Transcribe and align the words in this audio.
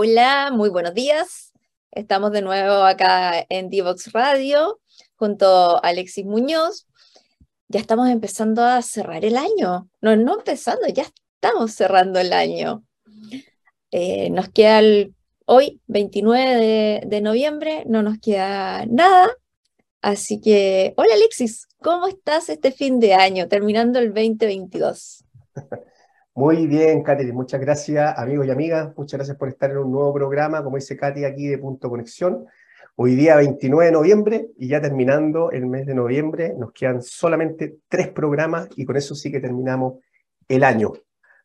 Hola, 0.00 0.52
muy 0.52 0.70
buenos 0.70 0.94
días. 0.94 1.52
Estamos 1.90 2.30
de 2.30 2.40
nuevo 2.40 2.84
acá 2.84 3.44
en 3.48 3.68
Divox 3.68 4.12
Radio 4.12 4.78
junto 5.16 5.44
a 5.48 5.80
Alexis 5.80 6.24
Muñoz. 6.24 6.86
Ya 7.66 7.80
estamos 7.80 8.08
empezando 8.08 8.62
a 8.62 8.80
cerrar 8.82 9.24
el 9.24 9.36
año. 9.36 9.90
No, 10.00 10.14
no 10.14 10.38
empezando, 10.38 10.86
ya 10.86 11.02
estamos 11.02 11.72
cerrando 11.72 12.20
el 12.20 12.32
año. 12.32 12.84
Eh, 13.90 14.30
nos 14.30 14.50
queda 14.50 14.80
hoy, 15.46 15.80
29 15.88 17.00
de, 17.04 17.20
noviembre, 17.20 17.82
no 17.88 18.00
nos 18.04 18.20
queda 18.20 18.86
nada. 18.86 19.32
Así 20.00 20.40
que, 20.40 20.94
hola 20.96 21.14
Alexis, 21.14 21.66
¿cómo 21.82 22.06
estás 22.06 22.48
este 22.50 22.70
fin 22.70 23.00
de 23.00 23.14
año, 23.14 23.48
terminando 23.48 23.98
el 23.98 24.14
2022? 24.14 25.24
Muy 26.38 26.68
bien, 26.68 27.02
Katy, 27.02 27.32
muchas 27.32 27.60
gracias, 27.60 28.16
amigos 28.16 28.46
y 28.46 28.50
amigas. 28.52 28.96
Muchas 28.96 29.18
gracias 29.18 29.36
por 29.36 29.48
estar 29.48 29.72
en 29.72 29.78
un 29.78 29.90
nuevo 29.90 30.14
programa, 30.14 30.62
como 30.62 30.76
dice 30.76 30.96
Katy 30.96 31.24
aquí 31.24 31.48
de 31.48 31.58
Punto 31.58 31.90
Conexión. 31.90 32.46
Hoy 32.94 33.16
día 33.16 33.34
29 33.34 33.86
de 33.86 33.90
noviembre 33.90 34.50
y 34.56 34.68
ya 34.68 34.80
terminando 34.80 35.50
el 35.50 35.66
mes 35.66 35.84
de 35.84 35.96
noviembre, 35.96 36.54
nos 36.56 36.70
quedan 36.70 37.02
solamente 37.02 37.78
tres 37.88 38.10
programas 38.10 38.68
y 38.76 38.84
con 38.84 38.96
eso 38.96 39.16
sí 39.16 39.32
que 39.32 39.40
terminamos 39.40 39.94
el 40.46 40.62
año. 40.62 40.92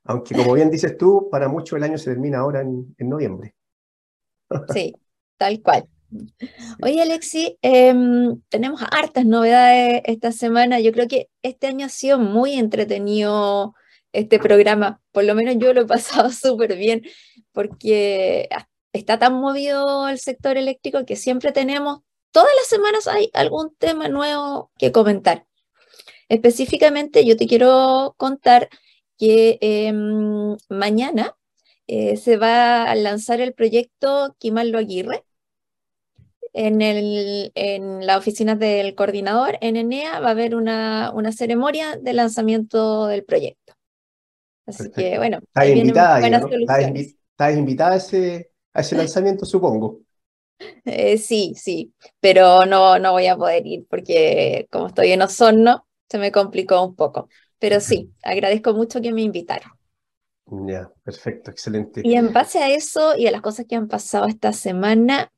Aunque 0.03 0.35
como 0.35 0.53
bien 0.53 0.69
dices 0.69 0.95
tú, 0.95 1.27
para 1.31 1.47
muchos 1.47 1.75
el 1.75 1.85
año 1.85 1.97
se 1.97 2.11
termina 2.11 2.37
ahora 2.37 2.61
en, 2.61 2.95
noviembre. 2.99 3.55
Sí, 4.71 4.93
tal 5.37 5.59
cual. 5.63 5.87
Oye, 6.83 7.01
Alexi, 7.01 7.57
em, 7.63 8.39
tenemos 8.47 8.79
hartas 8.91 9.25
novedades 9.25 10.03
esta 10.05 10.31
semana. 10.31 10.79
Yo 10.79 10.91
creo 10.91 11.07
que 11.07 11.29
este 11.41 11.65
año 11.65 11.87
ha 11.87 11.89
sido 11.89 12.19
muy 12.19 12.53
entretenido 12.53 13.73
este 14.13 14.39
programa. 14.39 15.01
Por 15.11 15.25
lo 15.25 15.35
menos 15.35 15.55
yo 15.57 15.73
lo 15.73 15.81
he 15.81 15.85
pasado 15.85 16.29
súper 16.31 16.77
bien 16.77 17.03
porque 17.51 18.47
está 18.93 19.19
tan 19.19 19.33
movido 19.33 20.07
el 20.07 20.19
sector 20.19 20.57
eléctrico 20.57 21.05
que 21.05 21.15
siempre 21.15 21.51
tenemos, 21.51 21.99
todas 22.31 22.51
las 22.57 22.67
semanas 22.67 23.07
hay 23.07 23.29
algún 23.33 23.75
tema 23.75 24.07
nuevo 24.07 24.71
que 24.77 24.91
comentar. 24.91 25.45
Específicamente 26.29 27.25
yo 27.25 27.37
te 27.37 27.47
quiero 27.47 28.15
contar 28.17 28.69
que 29.17 29.57
em, 29.61 30.57
mañana 30.69 31.35
eh, 31.87 32.17
se 32.17 32.37
va 32.37 32.85
a 32.85 32.95
lanzar 32.95 33.41
el 33.41 33.53
proyecto 33.53 34.35
Quimallo 34.39 34.77
Aguirre. 34.77 35.23
En, 36.55 36.83
el, 36.83 37.51
en 37.55 38.05
las 38.05 38.17
oficinas 38.19 38.59
del 38.59 38.93
coordinador, 38.93 39.57
en 39.61 39.75
ENEA, 39.75 40.19
va 40.19 40.27
a 40.27 40.31
haber 40.31 40.55
una 40.55 41.31
ceremonia 41.35 41.97
de 41.97 42.13
lanzamiento 42.13 43.07
del 43.07 43.23
proyecto. 43.25 43.62
Así 44.65 44.91
que 44.91 45.17
bueno, 45.17 45.39
estás 45.41 45.69
invitada, 45.69 46.19
¿Estás, 46.25 47.57
invitada 47.57 47.93
a 47.93 47.97
ese, 47.97 48.51
a 48.73 48.81
ese 48.81 48.95
lanzamiento, 48.95 49.45
supongo. 49.45 49.99
Eh, 50.85 51.17
sí, 51.17 51.53
sí, 51.55 51.93
pero 52.19 52.65
no, 52.65 52.99
no 52.99 53.11
voy 53.11 53.27
a 53.27 53.35
poder 53.35 53.65
ir 53.65 53.85
porque 53.89 54.67
como 54.71 54.87
estoy 54.87 55.11
en 55.11 55.21
Osorno, 55.21 55.85
se 56.09 56.17
me 56.17 56.31
complicó 56.31 56.83
un 56.83 56.95
poco. 56.95 57.27
Pero 57.59 57.79
sí, 57.79 58.11
agradezco 58.23 58.73
mucho 58.73 59.01
que 59.01 59.11
me 59.11 59.21
invitaron. 59.21 59.71
Ya, 60.45 60.91
perfecto, 61.03 61.51
excelente. 61.51 62.01
Y 62.03 62.15
en 62.15 62.33
base 62.33 62.59
a 62.59 62.69
eso 62.69 63.15
y 63.15 63.27
a 63.27 63.31
las 63.31 63.41
cosas 63.41 63.65
que 63.67 63.75
han 63.75 63.87
pasado 63.87 64.27
esta 64.27 64.53
semana, 64.53 65.31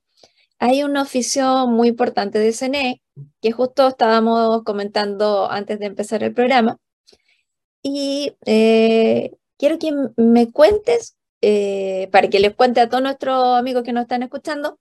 hay 0.59 0.83
un 0.83 0.97
oficio 0.97 1.67
muy 1.67 1.89
importante 1.89 2.39
de 2.39 2.51
CNE 2.51 3.01
que 3.41 3.51
justo 3.51 3.87
estábamos 3.87 4.63
comentando 4.63 5.49
antes 5.49 5.79
de 5.79 5.85
empezar 5.85 6.23
el 6.23 6.33
programa, 6.33 6.77
y 7.87 8.35
eh, 8.47 9.35
quiero 9.59 9.77
que 9.77 9.91
me 10.17 10.51
cuentes, 10.51 11.15
eh, 11.41 12.09
para 12.11 12.29
que 12.29 12.39
les 12.39 12.55
cuente 12.55 12.81
a 12.81 12.89
todos 12.89 13.03
nuestros 13.03 13.55
amigos 13.55 13.83
que 13.83 13.93
nos 13.93 14.01
están 14.01 14.23
escuchando, 14.23 14.79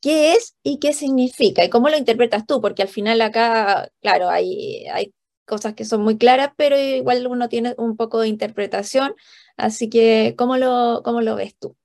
qué 0.00 0.32
es 0.32 0.56
y 0.62 0.78
qué 0.78 0.94
significa 0.94 1.62
y 1.62 1.68
cómo 1.68 1.90
lo 1.90 1.98
interpretas 1.98 2.46
tú, 2.46 2.62
porque 2.62 2.80
al 2.80 2.88
final 2.88 3.20
acá, 3.20 3.90
claro, 4.00 4.30
hay, 4.30 4.86
hay 4.86 5.12
cosas 5.44 5.74
que 5.74 5.84
son 5.84 6.00
muy 6.00 6.16
claras, 6.16 6.52
pero 6.56 6.78
igual 6.78 7.26
uno 7.26 7.50
tiene 7.50 7.74
un 7.76 7.94
poco 7.94 8.20
de 8.20 8.28
interpretación, 8.28 9.14
así 9.58 9.90
que 9.90 10.34
¿cómo 10.38 10.56
lo, 10.56 11.02
cómo 11.04 11.20
lo 11.20 11.36
ves 11.36 11.56
tú? 11.58 11.76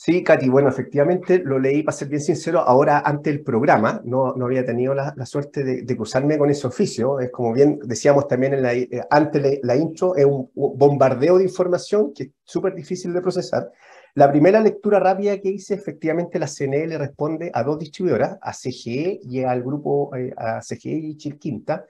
Sí, 0.00 0.22
Katy, 0.22 0.48
bueno, 0.48 0.68
efectivamente 0.68 1.40
lo 1.44 1.58
leí, 1.58 1.82
para 1.82 1.96
ser 1.96 2.06
bien 2.06 2.20
sincero, 2.20 2.60
ahora 2.60 3.00
ante 3.00 3.30
el 3.30 3.42
programa, 3.42 4.00
no, 4.04 4.32
no 4.36 4.44
había 4.46 4.64
tenido 4.64 4.94
la, 4.94 5.12
suerte 5.26 5.64
de, 5.64 5.96
cruzarme 5.96 6.38
con 6.38 6.48
ese 6.50 6.68
oficio, 6.68 7.18
es 7.18 7.32
como 7.32 7.52
bien 7.52 7.80
decíamos 7.82 8.28
también 8.28 8.54
en 8.54 8.62
la, 8.62 8.74
eh, 8.74 8.88
ante 9.10 9.58
la, 9.60 9.74
intro, 9.74 10.14
es 10.14 10.24
un 10.24 10.52
bombardeo 10.54 11.38
de 11.38 11.44
información 11.44 12.12
que 12.14 12.22
es 12.22 12.30
súper 12.44 12.76
difícil 12.76 13.12
de 13.12 13.20
procesar. 13.20 13.72
La 14.14 14.30
primera 14.30 14.60
lectura 14.60 15.00
rápida 15.00 15.36
que 15.40 15.48
hice, 15.48 15.74
efectivamente 15.74 16.38
la 16.38 16.46
CNE 16.46 16.86
le 16.86 16.96
responde 16.96 17.50
a 17.52 17.64
dos 17.64 17.80
distribuidoras, 17.80 18.38
a 18.40 18.52
CGE 18.52 19.18
y 19.24 19.42
al 19.42 19.64
grupo, 19.64 20.14
eh, 20.14 20.32
a 20.36 20.60
CGE 20.60 20.92
y 20.92 21.16
Chilquinta, 21.16 21.86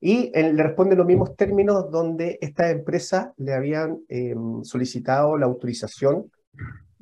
y 0.00 0.32
le 0.32 0.60
responde 0.64 0.96
los 0.96 1.06
mismos 1.06 1.36
términos 1.36 1.92
donde 1.92 2.38
estas 2.40 2.72
empresas 2.72 3.28
le 3.36 3.54
habían 3.54 4.00
solicitado 4.64 5.38
la 5.38 5.46
autorización 5.46 6.28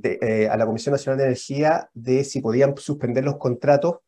eh, 0.02 0.48
a 0.48 0.56
la 0.56 0.66
Comisión 0.66 0.92
Nacional 0.92 1.18
de 1.18 1.24
Energía 1.24 1.88
de 1.94 2.24
si 2.24 2.40
podían 2.40 2.76
suspender 2.76 3.24
los 3.24 3.36
contratos 3.36 3.98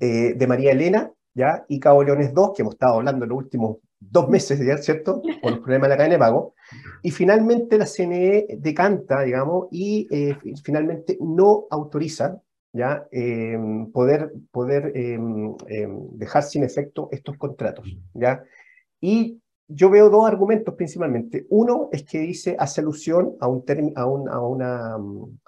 eh, 0.00 0.34
de 0.34 0.46
María 0.46 0.72
Elena 0.72 1.10
¿ya? 1.34 1.64
y 1.68 1.80
Cabo 1.80 2.04
Leones 2.04 2.34
2, 2.34 2.52
que 2.54 2.62
hemos 2.62 2.74
estado 2.74 2.96
hablando 2.96 3.24
en 3.24 3.30
los 3.30 3.38
últimos 3.38 3.78
dos 4.00 4.28
meses, 4.28 4.60
¿ya? 4.64 4.78
¿cierto? 4.78 5.22
Por 5.42 5.52
el 5.52 5.60
problema 5.60 5.86
de 5.86 5.90
la 5.90 5.96
cadena 5.96 6.14
de 6.14 6.18
pago. 6.18 6.54
Y 7.02 7.10
finalmente 7.10 7.78
la 7.78 7.86
CNE 7.86 8.46
decanta, 8.58 9.22
digamos, 9.22 9.68
y 9.70 10.06
eh, 10.10 10.36
finalmente 10.62 11.18
no 11.20 11.66
autoriza 11.70 12.40
¿ya? 12.72 13.06
Em, 13.10 13.90
poder, 13.92 14.32
poder 14.50 14.92
em, 14.94 15.54
em, 15.66 16.08
dejar 16.12 16.42
sin 16.42 16.64
efecto 16.64 17.08
estos 17.10 17.36
contratos. 17.36 17.86
¿ya? 18.14 18.42
Y 19.00 19.40
yo 19.68 19.90
veo 19.90 20.08
dos 20.08 20.26
argumentos 20.26 20.74
principalmente. 20.74 21.46
Uno 21.50 21.90
es 21.92 22.02
que 22.02 22.20
dice, 22.20 22.56
hace 22.58 22.80
alusión 22.80 23.36
a, 23.40 23.48
un 23.48 23.64
a, 23.94 24.00
a, 24.00 24.06
una, 24.40 24.98
mm, 24.98 25.38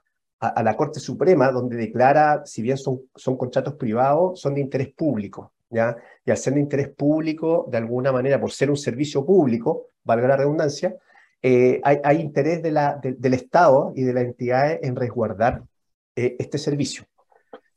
a, 0.40 0.62
la 0.62 0.76
Corte 0.76 1.00
Suprema, 1.00 1.50
donde 1.50 1.76
declara, 1.76 2.42
si 2.44 2.60
bien 2.60 2.76
son, 2.76 3.00
son 3.16 3.36
contratos 3.36 3.74
privados, 3.74 4.40
son 4.40 4.54
de 4.54 4.60
interés 4.60 4.92
público. 4.92 5.52
¿ya? 5.70 5.96
Y 6.24 6.30
al 6.30 6.36
ser 6.36 6.54
de 6.54 6.60
interés 6.60 6.88
público, 6.90 7.66
de 7.70 7.78
alguna 7.78 8.12
manera, 8.12 8.38
por 8.38 8.50
ser 8.50 8.70
un 8.70 8.76
servicio 8.76 9.24
público, 9.24 9.86
valga 10.04 10.28
la 10.28 10.36
redundancia, 10.36 10.94
eh, 11.42 11.80
hay, 11.82 12.20
interés 12.20 12.62
de 12.62 13.16
del 13.16 13.34
Estado 13.34 13.94
y 13.96 14.02
de 14.02 14.12
las 14.12 14.24
entidades 14.24 14.80
en 14.82 14.94
resguardar 14.96 15.62
eh, 16.14 16.36
este 16.38 16.58
servicio. 16.58 17.04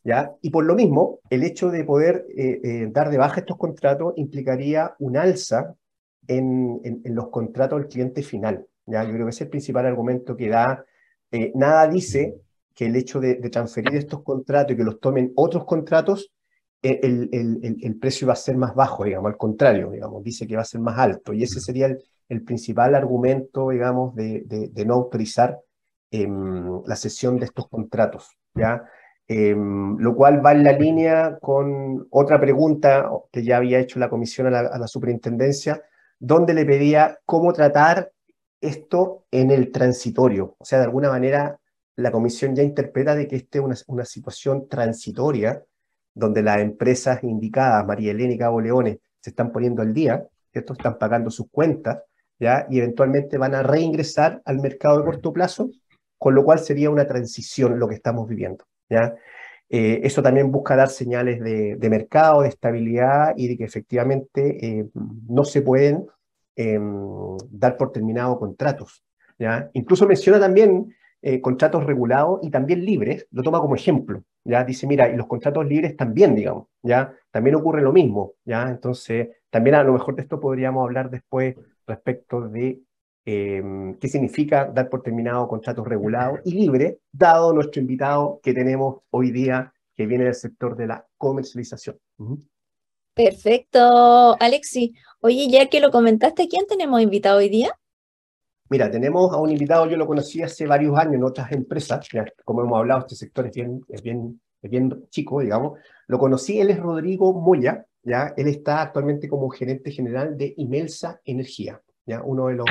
¿ya? 0.03 0.33
Y 0.41 0.49
por 0.49 0.65
lo 0.65 0.75
mismo, 0.75 1.19
el 1.29 1.43
hecho 1.43 1.69
de 1.69 1.85
poder 1.85 2.25
eh, 2.35 2.89
dar 2.91 3.09
de 3.09 3.17
baja 3.17 3.39
estos 3.39 3.57
contratos 3.57 4.13
implicaría 4.17 4.93
un 4.99 5.15
alza 5.15 5.75
en, 6.27 7.01
los 7.05 7.29
contratos 7.29 7.79
del 7.79 7.89
cliente 7.89 8.23
final. 8.23 8.65
¿ya? 8.85 9.03
Yo 9.03 9.11
creo 9.13 9.25
que 9.25 9.31
ese 9.31 9.43
es 9.43 9.47
el 9.47 9.49
principal 9.49 9.85
argumento 9.85 10.35
que 10.35 10.49
da. 10.49 10.85
Eh, 11.31 11.51
nada 11.55 11.87
dice 11.87 12.35
que 12.73 12.85
el 12.87 12.95
hecho 12.95 13.19
de, 13.19 13.35
transferir 13.49 13.95
estos 13.95 14.23
contratos 14.23 14.73
y 14.73 14.77
que 14.77 14.83
los 14.83 14.99
tomen 14.99 15.31
otros 15.35 15.65
contratos, 15.65 16.31
eh, 16.81 16.99
el, 17.03 17.29
el, 17.31 17.77
el, 17.81 17.97
precio 17.97 18.27
va 18.27 18.33
a 18.33 18.37
ser 18.37 18.57
más 18.57 18.75
bajo, 18.75 19.03
digamos, 19.03 19.31
al 19.31 19.37
contrario, 19.37 19.91
digamos, 19.91 20.23
dice 20.23 20.47
que 20.47 20.55
va 20.55 20.63
a 20.63 20.65
ser 20.65 20.81
más 20.81 20.97
alto. 20.97 21.33
Y 21.33 21.43
ese 21.43 21.59
sería 21.59 21.95
el, 22.29 22.43
principal 22.43 22.95
argumento, 22.95 23.69
digamos, 23.69 24.15
de, 24.15 24.43
de, 24.45 24.85
no 24.85 24.95
autorizar 24.95 25.59
em, 26.09 26.81
la 26.85 26.95
cesión 26.95 27.37
de 27.37 27.45
estos 27.45 27.67
contratos. 27.69 28.37
¿ya? 28.55 28.83
Em, 29.27 29.97
lo 29.97 30.15
cual 30.15 30.43
va 30.43 30.51
en 30.51 30.63
la 30.63 30.73
línea 30.73 31.37
con 31.39 32.07
otra 32.09 32.39
pregunta 32.39 33.09
que 33.31 33.43
ya 33.43 33.57
había 33.57 33.79
hecho 33.79 33.99
la 33.99 34.09
comisión 34.09 34.47
a 34.47 34.49
la, 34.49 34.59
a 34.61 34.79
la 34.79 34.87
superintendencia 34.87 35.81
donde 36.25 36.53
le 36.53 36.63
pedía 36.63 37.19
cómo 37.25 37.51
tratar 37.51 38.13
esto 38.61 39.25
en 39.29 39.51
el 39.51 39.73
transitorio. 39.73 40.55
O 40.57 40.63
sea, 40.63 40.79
de 40.79 40.85
alguna 40.85 41.09
manera 41.09 41.59
la 41.97 42.11
comisión 42.11 42.55
ya 42.55 42.63
interpreta 42.63 43.13
de 43.13 43.27
que 43.27 43.35
esta 43.35 43.59
es 43.59 43.83
una, 43.87 44.05
situación 44.05 44.69
transitoria 44.69 45.61
donde 46.13 46.41
las 46.41 46.59
empresas 46.59 47.21
indicadas, 47.25 47.85
María 47.85 48.11
Elena 48.11 48.33
y 48.33 48.37
Cabo 48.37 48.61
Leones, 48.61 48.99
se 49.19 49.31
están 49.31 49.51
poniendo 49.51 49.81
al 49.81 49.93
día, 49.93 50.25
estos 50.53 50.77
están 50.77 50.97
pagando 50.97 51.29
sus 51.29 51.49
cuentas, 51.51 52.01
¿ya? 52.39 52.67
y 52.69 52.77
eventualmente 52.79 53.37
van 53.37 53.55
a 53.55 53.63
reingresar 53.63 54.41
al 54.45 54.61
mercado 54.61 54.99
de 54.99 55.03
corto 55.03 55.33
plazo, 55.33 55.71
con 56.17 56.35
lo 56.35 56.45
cual 56.45 56.59
sería 56.59 56.89
una 56.89 57.05
transición 57.05 57.77
lo 57.77 57.89
que 57.89 57.95
estamos 57.95 58.29
viviendo. 58.29 58.63
¿ya? 58.89 59.13
Eh, 59.75 60.05
eso 60.05 60.21
también 60.21 60.51
busca 60.51 60.75
dar 60.75 60.89
señales 60.89 61.39
de, 61.39 61.89
mercado, 61.89 62.43
de 62.43 62.49
estabilidad 62.49 63.33
y 63.35 63.47
de 63.47 63.57
que 63.57 63.63
efectivamente 63.63 64.63
eh, 64.63 64.85
no 65.27 65.43
se 65.43 65.63
pueden 65.63 66.05
em, 66.55 67.35
dar 67.49 67.75
por 67.75 67.91
terminado 67.91 68.37
contratos. 68.37 69.03
¿ya? 69.39 69.71
Incluso 69.73 70.05
menciona 70.05 70.39
también 70.39 70.93
eh, 71.23 71.41
contratos 71.41 71.87
regulados 71.87 72.41
y 72.43 72.51
también 72.51 72.85
libres, 72.85 73.25
lo 73.31 73.41
toma 73.41 73.59
como 73.61 73.73
ejemplo. 73.73 74.23
¿ya? 74.43 74.63
Dice, 74.63 74.85
mira, 74.85 75.09
y 75.09 75.17
los 75.17 75.25
contratos 75.25 75.65
libres 75.65 75.97
también, 75.97 76.35
digamos, 76.35 76.67
¿ya? 76.83 77.11
también 77.31 77.55
ocurre 77.55 77.81
lo 77.81 77.91
mismo. 77.91 78.33
¿ya? 78.45 78.69
Entonces, 78.69 79.29
también 79.49 79.73
a 79.73 79.83
lo 79.83 79.93
mejor 79.93 80.15
de 80.15 80.21
esto 80.21 80.39
podríamos 80.39 80.83
hablar 80.83 81.09
después 81.09 81.55
respecto 81.87 82.47
de 82.47 82.79
Em, 83.25 83.95
qué 83.99 84.09
significa 84.09 84.65
dar 84.65 84.89
por 84.89 85.01
terminado 85.01 85.47
contratos 85.47 85.87
regulados 85.87 86.41
y 86.43 86.55
libres, 86.55 86.97
dado 87.09 87.53
nuestro 87.53 87.79
invitado 87.79 88.41
que 88.43 88.53
tenemos 88.53 88.97
hoy 89.11 89.31
día, 89.31 89.73
que 89.95 90.05
viene 90.05 90.25
del 90.25 90.35
sector 90.35 90.75
de 90.75 90.87
la 90.87 91.07
comercialización. 91.17 91.97
Perfecto, 93.13 94.35
Alexi. 94.41 94.93
Oye, 95.21 95.47
ya 95.49 95.69
que 95.69 95.79
lo 95.79 95.89
comentaste, 95.89 96.49
¿quién 96.49 96.65
tenemos 96.67 97.01
invitado 97.01 97.37
hoy 97.37 97.47
día? 97.47 97.71
Mira, 98.69 98.91
tenemos 98.91 99.31
a 99.31 99.37
un 99.37 99.51
invitado, 99.51 99.87
yo 99.87 99.95
lo 99.95 100.07
conocí 100.07 100.41
hace 100.41 100.67
varios 100.67 100.97
años 100.97 101.15
en 101.15 101.23
otras 101.23 101.51
empresas, 101.53 102.05
como 102.43 102.61
hemos 102.61 102.77
hablado, 102.77 103.01
este 103.01 103.15
sector 103.15 103.45
es 103.45 103.53
bien, 103.53 103.85
es 103.87 104.01
bien, 104.01 104.41
es 104.61 104.69
bien 104.69 105.07
chico, 105.09 105.39
digamos. 105.39 105.79
Lo 106.07 106.19
conocí, 106.19 106.59
él 106.59 106.71
es 106.71 106.79
Rodrigo 106.79 107.33
Moya, 107.39 107.85
¿ya? 108.01 108.33
Él 108.35 108.47
está 108.47 108.81
actualmente 108.81 109.29
como 109.29 109.49
gerente 109.49 109.91
general 109.91 110.37
de 110.37 110.53
Imelsa 110.57 111.21
Energía, 111.23 111.81
¿ya? 112.05 112.21
Uno 112.23 112.47
de 112.47 112.55
los 112.55 112.65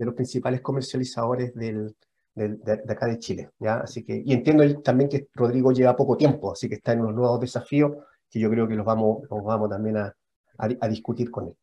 de 0.00 0.06
los 0.06 0.14
principales 0.14 0.62
comercializadores 0.62 1.54
del, 1.54 1.94
de, 2.34 2.72
acá 2.88 3.06
de 3.06 3.18
Chile. 3.18 3.50
¿ya? 3.58 3.80
Así 3.80 4.02
que, 4.02 4.22
y 4.24 4.32
entiendo 4.32 4.80
también 4.80 5.10
que 5.10 5.28
Rodrigo 5.34 5.72
lleva 5.72 5.94
poco 5.94 6.16
tiempo, 6.16 6.52
así 6.52 6.70
que 6.70 6.76
está 6.76 6.94
en 6.94 7.02
unos 7.02 7.14
nuevos 7.14 7.38
desafíos 7.38 7.92
que 8.30 8.40
yo 8.40 8.48
creo 8.48 8.66
que 8.66 8.76
los 8.76 8.86
vamos, 8.86 9.24
los 9.28 9.44
vamos 9.44 9.68
también 9.68 9.98
a, 9.98 10.16
a, 10.56 10.88
discutir 10.88 11.30
con 11.30 11.48
él. 11.48 11.54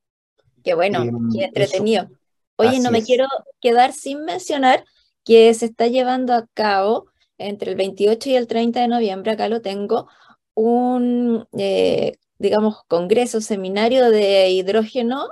Qué 0.63 0.75
bueno, 0.75 1.03
eh, 1.03 1.09
qué 1.33 1.45
entretenido. 1.45 2.09
Oye, 2.57 2.79
no 2.79 2.91
me 2.91 3.01
quiero 3.01 3.25
quedar 3.59 3.91
sin 3.91 4.23
mencionar 4.23 4.85
que 5.23 5.51
se 5.55 5.65
está 5.65 5.87
llevando 5.87 6.33
a 6.33 6.45
cabo 6.53 7.07
entre 7.39 7.71
el 7.71 7.77
28 7.77 8.29
y 8.29 8.35
el 8.35 8.45
30 8.45 8.81
de 8.81 8.87
noviembre, 8.87 9.31
acá 9.31 9.49
lo 9.49 9.61
tengo, 9.61 10.07
un, 10.53 11.47
eh, 11.57 12.17
digamos, 12.37 12.83
congreso, 12.87 13.41
seminario 13.41 14.11
de 14.11 14.51
hidrógeno 14.51 15.27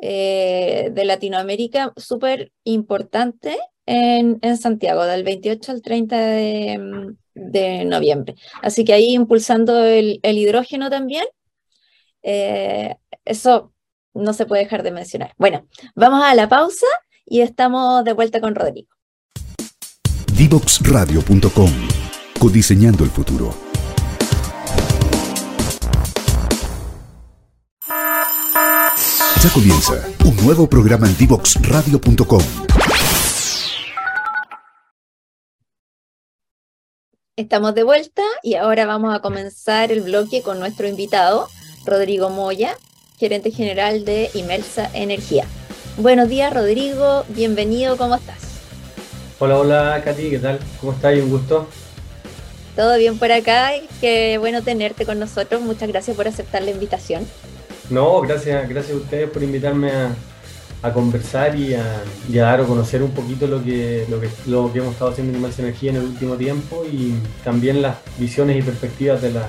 eh, 0.00 0.90
de 0.92 1.04
Latinoamérica 1.04 1.92
súper 1.96 2.52
importante 2.64 3.56
en, 3.86 4.38
en, 4.42 4.56
Santiago, 4.58 5.04
del 5.04 5.24
28 5.24 5.72
al 5.72 5.82
30 5.82 6.16
de, 6.18 7.84
noviembre. 7.86 8.34
Así 8.62 8.84
que 8.84 8.92
ahí 8.92 9.14
impulsando 9.14 9.84
el, 9.84 10.20
hidrógeno 10.22 10.90
también, 10.90 11.24
eh, 12.22 12.96
eso 13.24 13.72
no 14.12 14.32
se 14.32 14.46
puede 14.46 14.64
dejar 14.64 14.82
de 14.82 14.90
mencionar. 14.90 15.34
Bueno, 15.38 15.66
vamos 15.94 16.22
a 16.24 16.34
la 16.34 16.48
pausa 16.48 16.86
y 17.24 17.40
estamos 17.40 18.04
de 18.04 18.12
vuelta 18.12 18.40
con 18.40 18.54
Rodrigo. 18.54 18.88
Divoxradio.com 20.36 21.70
Codiseñando 22.38 23.04
el 23.04 23.10
futuro. 23.10 23.65
Ya 29.42 29.50
comienza 29.50 29.92
un 30.24 30.34
nuevo 30.44 30.66
programa 30.66 31.06
en 31.06 31.16
Divoxradio.com. 31.18 32.42
Estamos 37.36 37.74
de 37.74 37.82
vuelta 37.82 38.22
y 38.42 38.54
ahora 38.54 38.86
vamos 38.86 39.14
a 39.14 39.20
comenzar 39.20 39.92
el 39.92 40.00
bloque 40.00 40.40
con 40.40 40.58
nuestro 40.58 40.88
invitado, 40.88 41.48
Rodrigo 41.84 42.30
Moya, 42.30 42.78
gerente 43.18 43.50
general 43.50 44.06
de 44.06 44.30
Imelsa 44.32 44.90
Energía. 44.94 45.44
Buenos 45.98 46.30
días, 46.30 46.52
Rodrigo. 46.52 47.24
Bienvenido. 47.28 47.98
¿Cómo 47.98 48.14
estás? 48.14 48.38
Hola, 49.38 49.58
hola, 49.58 50.02
Katy. 50.02 50.30
¿Qué 50.30 50.38
tal? 50.38 50.58
¿Cómo 50.80 50.92
estás? 50.92 51.14
Un 51.18 51.28
gusto. 51.28 51.68
Todo 52.74 52.96
bien 52.96 53.18
por 53.18 53.30
acá. 53.30 53.72
Qué 54.00 54.38
bueno 54.38 54.62
tenerte 54.62 55.04
con 55.04 55.18
nosotros. 55.18 55.60
Muchas 55.60 55.88
gracias 55.88 56.16
por 56.16 56.26
aceptar 56.26 56.62
la 56.62 56.70
invitación. 56.70 57.26
No, 57.90 58.20
gracias, 58.20 58.68
gracias 58.68 58.96
a 58.96 59.00
ustedes 59.00 59.30
por 59.30 59.42
invitarme 59.42 59.90
a, 59.90 60.14
conversar 60.92 61.56
y 61.56 61.74
a, 61.74 62.02
dar 62.28 62.60
a 62.60 62.64
conocer 62.64 63.02
un 63.02 63.10
poquito 63.10 63.48
lo 63.48 63.62
que, 63.62 64.06
lo 64.08 64.20
que, 64.20 64.28
lo 64.46 64.72
que 64.72 64.78
hemos 64.78 64.92
estado 64.92 65.10
haciendo 65.10 65.32
en 65.32 65.38
Inmersa 65.38 65.62
Energía 65.62 65.90
en 65.90 65.96
el 65.96 66.04
último 66.04 66.36
tiempo 66.36 66.84
y 66.84 67.12
también 67.42 67.82
las 67.82 67.96
visiones 68.18 68.56
y 68.56 68.62
perspectivas 68.62 69.20
de 69.20 69.32
la, 69.32 69.48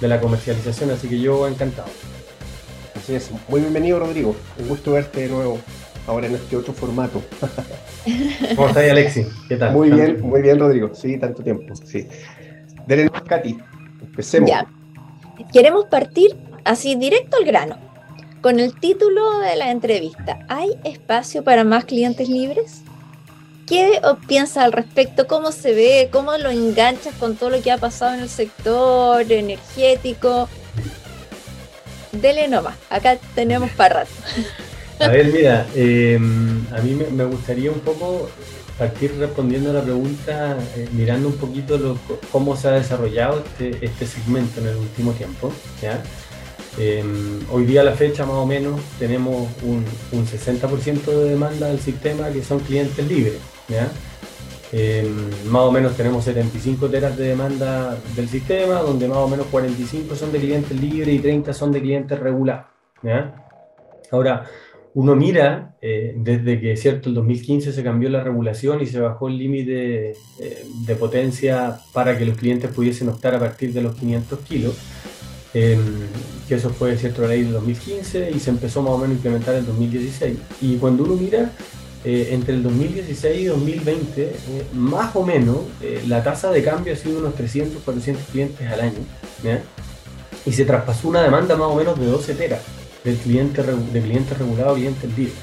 de 0.00 0.08
la 0.08 0.20
comercialización, 0.20 0.90
así 0.90 1.08
que 1.08 1.18
yo 1.18 1.48
encantado. 1.48 1.88
Así 2.94 3.14
es, 3.14 3.30
muy 3.48 3.62
bienvenido 3.62 3.98
Rodrigo, 3.98 4.36
un 4.58 4.68
gusto 4.68 4.92
verte 4.92 5.22
de 5.22 5.28
nuevo 5.28 5.58
ahora 6.06 6.26
en 6.26 6.34
este 6.34 6.54
otro 6.54 6.74
formato. 6.74 7.22
¿Cómo 8.56 8.68
estás 8.68 8.90
Alexi? 8.90 9.26
¿Qué 9.48 9.56
tal? 9.56 9.72
Muy 9.72 9.90
bien, 9.90 10.20
muy 10.20 10.42
bien 10.42 10.58
Rodrigo, 10.58 10.94
sí, 10.94 11.18
tanto 11.18 11.42
tiempo, 11.42 11.74
sí. 11.76 12.06
Dele 12.86 13.08
Katy, 13.26 13.56
empecemos. 14.02 14.50
Ya. 14.50 14.66
Queremos 15.50 15.86
partir 15.86 16.36
así 16.64 16.96
directo 16.96 17.36
al 17.36 17.44
grano, 17.44 17.78
con 18.40 18.60
el 18.60 18.78
título 18.78 19.38
de 19.38 19.56
la 19.56 19.70
entrevista, 19.70 20.38
¿hay 20.48 20.70
espacio 20.84 21.44
para 21.44 21.64
más 21.64 21.84
clientes 21.84 22.28
libres? 22.28 22.82
¿Qué 23.66 24.00
piensas 24.28 24.64
al 24.64 24.72
respecto? 24.72 25.26
¿Cómo 25.26 25.50
se 25.50 25.72
ve? 25.72 26.08
¿Cómo 26.12 26.36
lo 26.36 26.50
enganchas 26.50 27.14
con 27.14 27.36
todo 27.36 27.50
lo 27.50 27.62
que 27.62 27.70
ha 27.72 27.78
pasado 27.78 28.14
en 28.14 28.20
el 28.20 28.28
sector 28.28 29.30
energético? 29.32 30.48
Dele 32.12 32.46
nomás, 32.48 32.76
acá 32.90 33.16
tenemos 33.34 33.70
para 33.70 34.00
rato. 34.00 34.12
A 35.00 35.08
ver, 35.08 35.32
mira, 35.32 35.66
em, 35.74 36.64
a 36.72 36.80
mí 36.80 36.94
me, 36.94 37.24
gustaría 37.24 37.70
un 37.70 37.80
poco 37.80 38.28
partir 38.78 39.16
respondiendo 39.18 39.70
a 39.70 39.72
la 39.72 39.82
pregunta, 39.82 40.56
eh, 40.76 40.88
mirando 40.92 41.28
un 41.28 41.36
poquito 41.36 41.98
cómo 42.30 42.56
se 42.56 42.68
ha 42.68 42.72
desarrollado 42.72 43.42
este, 43.44 43.84
este 43.84 44.06
segmento 44.06 44.60
en 44.60 44.68
el 44.68 44.76
último 44.76 45.12
tiempo. 45.12 45.52
¿ya? 45.82 46.02
Em, 46.76 47.40
hoy 47.52 47.66
día 47.66 47.82
a 47.82 47.84
la 47.84 47.92
fecha 47.92 48.26
más 48.26 48.36
o 48.36 48.46
menos 48.46 48.80
tenemos 48.98 49.48
un, 49.62 49.84
60% 50.26 51.04
de 51.04 51.30
demanda 51.30 51.68
del 51.68 51.78
sistema 51.78 52.30
que 52.30 52.42
son 52.42 52.58
clientes 52.60 53.06
libres. 53.06 53.38
Em, 54.72 55.30
más 55.50 55.62
o 55.62 55.70
menos 55.70 55.96
tenemos 55.96 56.24
75 56.24 56.88
teras 56.88 57.16
de 57.16 57.28
demanda 57.28 57.96
del 58.16 58.28
sistema, 58.28 58.80
donde 58.80 59.06
más 59.06 59.18
o 59.18 59.28
menos 59.28 59.46
45 59.46 60.16
son 60.16 60.32
de 60.32 60.40
clientes 60.40 60.80
libres 60.80 61.14
y 61.14 61.18
30 61.20 61.52
son 61.52 61.70
de 61.70 61.80
clientes 61.80 62.18
regulados. 62.18 62.66
Ahora, 64.10 64.46
uno 64.94 65.14
mira, 65.14 65.76
eh, 65.80 66.14
desde 66.16 66.60
que 66.60 66.76
cierto 66.76 67.08
el 67.08 67.14
2015 67.16 67.72
se 67.72 67.82
cambió 67.82 68.08
la 68.08 68.22
regulación 68.22 68.80
y 68.80 68.86
se 68.86 69.00
bajó 69.00 69.28
el 69.28 69.38
límite 69.38 70.10
eh, 70.10 70.14
de 70.86 70.94
potencia 70.96 71.78
para 71.92 72.16
que 72.16 72.24
los 72.24 72.36
clientes 72.36 72.70
pudiesen 72.70 73.08
optar 73.08 73.34
a 73.34 73.40
partir 73.40 73.72
de 73.72 73.82
los 73.82 73.94
500 73.96 74.38
kilos, 74.40 74.74
Que 75.54 76.56
eso 76.56 76.68
fue 76.70 76.98
cierto 76.98 77.22
la 77.22 77.28
ley 77.28 77.44
del 77.44 77.52
2015 77.52 78.32
y 78.34 78.40
se 78.40 78.50
empezó 78.50 78.82
más 78.82 78.92
o 78.92 78.98
menos 78.98 79.12
a 79.12 79.14
implementar 79.14 79.54
en 79.54 79.66
2016. 79.66 80.36
Y 80.60 80.76
cuando 80.76 81.04
uno 81.04 81.14
mira 81.14 81.52
eh, 82.04 82.28
entre 82.32 82.52
el 82.54 82.62
2016 82.62 83.40
y 83.40 83.44
2020, 83.46 84.22
eh, 84.22 84.32
más 84.74 85.16
o 85.16 85.24
menos 85.24 85.56
eh, 85.80 86.04
la 86.06 86.22
tasa 86.22 86.50
de 86.50 86.62
cambio 86.62 86.92
ha 86.92 86.96
sido 86.96 87.18
unos 87.18 87.34
300, 87.34 87.82
400 87.82 88.24
clientes 88.30 88.70
al 88.70 88.80
año. 88.80 88.98
Y 90.44 90.52
se 90.52 90.66
traspasó 90.66 91.08
una 91.08 91.22
demanda 91.22 91.56
más 91.56 91.68
o 91.68 91.74
menos 91.74 91.98
de 91.98 92.04
12 92.04 92.34
teras 92.34 92.60
de 93.04 93.14
clientes 93.14 93.64
de 93.66 94.02
clientes 94.02 94.38
regulados, 94.38 94.74
clientes 94.76 95.10
libres. 95.16 95.34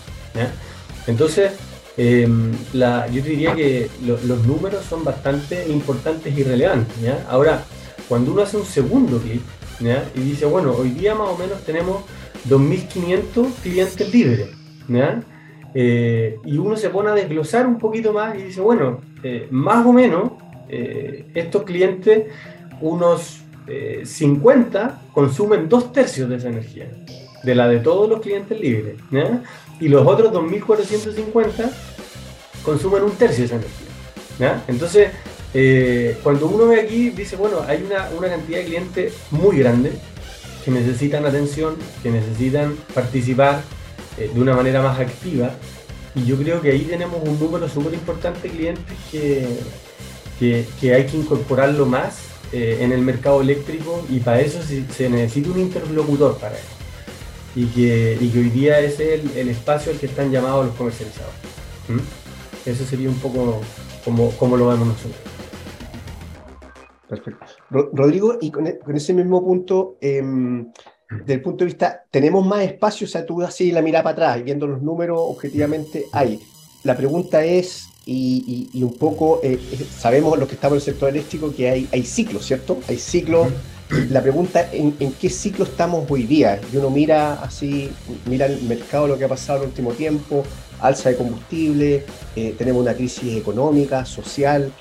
Entonces, 1.07 1.51
em, 1.97 2.51
yo 2.73 3.23
diría 3.23 3.55
que 3.55 3.89
los 4.05 4.45
números 4.45 4.85
son 4.87 5.03
bastante 5.03 5.67
importantes 5.67 6.37
y 6.37 6.43
relevantes. 6.43 6.95
Ahora, 7.27 7.63
cuando 8.07 8.33
uno 8.33 8.43
hace 8.43 8.57
un 8.57 8.65
segundo 8.65 9.17
clic, 9.19 9.41
y 10.15 10.19
dice, 10.19 10.45
bueno, 10.45 10.73
hoy 10.77 10.89
día 10.89 11.15
más 11.15 11.29
o 11.29 11.37
menos 11.37 11.63
tenemos 11.63 12.03
2.500 12.47 13.53
clientes 13.63 14.13
libres. 14.13 14.49
Eh, 15.73 16.37
y 16.45 16.57
uno 16.57 16.75
se 16.75 16.89
pone 16.89 17.09
a 17.09 17.13
desglosar 17.13 17.65
un 17.65 17.77
poquito 17.77 18.13
más 18.13 18.37
y 18.37 18.43
dice, 18.43 18.61
bueno, 18.61 19.01
eh, 19.23 19.47
más 19.49 19.85
o 19.85 19.93
menos 19.93 20.33
eh, 20.69 21.25
estos 21.33 21.63
clientes, 21.63 22.27
unos 22.79 23.37
50 24.03 25.01
consumen 25.13 25.69
dos 25.69 25.93
tercios 25.93 26.27
de 26.27 26.35
esa 26.35 26.49
energía, 26.49 26.91
de 27.43 27.55
la 27.55 27.69
de 27.69 27.79
todos 27.79 28.09
los 28.09 28.19
clientes 28.19 28.59
libres. 28.59 28.95
Y 29.79 29.87
los 29.87 30.05
otros 30.05 30.33
2.450 30.33 31.71
consumen 32.63 33.03
un 33.03 33.11
tercio 33.11 33.39
de 33.39 33.45
esa 33.45 33.55
energía. 33.55 34.63
Entonces, 34.67 35.11
eh, 35.53 36.17
cuando 36.23 36.47
uno 36.47 36.67
ve 36.67 36.81
aquí, 36.81 37.09
dice, 37.09 37.35
bueno, 37.35 37.61
hay 37.67 37.83
una, 37.83 38.29
cantidad 38.29 38.59
de 38.59 38.65
clientes 38.65 39.13
muy 39.31 39.57
grande 39.57 39.91
que 40.63 40.71
necesitan 40.71 41.25
atención, 41.25 41.75
que 42.01 42.11
necesitan 42.11 42.75
participar 42.93 43.61
eh, 44.17 44.31
de 44.33 44.41
una 44.41 44.55
manera 44.55 44.81
más 44.81 44.99
activa. 44.99 45.51
Y 46.15 46.25
yo 46.25 46.37
creo 46.37 46.61
que 46.61 46.71
ahí 46.71 46.81
tenemos 46.81 47.21
un 47.23 47.39
número 47.39 47.67
súper 47.67 47.93
importante 47.93 48.47
de 48.47 48.53
clientes 48.53 48.95
que, 49.11 49.57
que, 50.39 50.93
hay 50.93 51.05
que 51.05 51.17
incorporarlo 51.17 51.85
más 51.85 52.19
eh, 52.51 52.79
en 52.81 52.91
el 52.91 53.01
mercado 53.01 53.41
eléctrico 53.41 54.05
y 54.09 54.19
para 54.19 54.41
eso 54.41 54.59
se, 54.61 55.09
necesita 55.09 55.49
un 55.51 55.59
interlocutor 55.59 56.37
para 56.37 56.55
eso. 56.55 56.65
Y 57.55 57.65
que, 57.65 58.17
y 58.19 58.29
que 58.29 58.39
hoy 58.39 58.49
día 58.49 58.79
es 58.79 58.99
el, 58.99 59.29
el 59.35 59.49
espacio 59.49 59.91
al 59.91 59.99
que 59.99 60.05
están 60.05 60.31
llamados 60.31 60.67
los 60.67 60.75
comercializadores. 60.75 61.39
¿Mm? 61.89 62.69
Eso 62.69 62.85
sería 62.85 63.09
un 63.09 63.19
poco 63.19 63.61
como, 64.05 64.31
como 64.31 64.57
lo 64.57 64.67
vemos 64.67 64.87
nosotros. 64.87 65.30
Perfecto. 67.11 67.45
Rodrigo, 67.69 68.37
y 68.39 68.51
con, 68.51 68.67
e, 68.67 68.79
ese 68.95 69.13
mismo 69.13 69.43
punto, 69.43 69.97
eh, 69.99 70.23
desde 71.09 71.33
el 71.33 71.41
punto 71.41 71.65
de 71.65 71.65
vista, 71.65 72.05
¿tenemos 72.09 72.45
más 72.45 72.61
espacio? 72.63 73.05
O 73.05 73.09
sea, 73.09 73.25
tú 73.25 73.41
así 73.41 73.73
la 73.73 73.81
mirada 73.81 74.03
para 74.05 74.13
atrás 74.13 74.45
viendo 74.45 74.65
los 74.65 74.81
números 74.81 75.19
objetivamente 75.21 76.05
hay. 76.13 76.39
la 76.85 76.95
pregunta 76.95 77.43
es, 77.43 77.89
y, 78.05 78.81
un 78.81 78.93
poco, 78.93 79.41
eh, 79.43 79.59
sabemos 79.93 80.39
los 80.39 80.47
que 80.47 80.55
estamos 80.55 80.75
en 80.75 80.77
el 80.77 80.85
sector 80.85 81.09
eléctrico 81.09 81.53
que 81.53 81.69
hay, 81.69 81.89
hay 81.91 82.03
ciclos, 82.03 82.45
¿cierto? 82.45 82.79
Hay 82.87 82.97
ciclos. 82.97 83.49
La 84.09 84.21
pregunta, 84.21 84.69
¿en, 84.71 84.95
¿en, 85.01 85.11
qué 85.11 85.29
ciclo 85.29 85.65
estamos 85.65 86.09
hoy 86.09 86.23
día? 86.23 86.61
Y 86.71 86.77
uno 86.77 86.89
mira 86.89 87.33
así, 87.43 87.91
mira 88.25 88.45
el 88.45 88.61
mercado, 88.61 89.05
lo 89.05 89.17
que 89.17 89.25
ha 89.25 89.27
pasado 89.27 89.57
en 89.57 89.63
el 89.63 89.69
último 89.71 89.91
tiempo, 89.91 90.45
alza 90.79 91.09
de 91.09 91.17
combustible, 91.17 92.05
tenemos 92.57 92.81
una 92.81 92.93
crisis 92.93 93.35
económica, 93.35 94.05
social. 94.05 94.71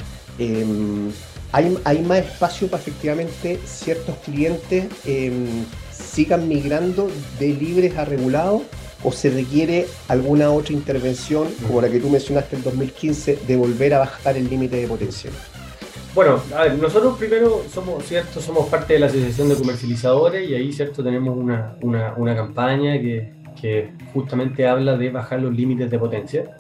Hay, 1.53 2.03
más 2.03 2.19
espacio 2.19 2.69
para 2.69 2.83
efectivamente 2.83 3.59
ciertos 3.65 4.17
clientes 4.19 4.87
em, 5.05 5.65
sigan 5.91 6.49
migrando 6.49 7.11
de 7.39 7.49
libres 7.49 7.97
a 7.97 8.05
regulados 8.05 8.63
o 9.03 9.13
se 9.13 9.31
requiere 9.31 9.87
alguna 10.09 10.51
otra 10.51 10.75
intervención, 10.75 11.49
como 11.67 11.81
la 11.81 11.89
que 11.89 12.01
tú 12.01 12.09
mencionaste 12.09 12.57
en 12.57 12.63
2015, 12.63 13.39
de 13.47 13.57
volver 13.57 13.95
a 13.95 14.01
bajar 14.01 14.37
el 14.37 14.49
límite 14.49 14.77
de 14.77 14.87
potencia? 14.87 15.31
Bueno, 16.15 16.41
a 16.57 16.65
ver, 16.65 16.79
nosotros 16.79 17.17
primero 17.17 17.63
somos, 17.73 18.05
¿cierto? 18.05 18.41
Somos 18.41 18.69
parte 18.69 18.95
de 18.95 18.99
la 18.99 19.07
Asociación 19.07 19.49
de 19.49 19.55
Comercializadores 19.55 20.49
y 20.49 20.55
ahí, 20.55 20.73
¿cierto? 20.73 21.05
Tenemos 21.05 21.37
una, 21.37 21.77
una, 21.81 22.35
campaña 22.35 23.01
que, 23.01 23.33
justamente 24.13 24.67
habla 24.67 24.97
de 24.97 25.11
bajar 25.11 25.41
los 25.41 25.55
límites 25.55 25.91
de 25.91 25.99
potencia. 25.99 26.57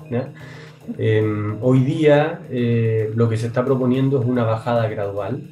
Em, 0.99 1.59
hoy 1.63 1.81
día 1.81 2.41
eh, 2.51 3.11
lo 3.15 3.29
que 3.29 3.37
se 3.37 3.47
está 3.47 3.65
proponiendo 3.65 4.21
es 4.21 4.27
una 4.27 4.45
bajada 4.45 4.89
gradual. 4.89 5.43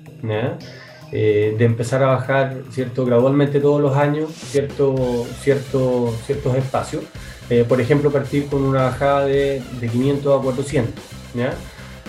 Eh, 1.11 1.55
de 1.57 1.65
empezar 1.65 2.03
a 2.03 2.09
bajar 2.09 2.59
¿cierto? 2.71 3.07
gradualmente 3.07 3.61
todos 3.61 3.81
los 3.81 3.97
años 3.97 4.31
cierto, 4.31 5.27
cierto, 5.41 6.13
ciertos 6.27 6.57
espacios. 6.57 7.05
Eh, 7.51 7.65
por 7.67 7.81
ejemplo, 7.81 8.11
partir 8.11 8.47
con 8.47 8.63
una 8.63 8.83
bajada 8.83 9.25
de, 9.25 9.63
de 9.81 9.89
500 9.89 10.39
a 10.39 10.43
400. 10.43 11.05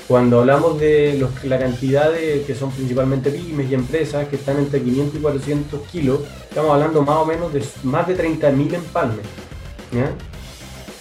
Cuando 0.08 0.40
hablamos 0.40 0.80
de 0.80 1.18
los, 1.20 1.44
la 1.44 1.60
cantidad 1.60 2.12
de, 2.12 2.44
que 2.46 2.56
son 2.56 2.72
principalmente 2.72 3.30
pymes 3.30 3.70
y 3.70 3.76
empresas 3.76 4.28
que 4.28 4.38
están 4.38 4.58
entre 4.58 4.82
500 4.82 5.20
y 5.20 5.22
400 5.22 5.82
kilos, 5.88 6.22
estamos 6.50 6.72
hablando 6.72 7.04
más 7.04 7.18
o 7.18 7.26
menos 7.26 7.54
de 7.54 7.64
más 7.84 8.08
de 8.08 8.18
30.000 8.18 8.74
empalmes. 8.74 9.26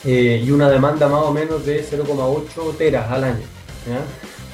Eh, 0.05 0.43
y 0.45 0.51
una 0.51 0.71
demanda 0.71 1.09
más 1.09 1.23
o 1.25 1.33
menos 1.33 1.67
de 1.67 1.83
0,8 1.83 2.77
teras 2.77 3.11
al 3.11 3.25
año. 3.25 3.45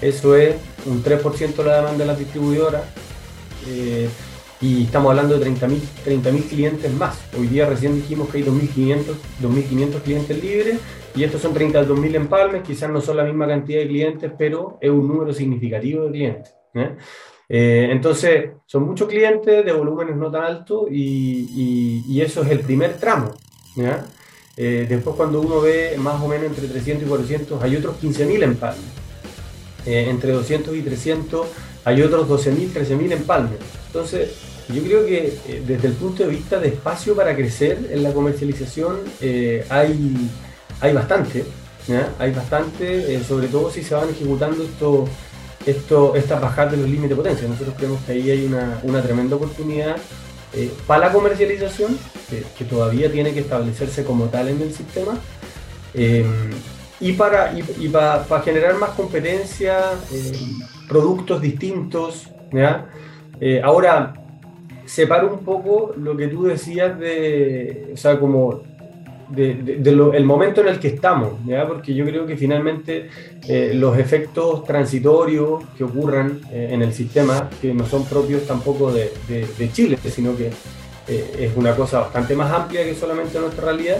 Eso 0.01 0.37
es 0.37 0.57
un 0.87 1.03
3% 1.03 1.57
de 1.57 1.65
la 1.65 1.77
demanda 1.77 1.99
de 1.99 2.07
las 2.07 2.19
distribuidoras, 2.19 2.83
eh, 3.69 4.09
y 4.61 4.85
estamos 4.85 5.11
hablando 5.11 5.39
de 5.39 5.47
30.000 5.47 5.81
30 6.05 6.31
clientes 6.49 6.93
más. 6.95 7.19
Hoy 7.39 7.49
día 7.49 7.67
recién 7.67 7.97
dijimos 7.97 8.31
que 8.31 8.39
hay 8.39 8.45
2.500 8.45 10.01
clientes 10.03 10.43
libres 10.43 10.79
y 11.15 11.23
estos 11.23 11.43
son 11.43 11.55
32.000 11.55 12.15
empalmes, 12.15 12.63
quizás 12.63 12.91
no 12.91 13.01
son 13.01 13.19
la 13.19 13.25
misma 13.25 13.47
cantidad 13.47 13.81
de 13.81 13.89
clientes, 13.89 14.33
pero 14.39 14.79
es 14.81 14.91
un 14.91 15.07
número 15.07 15.33
significativo 15.35 16.07
de 16.07 16.13
clientes. 16.13 16.55
Eh, 17.49 17.89
entonces, 17.91 18.53
son 18.65 18.85
muchos 18.85 19.07
clientes 19.07 19.65
de 19.65 19.73
volúmenes 19.73 20.17
no 20.17 20.31
tan 20.31 20.45
altos 20.45 20.87
y, 20.91 22.21
eso 22.21 22.43
es 22.43 22.51
el 22.51 22.61
primer 22.61 22.95
tramo. 22.97 23.33
Eh, 24.57 24.87
después 24.89 25.17
cuando 25.17 25.41
uno 25.41 25.61
ve 25.61 25.97
más 25.99 26.21
o 26.23 26.29
menos 26.29 26.47
entre 26.47 26.69
300 26.69 27.05
y 27.05 27.09
400, 27.09 27.63
hay 27.63 27.77
otros 27.77 27.97
15.000 28.01 28.43
empalmes. 28.43 28.85
entre 29.87 30.33
200 30.33 30.75
y 30.77 30.83
300 30.83 31.47
hay 31.85 32.03
otros 32.03 32.29
12.000, 32.29 32.73
13.000 32.73 33.13
empalmes. 33.13 33.59
Entonces, 33.89 34.31
yo 34.69 34.83
creo 34.83 35.07
que 35.07 35.39
eh, 35.47 35.63
desde 35.67 35.89
el 35.89 35.95
punto 35.95 36.23
de 36.23 36.31
vista 36.31 36.59
de 36.59 36.69
espacio 36.69 37.15
para 37.15 37.37
crecer 37.37 37.91
en 37.91 38.03
la 38.03 38.13
comercialización 38.13 38.97
eh, 39.21 39.65
hay, 39.69 40.31
hay 40.81 40.93
bastante, 40.95 41.45
hay 42.19 42.33
bastante, 42.33 43.15
eh, 43.15 43.23
sobre 43.23 43.49
todo 43.49 43.71
si 43.71 43.83
se 43.83 43.95
van 43.95 44.09
ejecutando 44.09 44.65
esto, 44.65 45.05
esto, 45.67 46.17
estas 46.17 46.41
bajadas 46.41 46.73
de 46.73 46.79
los 46.79 46.87
límites 46.89 47.11
de 47.11 47.17
potencia. 47.17 47.47
Nosotros 47.47 47.75
creemos 47.77 48.01
que 48.05 48.13
ahí 48.13 48.31
hay 48.31 48.47
una, 48.47 48.81
una 48.85 49.03
tremenda 49.03 49.37
oportunidad 49.37 49.97
para 50.87 51.07
la 51.07 51.13
comercialización, 51.13 51.99
que 52.59 52.65
todavía 52.65 53.11
tiene 53.11 53.33
que 53.33 53.41
establecerse 53.41 54.05
como 54.05 54.27
tal 54.27 54.49
en 54.49 54.63
el 54.63 54.73
sistema 54.73 55.19
y 57.01 57.13
para, 57.13 57.53
y, 57.53 57.89
para, 57.89 58.25
generar 58.43 58.77
más 58.77 58.91
competencia, 58.91 59.79
eh, 60.13 60.33
productos 60.89 61.41
distintos. 61.41 62.31
Eh, 63.41 63.61
ahora, 63.63 64.15
separo 64.87 65.33
un 65.33 65.45
poco 65.45 65.93
lo 65.99 66.17
que 66.17 66.29
tú 66.29 66.45
decías 66.45 66.99
de, 66.99 67.91
o 67.93 67.97
sea, 67.97 68.19
como 68.19 68.63
de, 69.35 70.23
momento 70.25 70.61
en 70.61 70.69
el 70.69 70.79
que 70.79 70.89
estamos, 70.89 71.35
porque 71.69 71.95
yo 71.95 72.05
creo 72.05 72.27
que 72.27 72.37
finalmente 72.37 73.09
eh, 73.49 73.73
los 73.75 73.99
efectos 73.99 74.65
transitorios 74.65 75.63
que 75.77 75.85
ocurran 75.85 76.41
en 76.51 76.83
el 76.83 76.93
sistema, 76.93 77.51
que 77.61 77.75
no 77.75 77.87
son 77.87 78.05
propios 78.05 78.47
tampoco 78.47 78.93
de, 78.93 79.11
Chile, 79.73 79.99
sino 80.09 80.37
que 80.37 80.51
es 81.09 81.57
una 81.57 81.75
cosa 81.75 82.01
bastante 82.01 82.35
más 82.35 82.53
amplia 82.53 82.85
que 82.85 82.95
solamente 82.95 83.39
nuestra 83.39 83.65
realidad, 83.65 83.99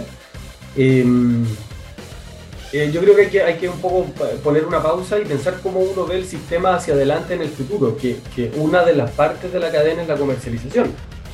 eh, 2.75 2.91
yo 2.91 2.99
creo 2.99 3.15
que 3.15 3.21
hay, 3.21 3.29
que 3.29 3.41
hay 3.41 3.53
que 3.55 3.69
un 3.69 3.79
poco 3.79 4.05
poner 4.43 4.65
una 4.65 4.83
pausa 4.83 5.17
y 5.17 5.23
pensar 5.23 5.59
cómo 5.63 5.79
uno 5.79 6.05
ve 6.05 6.17
el 6.17 6.25
sistema 6.25 6.75
hacia 6.75 6.93
adelante 6.93 7.33
en 7.33 7.41
el 7.41 7.47
futuro, 7.47 7.95
que, 7.95 8.17
que 8.35 8.51
una 8.57 8.83
de 8.83 8.93
las 8.93 9.11
partes 9.11 9.53
de 9.53 9.61
la 9.61 9.71
cadena 9.71 10.01
es 10.01 10.09
la 10.09 10.17
comercialización, 10.17 10.91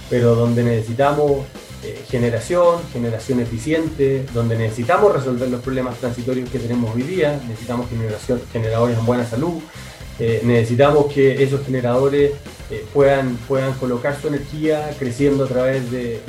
pero 0.07 0.35
donde 0.35 0.63
necesitamos 0.63 1.39
eh, 1.83 2.03
generación, 2.07 2.81
generación 2.93 3.39
eficiente, 3.39 4.25
donde 4.33 4.57
necesitamos 4.57 5.13
resolver 5.13 5.49
los 5.49 5.61
problemas 5.61 5.97
transitorios 5.97 6.49
que 6.49 6.59
tenemos 6.59 6.95
hoy 6.95 7.03
día, 7.03 7.39
necesitamos 7.47 7.89
generación, 7.89 8.41
generadores 8.51 8.97
en 8.97 9.05
buena 9.05 9.25
salud, 9.25 9.61
eh, 10.19 10.41
necesitamos 10.43 11.11
que 11.11 11.41
esos 11.41 11.65
generadores 11.65 12.33
puedan, 12.93 13.35
puedan 13.47 13.73
colocar 13.73 14.15
su 14.15 14.27
energía 14.27 14.91
creciendo 14.97 15.45
a 15.45 15.47
través 15.47 15.89
de, 15.91 16.21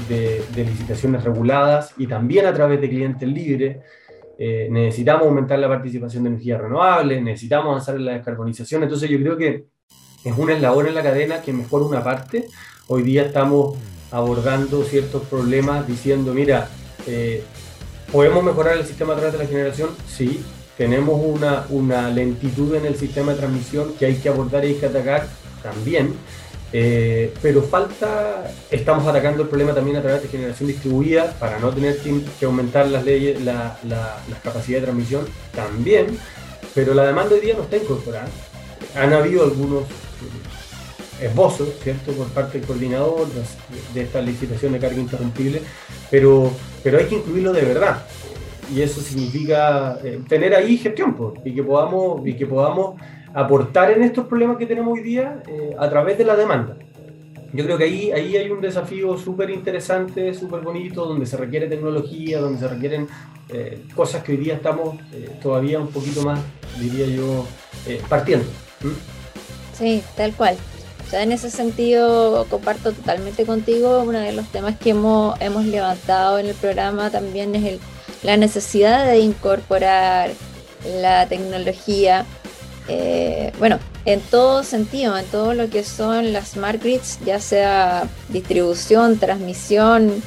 licitaciones 0.57 1.23
reguladas 1.25 1.93
y 1.97 2.07
también 2.07 2.47
a 2.47 2.55
través 2.55 2.81
de 2.81 2.89
clientes 2.89 3.29
libres. 3.29 3.79
Eh, 4.39 4.69
necesitamos 4.71 5.27
aumentar 5.27 5.59
la 5.59 5.69
participación 5.69 6.25
de 6.25 6.31
energías 6.31 6.61
renovables, 6.61 7.23
necesitamos 7.23 7.67
avanzar 7.69 7.97
en 7.97 8.07
la 8.07 8.13
descarbonización. 8.13 8.83
Entonces 8.83 9.09
yo 9.09 9.19
creo 9.19 9.37
que 9.37 9.67
es 10.25 10.39
una 10.39 10.55
eslabón 10.55 10.89
en 10.89 10.95
la 10.95 11.03
cadena 11.03 11.43
que 11.43 11.53
mejora 11.53 11.85
una 11.85 12.03
parte. 12.03 12.47
Hoy 12.89 13.03
día 13.03 13.23
estamos 13.25 13.77
abordando 14.12 14.85
ciertos 14.85 15.23
problemas 15.25 15.87
diciendo, 15.88 16.35
mira, 16.35 16.69
eh, 17.07 17.42
¿podemos 18.12 18.45
mejorar 18.45 18.76
el 18.76 18.87
sistema 18.87 19.14
a 19.14 19.16
través 19.16 19.33
de 19.33 19.38
la 19.38 19.47
generación? 19.47 19.90
Sí. 20.07 20.45
Tenemos 20.76 21.21
una, 21.23 21.66
una 21.71 22.09
lentitud 22.09 22.75
en 22.75 22.87
el 22.87 22.97
sistema 22.97 23.33
de 23.33 23.38
transmisión 23.38 23.92
que 23.99 24.07
hay 24.07 24.16
que 24.16 24.28
abordar 24.28 24.64
y 24.64 24.69
hay 24.69 24.75
que 24.75 24.87
atacar 24.87 25.26
también. 25.62 26.14
Eh, 26.75 27.35
pero 27.42 27.62
falta, 27.62 28.50
estamos 28.71 29.07
atacando 29.07 29.42
el 29.42 29.49
problema 29.49 29.75
también 29.75 29.99
a 29.99 30.02
través 30.02 30.23
de 30.23 30.28
generación 30.28 30.69
distribuida 30.69 31.35
para 31.38 31.59
no 31.59 31.71
tener 31.71 31.99
que, 31.99 32.47
aumentar 32.47 32.88
las 32.88 33.04
leyes, 33.04 33.42
la, 33.42 33.78
las 33.87 34.40
capacidades 34.42 34.83
de 34.83 34.87
transmisión 34.87 35.26
también, 35.54 36.19
pero 36.75 36.95
la 36.95 37.04
demanda 37.04 37.35
hoy 37.35 37.42
día 37.42 37.54
no 37.54 37.64
está 37.64 37.76
incorporada. 37.76 38.28
Han 38.97 39.12
habido 39.12 39.45
algunos 39.45 39.85
esbozos, 41.23 41.69
¿cierto?, 41.83 42.12
por 42.12 42.26
parte 42.29 42.59
del 42.59 42.67
coordinador 42.67 43.26
de, 43.95 44.02
esta 44.02 44.21
licitación 44.21 44.73
de 44.73 44.79
carga 44.79 44.99
interrumpible, 44.99 45.62
pero, 46.11 46.50
pero 46.83 46.99
hay 46.99 47.07
que 47.07 47.17
incluirlo 47.17 47.52
de 47.52 47.62
verdad. 47.62 48.05
Y 48.75 48.81
eso 48.81 49.00
significa 49.00 49.99
eh, 50.02 50.21
tener 50.29 50.55
ahí 50.55 50.79
gestión 50.79 51.17
y 51.45 51.55
que 51.55 51.62
podamos, 51.62 52.26
y 52.26 52.35
que 52.35 52.47
podamos 52.47 53.00
aportar 53.35 53.91
en 53.93 54.02
estos 54.02 54.26
problemas 54.26 54.57
que 54.57 54.67
tenemos 54.67 54.95
hoy 54.95 55.02
día 55.02 55.43
eh, 55.47 55.75
a 55.79 55.88
través 55.88 56.19
de 56.19 56.25
la 56.25 56.37
demanda. 56.37 56.76
Yo 57.52 57.64
creo 57.64 57.76
que 57.76 57.85
ahí, 57.85 58.11
ahí 58.12 58.37
hay 58.37 58.50
un 58.50 58.62
desafío 58.62 59.19
súper 59.19 59.50
interesante, 59.50 60.33
súper 60.33 60.61
bonito, 60.61 61.05
donde 61.05 61.26
se 61.26 61.37
requiere 61.37 61.67
tecnología, 61.67 62.41
donde 62.41 62.59
se 62.59 62.69
requieren 62.69 63.09
eh, 63.50 63.83
cosas 63.95 64.23
que 64.23 64.33
hoy 64.33 64.38
día 64.38 64.55
estamos 64.55 64.97
todavía 65.43 65.79
un 65.79 65.88
poquito 65.88 66.23
más, 66.23 66.41
diría 66.81 67.07
yo, 67.07 67.47
partiendo. 68.09 68.47
Sí, 69.75 70.02
tal 70.17 70.33
cual. 70.33 70.57
En 71.12 71.31
ese 71.31 71.50
sentido 71.50 72.47
comparto 72.49 72.92
totalmente 72.92 73.45
contigo. 73.45 74.02
Uno 74.02 74.19
de 74.19 74.33
los 74.33 74.47
temas 74.49 74.76
que 74.78 74.90
hemos, 74.90 75.38
levantado 75.66 76.38
en 76.38 76.47
el 76.47 76.54
programa 76.54 77.11
también 77.11 77.54
es 77.54 77.81
la 78.23 78.37
necesidad 78.37 79.07
de 79.07 79.19
incorporar 79.19 80.31
la 81.00 81.26
tecnología 81.26 82.25
eh, 82.88 83.52
bueno, 83.59 83.78
en 84.04 84.21
todo 84.21 84.64
sentido, 84.64 85.16
en 85.16 85.25
todo 85.26 85.54
lo 85.54 85.71
que 85.71 85.85
son 85.85 86.33
las 86.33 86.50
smart 86.50 86.83
grids, 86.83 87.21
ya 87.25 87.38
sea 87.38 88.09
distribución, 88.28 89.19
transmisión, 89.19 90.23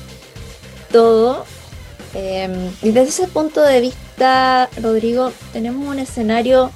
todo. 0.91 1.45
Em, 2.13 2.71
y 2.81 2.91
desde 2.91 3.09
ese 3.09 3.27
punto 3.27 3.61
de 3.61 3.81
vista, 3.81 4.69
Rodrigo, 4.81 5.33
tenemos 5.51 5.85
un 5.85 5.99
escenario 5.99 6.71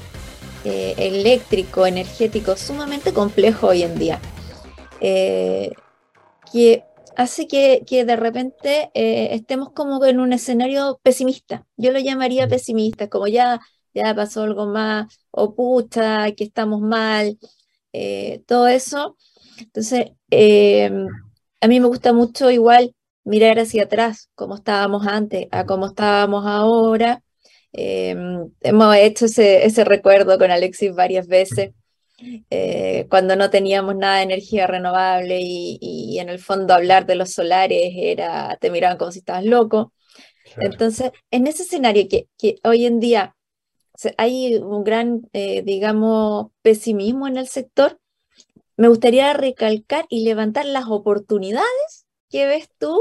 eh, 0.70 0.96
eléctrico, 0.98 1.86
energético, 1.88 2.58
sumamente 2.58 3.14
complejo 3.14 3.68
hoy 3.70 3.84
en 3.84 3.98
día. 4.00 4.20
Eh, 5.02 5.72
que 6.52 6.84
hace 7.16 7.48
que, 7.48 7.84
que 7.88 8.06
de 8.06 8.16
repente 8.16 8.92
eh, 8.94 9.30
estemos 9.36 9.72
como 9.74 10.04
en 10.06 10.20
un 10.20 10.34
escenario 10.34 11.00
pesimista. 11.04 11.66
Yo 11.78 11.92
lo 11.92 12.00
llamaría 12.00 12.48
Mm. 12.48 12.50
pesimista, 12.50 13.10
como 13.10 13.28
ya, 13.28 13.60
ya 13.94 14.16
pasó 14.16 14.44
algo 14.44 14.68
más, 14.68 15.08
o 15.32 15.56
pucha, 15.56 16.32
que 16.34 16.46
estamos 16.46 16.82
mal, 16.82 17.38
eh, 17.94 18.44
todo 18.48 18.68
eso. 18.68 19.18
Entonces, 19.60 20.12
eh, 20.32 20.92
a 21.62 21.68
mí 21.68 21.80
me 21.80 21.88
gusta 21.88 22.14
mucho 22.14 22.52
igual 22.52 22.96
mirar 23.24 23.60
hacia 23.60 23.84
atrás, 23.84 24.30
cómo 24.36 24.56
estábamos 24.56 25.06
antes, 25.08 25.48
a 25.52 25.66
cómo 25.66 25.88
estábamos 25.88 26.46
ahora. 26.48 27.24
Eh, 27.74 28.16
hemos 28.62 28.96
hecho 28.96 29.26
ese, 29.26 29.66
ese 29.66 29.84
recuerdo 29.84 30.38
con 30.38 30.52
Alexis 30.52 30.96
varias 30.96 31.28
veces, 31.28 31.72
eh, 32.50 33.08
cuando 33.10 33.36
no 33.36 33.50
teníamos 33.50 33.96
nada 33.96 34.18
de 34.18 34.24
energía 34.24 34.68
renovable 34.68 35.40
y, 35.42 35.78
y 35.82 36.20
en 36.20 36.30
el 36.30 36.40
fondo 36.40 36.74
hablar 36.74 37.06
de 37.06 37.16
los 37.16 37.32
solares 37.32 37.94
era, 37.96 38.58
te 38.60 38.72
miraban 38.72 38.98
como 38.98 39.12
si 39.12 39.20
estabas 39.20 39.46
loco. 39.46 39.94
Claro. 40.44 40.72
Entonces, 40.72 41.12
en 41.32 41.48
ese 41.48 41.64
escenario 41.64 42.08
que, 42.10 42.28
que 42.38 42.56
hoy 42.64 42.86
en 42.86 43.00
día 43.00 43.36
hay 44.18 44.56
un 44.56 44.84
gran, 44.84 45.30
eh, 45.34 45.62
digamos, 45.62 46.48
pesimismo 46.62 47.28
en 47.28 47.38
el 47.38 47.48
sector, 47.48 48.00
me 48.78 48.88
gustaría 48.88 49.34
recalcar 49.34 50.06
y 50.10 50.24
levantar 50.24 50.66
las 50.66 50.88
oportunidades 50.88 52.08
que 52.30 52.46
ves 52.48 52.70
tú 52.78 52.98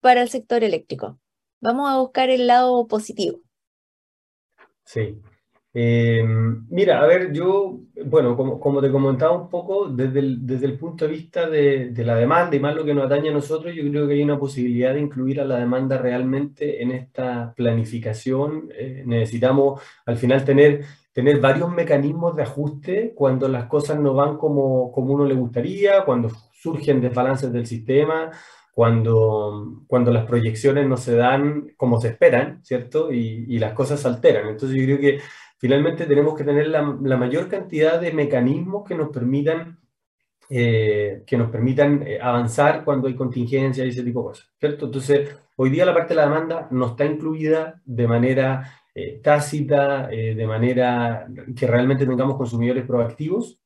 para 0.00 0.22
el 0.22 0.28
sector 0.28 0.62
eléctrico. 0.62 1.18
Vamos 1.60 1.90
a 1.90 1.98
buscar 1.98 2.30
el 2.30 2.46
lado 2.46 2.86
positivo. 2.86 3.40
Sí. 4.86 5.20
Eh, 5.78 6.24
mira, 6.70 7.02
a 7.02 7.06
ver, 7.06 7.32
yo, 7.34 7.80
bueno, 8.06 8.34
como, 8.34 8.58
como 8.58 8.80
te 8.80 8.90
comentaba 8.90 9.36
un 9.36 9.50
poco, 9.50 9.88
desde 9.88 10.20
el, 10.20 10.46
desde 10.46 10.64
el 10.64 10.78
punto 10.78 11.04
de 11.04 11.10
vista 11.12 11.50
de, 11.50 11.90
de 11.90 12.04
la 12.04 12.14
demanda 12.14 12.56
y 12.56 12.60
más 12.60 12.74
lo 12.74 12.82
que 12.82 12.94
nos 12.94 13.04
atañe 13.04 13.28
a 13.28 13.32
nosotros, 13.32 13.74
yo 13.74 13.82
creo 13.90 14.08
que 14.08 14.14
hay 14.14 14.22
una 14.22 14.38
posibilidad 14.38 14.94
de 14.94 15.00
incluir 15.00 15.38
a 15.38 15.44
la 15.44 15.58
demanda 15.58 15.98
realmente 15.98 16.82
en 16.82 16.92
esta 16.92 17.52
planificación. 17.54 18.70
Eh, 18.74 19.02
necesitamos 19.04 19.82
al 20.06 20.16
final 20.16 20.46
tener, 20.46 20.82
tener 21.12 21.40
varios 21.40 21.70
mecanismos 21.70 22.34
de 22.36 22.44
ajuste 22.44 23.12
cuando 23.14 23.46
las 23.46 23.66
cosas 23.66 24.00
no 24.00 24.14
van 24.14 24.38
como, 24.38 24.90
como 24.92 25.12
uno 25.12 25.26
le 25.26 25.34
gustaría, 25.34 26.06
cuando 26.06 26.30
surgen 26.52 27.02
desbalances 27.02 27.52
del 27.52 27.66
sistema 27.66 28.30
cuando, 28.76 29.84
cuando 29.86 30.10
las 30.12 30.26
proyecciones 30.26 30.86
no 30.86 30.98
se 30.98 31.16
dan 31.16 31.72
como 31.78 31.98
se 31.98 32.08
esperan, 32.08 32.62
¿cierto? 32.62 33.10
Y, 33.10 33.46
y 33.48 33.58
las 33.58 33.72
cosas 33.72 34.00
se 34.00 34.08
alteran. 34.08 34.48
Entonces 34.50 34.78
yo 34.78 34.84
creo 34.84 35.00
que 35.00 35.20
finalmente 35.58 36.04
tenemos 36.04 36.36
que 36.36 36.44
tener 36.44 36.68
la, 36.68 36.82
la 37.02 37.16
mayor 37.16 37.48
cantidad 37.48 37.98
de 37.98 38.12
mecanismos 38.12 38.84
que 38.86 38.94
nos 38.94 39.08
permitan, 39.08 39.78
eh, 40.50 41.22
que 41.26 41.38
nos 41.38 41.50
permitan 41.50 42.02
eh, 42.06 42.18
avanzar 42.20 42.84
cuando 42.84 43.08
hay 43.08 43.16
contingencia 43.16 43.82
y 43.86 43.88
ese 43.88 44.02
tipo 44.04 44.20
de 44.20 44.26
cosas, 44.26 44.52
¿cierto? 44.60 44.86
Entonces, 44.86 45.30
hoy 45.56 45.70
día 45.70 45.86
la 45.86 45.94
parte 45.94 46.10
de 46.10 46.16
la 46.16 46.26
demanda 46.26 46.68
no 46.70 46.88
está 46.88 47.06
incluida 47.06 47.80
de 47.86 48.06
manera 48.06 48.82
eh, 48.94 49.20
tácita, 49.22 50.08
de 50.08 50.46
manera 50.46 51.28
que 51.56 51.66
realmente 51.66 52.06
tengamos 52.06 52.36
consumidores 52.36 52.84
proactivos. 52.86 53.58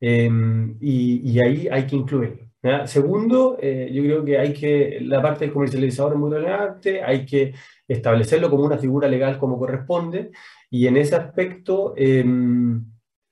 Em, 0.00 0.76
y, 0.80 1.30
y 1.32 1.40
ahí 1.40 1.68
hay 1.68 1.86
que 1.86 1.96
incluirlo. 1.96 2.47
¿Ya? 2.62 2.86
Segundo, 2.86 3.56
eh, 3.60 3.90
yo 3.92 4.02
creo 4.02 4.24
que 4.24 4.38
hay 4.38 4.52
que, 4.52 4.98
la 5.02 5.22
parte 5.22 5.44
del 5.44 5.54
comercializador 5.54 6.12
es 6.14 6.18
muy 6.18 6.30
relevante, 6.30 7.02
hay 7.02 7.24
que 7.26 7.54
establecerlo 7.86 8.50
como 8.50 8.64
una 8.64 8.78
figura 8.78 9.08
legal 9.08 9.38
como 9.38 9.58
corresponde, 9.58 10.30
y 10.70 10.86
en 10.86 10.96
ese 10.96 11.16
aspecto, 11.16 11.94
eh, 11.96 12.24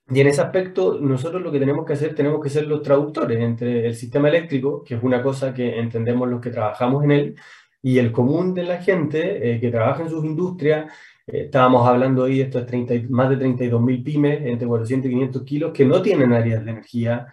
y 0.09 0.21
en 0.21 0.27
ese 0.29 0.41
aspecto 0.41 0.99
nosotros 1.01 1.43
lo 1.43 1.51
que 1.51 1.59
tenemos 1.59 1.85
que 1.85 1.95
hacer, 1.95 2.15
tenemos 2.15 2.41
que 2.43 2.49
ser 2.51 2.67
los 2.67 2.83
traductores 2.83 3.39
entre 3.41 3.87
el 3.87 3.95
sistema 3.95 4.29
eléctrico, 4.29 4.85
que 4.85 4.95
es 4.95 5.03
una 5.03 5.23
cosa 5.23 5.53
que 5.53 5.79
entendemos 5.79 6.29
los 6.29 6.41
que 6.41 6.51
trabajamos 6.51 7.03
en 7.05 7.11
él, 7.11 7.35
y 7.83 7.99
el 7.99 8.13
común 8.13 8.55
de 8.55 8.63
la 8.65 8.79
gente 8.83 9.55
eh, 9.55 9.61
que 9.61 9.71
trabaja 9.71 10.03
en 10.03 10.11
sus 10.11 10.25
industrias, 10.25 10.93
eh, 11.27 11.43
estábamos 11.47 11.87
hablando 11.87 12.25
ahí 12.25 12.39
de 12.39 12.45
estos 12.45 12.67
30, 12.67 12.95
y- 12.95 13.07
más 13.09 13.29
de 13.31 13.37
32 13.37 13.83
mil 13.83 14.03
pymes, 14.03 14.41
entre 14.45 14.67
400 14.69 15.11
y 15.11 15.15
500 15.15 15.43
kilos, 15.45 15.73
que 15.73 15.85
no 15.85 16.01
tienen 16.03 16.33
áreas 16.33 16.65
de 16.65 16.71
energía, 16.71 17.27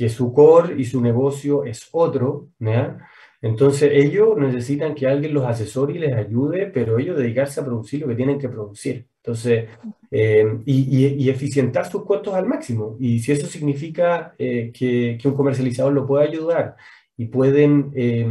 que 0.00 0.08
su 0.08 0.32
core 0.32 0.74
y 0.80 0.84
su 0.86 1.00
negocio 1.00 1.64
es 1.64 1.88
otro, 1.92 2.48
¿ya? 2.58 2.98
Entonces 3.42 3.90
ellos 3.94 4.36
necesitan 4.38 4.94
que 4.94 5.06
alguien 5.06 5.34
los 5.34 5.46
asesore 5.46 5.94
y 5.94 5.98
les 5.98 6.14
ayude, 6.14 6.66
pero 6.66 6.98
ellos 6.98 7.16
dedicarse 7.18 7.60
a 7.60 7.64
producir 7.64 8.00
lo 8.02 8.08
que 8.08 8.14
tienen 8.16 8.38
que 8.38 8.48
producir. 8.48 9.06
Entonces, 9.22 9.68
eh, 10.10 10.44
y, 10.66 11.06
y- 11.06 11.14
y 11.24 11.30
eficientar 11.30 11.90
sus 11.90 12.04
costos 12.04 12.34
al 12.34 12.46
máximo. 12.46 12.96
Y 13.00 13.20
si 13.20 13.32
eso 13.32 13.46
significa 13.46 14.34
eh, 14.38 14.72
que, 14.72 15.18
un 15.24 15.34
comercializador 15.34 15.92
lo 15.92 16.06
puede 16.06 16.28
ayudar 16.28 16.76
y 17.16 17.26
pueden, 17.26 17.92
eh, 17.94 18.26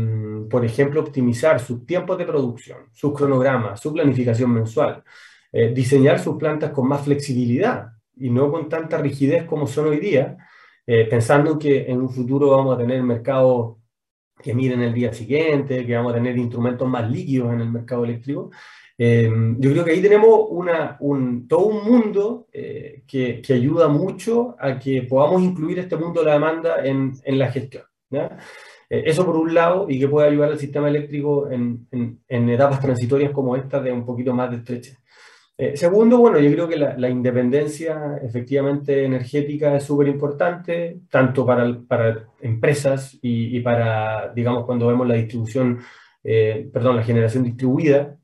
por 0.49 0.65
ejemplo, 0.65 1.01
optimizar 1.01 1.59
sus 1.59 1.85
tiempos 1.85 2.17
de 2.17 2.25
producción, 2.25 2.79
sus 2.93 3.13
cronogramas, 3.13 3.79
su 3.79 3.93
planificación 3.93 4.51
mensual, 4.51 5.03
eh, 5.51 5.71
diseñar 5.73 6.19
sus 6.19 6.37
plantas 6.37 6.71
con 6.71 6.87
más 6.87 7.03
flexibilidad 7.03 7.89
y 8.17 8.29
no 8.29 8.51
con 8.51 8.69
tanta 8.69 8.97
rigidez 8.97 9.45
como 9.45 9.67
son 9.67 9.87
hoy 9.87 9.99
día, 9.99 10.37
eh, 10.91 11.05
pensando 11.05 11.59
que 11.59 11.85
en 11.87 12.01
un 12.01 12.09
futuro 12.09 12.49
vamos 12.49 12.73
a 12.73 12.79
tener 12.79 13.03
mercados 13.03 13.77
que 14.41 14.55
miden 14.55 14.81
el 14.81 14.91
día 14.91 15.13
siguiente, 15.13 15.85
que 15.85 15.95
vamos 15.95 16.13
a 16.13 16.15
tener 16.15 16.35
instrumentos 16.35 16.89
más 16.89 17.07
líquidos 17.11 17.53
en 17.53 17.61
el 17.61 17.69
mercado 17.69 18.05
eléctrico. 18.05 18.49
Eh, 18.97 19.29
yo 19.59 19.71
creo 19.71 19.85
que 19.85 19.91
ahí 19.91 20.01
tenemos 20.01 20.49
todo 21.47 21.59
un 21.59 21.85
mundo 21.85 22.47
eh, 22.51 23.03
que, 23.05 23.39
ayuda 23.53 23.87
mucho 23.87 24.55
a 24.57 24.79
que 24.79 25.03
podamos 25.03 25.43
incluir 25.43 25.77
este 25.77 25.95
mundo 25.95 26.21
de 26.21 26.25
la 26.25 26.33
demanda 26.33 26.83
en, 26.83 27.13
la 27.37 27.51
gestión. 27.51 27.83
Eh, 28.09 29.03
eso 29.05 29.23
por 29.27 29.35
un 29.35 29.53
lado, 29.53 29.85
y 29.87 29.99
que 29.99 30.07
puede 30.07 30.29
ayudar 30.29 30.49
al 30.53 30.57
sistema 30.57 30.89
eléctrico 30.89 31.51
en, 31.51 31.87
en, 31.91 32.19
en 32.27 32.49
etapas 32.49 32.79
transitorias 32.79 33.31
como 33.31 33.55
esta 33.55 33.79
de 33.79 33.91
un 33.91 34.07
poquito 34.07 34.33
más 34.33 34.49
de 34.49 34.57
estrecha. 34.57 34.97
Eh, 35.61 35.75
segundo, 35.75 36.19
bueno, 36.19 36.39
yo 36.39 36.49
creo 36.53 36.69
que 36.69 36.77
la, 36.77 37.09
independencia 37.09 38.17
efectivamente 38.23 39.03
energética 39.03 39.75
es 39.75 39.83
súper 39.83 40.07
importante, 40.07 41.01
tanto 41.09 41.45
para, 41.45 41.65
empresas 42.39 43.19
y, 43.21 43.59
para, 43.59 44.31
digamos, 44.33 44.65
cuando 44.65 44.87
vemos 44.87 45.05
la 45.05 45.15
distribución, 45.15 45.79
eh, 46.23 46.69
perdón, 46.71 46.95
la 46.95 47.03
generación 47.03 47.43
distribuida, 47.43 48.15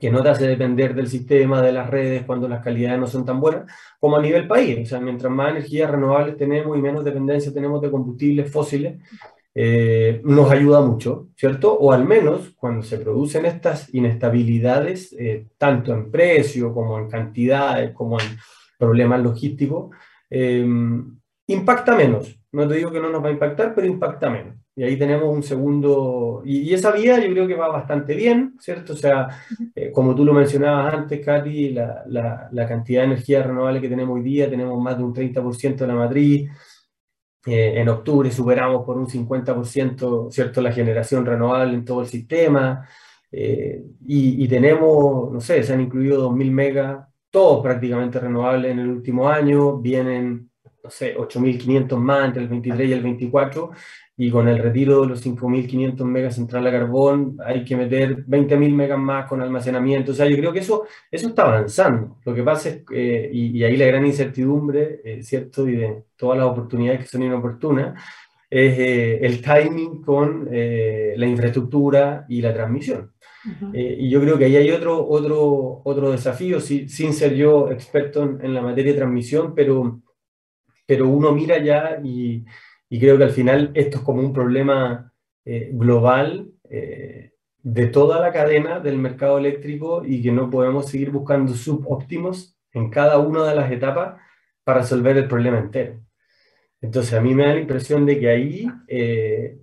que 0.00 0.10
no 0.10 0.20
te 0.20 0.30
hace 0.30 0.48
depender 0.48 0.96
del 0.96 1.06
sistema, 1.06 1.62
de 1.62 1.70
las 1.70 1.88
redes, 1.88 2.24
cuando 2.26 2.48
las 2.48 2.60
calidades 2.60 2.98
no 2.98 3.06
son 3.06 3.24
tan 3.24 3.38
buenas, 3.38 3.72
como 4.00 4.16
a 4.16 4.20
nivel 4.20 4.48
país. 4.48 4.80
O 4.82 4.84
sea, 4.84 4.98
mientras 4.98 5.32
más 5.32 5.52
energías 5.52 5.88
renovables 5.92 6.36
tenemos 6.36 6.76
y 6.76 6.82
menos 6.82 7.04
dependencia 7.04 7.52
tenemos 7.52 7.80
de 7.80 7.92
combustibles 7.92 8.50
fósiles, 8.50 9.00
eh, 9.58 10.20
nos 10.22 10.50
ayuda 10.50 10.82
mucho, 10.82 11.28
¿cierto? 11.34 11.72
O 11.72 11.90
al 11.90 12.04
menos 12.04 12.52
cuando 12.56 12.82
se 12.82 12.98
producen 12.98 13.46
estas 13.46 13.92
inestabilidades, 13.94 15.16
eh, 15.18 15.46
tanto 15.56 15.94
en 15.94 16.10
precio 16.10 16.74
como 16.74 16.98
en 16.98 17.08
cantidades, 17.08 17.92
como 17.92 18.20
en 18.20 18.26
problemas 18.78 19.22
logísticos, 19.22 19.96
eh, 20.28 20.62
impacta 21.46 21.96
menos. 21.96 22.38
No 22.52 22.68
te 22.68 22.74
digo 22.74 22.92
que 22.92 23.00
no 23.00 23.08
nos 23.08 23.24
va 23.24 23.28
a 23.28 23.32
impactar, 23.32 23.74
pero 23.74 23.86
impacta 23.86 24.28
menos. 24.28 24.56
Y 24.74 24.82
ahí 24.82 24.98
tenemos 24.98 25.34
un 25.34 25.42
segundo, 25.42 26.42
y, 26.44 26.58
y 26.58 26.74
esa 26.74 26.92
vía 26.92 27.18
yo 27.18 27.30
creo 27.30 27.46
que 27.46 27.54
va 27.54 27.68
bastante 27.68 28.14
bien, 28.14 28.56
¿cierto? 28.60 28.92
O 28.92 28.96
sea, 28.96 29.28
eh, 29.74 29.90
como 29.90 30.14
tú 30.14 30.22
lo 30.22 30.34
mencionabas 30.34 30.92
antes, 30.92 31.24
Katy, 31.24 31.70
la, 31.70 32.02
la, 32.08 32.48
la 32.52 32.68
cantidad 32.68 33.00
de 33.00 33.06
energía 33.06 33.42
renovable 33.42 33.80
que 33.80 33.88
tenemos 33.88 34.16
hoy 34.16 34.22
día, 34.22 34.50
tenemos 34.50 34.78
más 34.82 34.98
de 34.98 35.04
un 35.04 35.14
30% 35.14 35.76
de 35.76 35.86
la 35.86 35.94
matriz, 35.94 36.50
eh, 37.46 37.80
en 37.80 37.88
octubre 37.88 38.30
superamos 38.30 38.84
por 38.84 38.98
un 38.98 39.06
50%, 39.06 40.30
¿cierto?, 40.32 40.60
la 40.60 40.72
generación 40.72 41.24
renovable 41.24 41.74
en 41.74 41.84
todo 41.84 42.00
el 42.00 42.08
sistema. 42.08 42.88
Eh, 43.30 43.82
y, 44.06 44.44
y, 44.44 44.48
tenemos, 44.48 45.32
no 45.32 45.40
sé, 45.40 45.62
se 45.62 45.72
han 45.72 45.80
incluido 45.80 46.30
2.000 46.30 46.50
megas, 46.50 47.06
todos 47.30 47.62
prácticamente 47.62 48.18
renovables 48.18 48.72
en 48.72 48.80
el 48.80 48.88
último 48.88 49.28
año. 49.28 49.78
Vienen, 49.78 50.50
no 50.82 50.90
sé, 50.90 51.16
8.500 51.16 51.96
más 51.98 52.26
entre 52.26 52.42
el 52.42 52.48
23 52.48 52.88
y 52.88 52.92
el 52.92 53.02
24. 53.02 53.70
Y 54.18 54.30
con 54.30 54.48
el 54.48 54.58
retiro 54.58 55.02
de 55.02 55.08
los 55.08 55.24
5.500 55.24 56.02
megas 56.04 56.36
central 56.36 56.66
a 56.66 56.70
carbón, 56.70 57.36
hay 57.44 57.64
que 57.64 57.76
meter 57.76 58.24
20.000 58.26 58.72
megas 58.72 58.98
más 58.98 59.26
con 59.28 59.42
almacenamiento. 59.42 60.12
O 60.12 60.14
sea, 60.14 60.26
yo 60.26 60.36
creo 60.38 60.54
que 60.54 60.60
eso, 60.60 60.86
eso 61.10 61.28
está 61.28 61.42
avanzando. 61.42 62.16
Lo 62.24 62.34
que 62.34 62.42
pasa 62.42 62.70
es, 62.70 62.82
eh, 62.92 63.28
y, 63.30 63.58
y, 63.58 63.64
ahí 63.64 63.76
la 63.76 63.86
gran 63.86 64.06
incertidumbre, 64.06 65.02
eh, 65.04 65.22
¿cierto? 65.22 65.68
Y 65.68 65.76
de 65.76 66.04
todas 66.16 66.38
las 66.38 66.46
oportunidades 66.48 67.00
que 67.00 67.08
son 67.08 67.24
inoportunas, 67.24 68.02
es 68.48 68.78
eh, 68.78 69.18
el 69.26 69.42
timing 69.42 70.02
con 70.02 70.48
eh, 70.50 71.14
la 71.16 71.26
infraestructura 71.26 72.24
y 72.28 72.40
la 72.40 72.54
transmisión. 72.54 73.12
Uh 73.44 73.66
-huh. 73.66 73.96
y 73.98 74.08
yo 74.10 74.20
creo 74.20 74.38
que 74.38 74.46
ahí 74.46 74.56
hay 74.56 74.70
otro, 74.70 75.06
otro, 75.06 75.82
otro 75.84 76.10
desafío, 76.10 76.58
si, 76.60 76.88
sin 76.88 77.12
ser 77.12 77.34
yo 77.34 77.70
experto 77.70 78.22
en, 78.22 78.44
en, 78.44 78.54
la 78.54 78.62
materia 78.62 78.92
de 78.92 78.98
transmisión, 78.98 79.54
pero, 79.54 80.00
pero 80.86 81.06
uno 81.08 81.32
mira 81.32 81.62
ya 81.62 82.00
y 82.02 82.44
y 82.88 83.00
creo 83.00 83.18
que 83.18 83.24
al 83.24 83.30
final 83.30 83.70
esto 83.74 83.98
es 83.98 84.04
como 84.04 84.20
un 84.20 84.32
problema 84.32 85.12
eh, 85.44 85.70
global 85.72 86.50
eh, 86.70 87.32
de 87.62 87.86
toda 87.88 88.20
la 88.20 88.32
cadena 88.32 88.80
del 88.80 88.98
mercado 88.98 89.38
eléctrico 89.38 90.02
y 90.04 90.22
que 90.22 90.30
no 90.30 90.50
podemos 90.50 90.88
seguir 90.88 91.10
buscando 91.10 91.54
subóptimos 91.54 92.56
en 92.72 92.90
cada 92.90 93.18
una 93.18 93.44
de 93.44 93.56
las 93.56 93.70
etapas 93.72 94.20
para 94.62 94.80
resolver 94.80 95.16
el 95.16 95.26
problema 95.28 95.58
entero. 95.58 96.00
Entonces 96.80 97.14
a 97.14 97.20
mí 97.20 97.34
me 97.34 97.46
da 97.46 97.54
la 97.54 97.60
impresión 97.60 98.06
de 98.06 98.20
que 98.20 98.28
ahí 98.28 98.66
eh, 98.86 99.58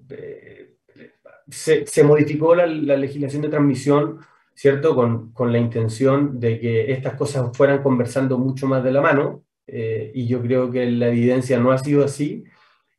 se, 1.49 2.03
modificó 2.03 2.55
la, 2.55 2.65
legislación 2.65 3.43
de 3.43 3.49
transmisión, 3.49 4.19
¿cierto? 4.53 4.95
Con, 4.95 5.31
con, 5.31 5.51
la 5.51 5.59
intención 5.59 6.39
de 6.39 6.59
que 6.59 6.91
estas 6.91 7.15
cosas 7.15 7.55
fueran 7.55 7.83
conversando 7.83 8.38
mucho 8.38 8.67
más 8.67 8.83
de 8.83 8.91
la 8.91 9.01
mano, 9.01 9.43
y 9.65 10.27
yo 10.27 10.41
creo 10.41 10.71
que 10.71 10.89
la 10.91 11.07
evidencia 11.07 11.57
no 11.57 11.71
ha 11.71 11.77
sido 11.77 12.03
así, 12.03 12.43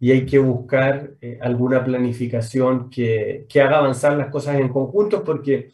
y 0.00 0.12
hay 0.12 0.26
que 0.26 0.38
buscar 0.38 1.14
eh, 1.20 1.38
alguna 1.40 1.84
planificación 1.84 2.90
que, 2.90 3.46
que, 3.48 3.60
haga 3.60 3.78
avanzar 3.78 4.16
las 4.16 4.30
cosas 4.30 4.56
en 4.56 4.68
conjunto, 4.68 5.24
porque 5.24 5.70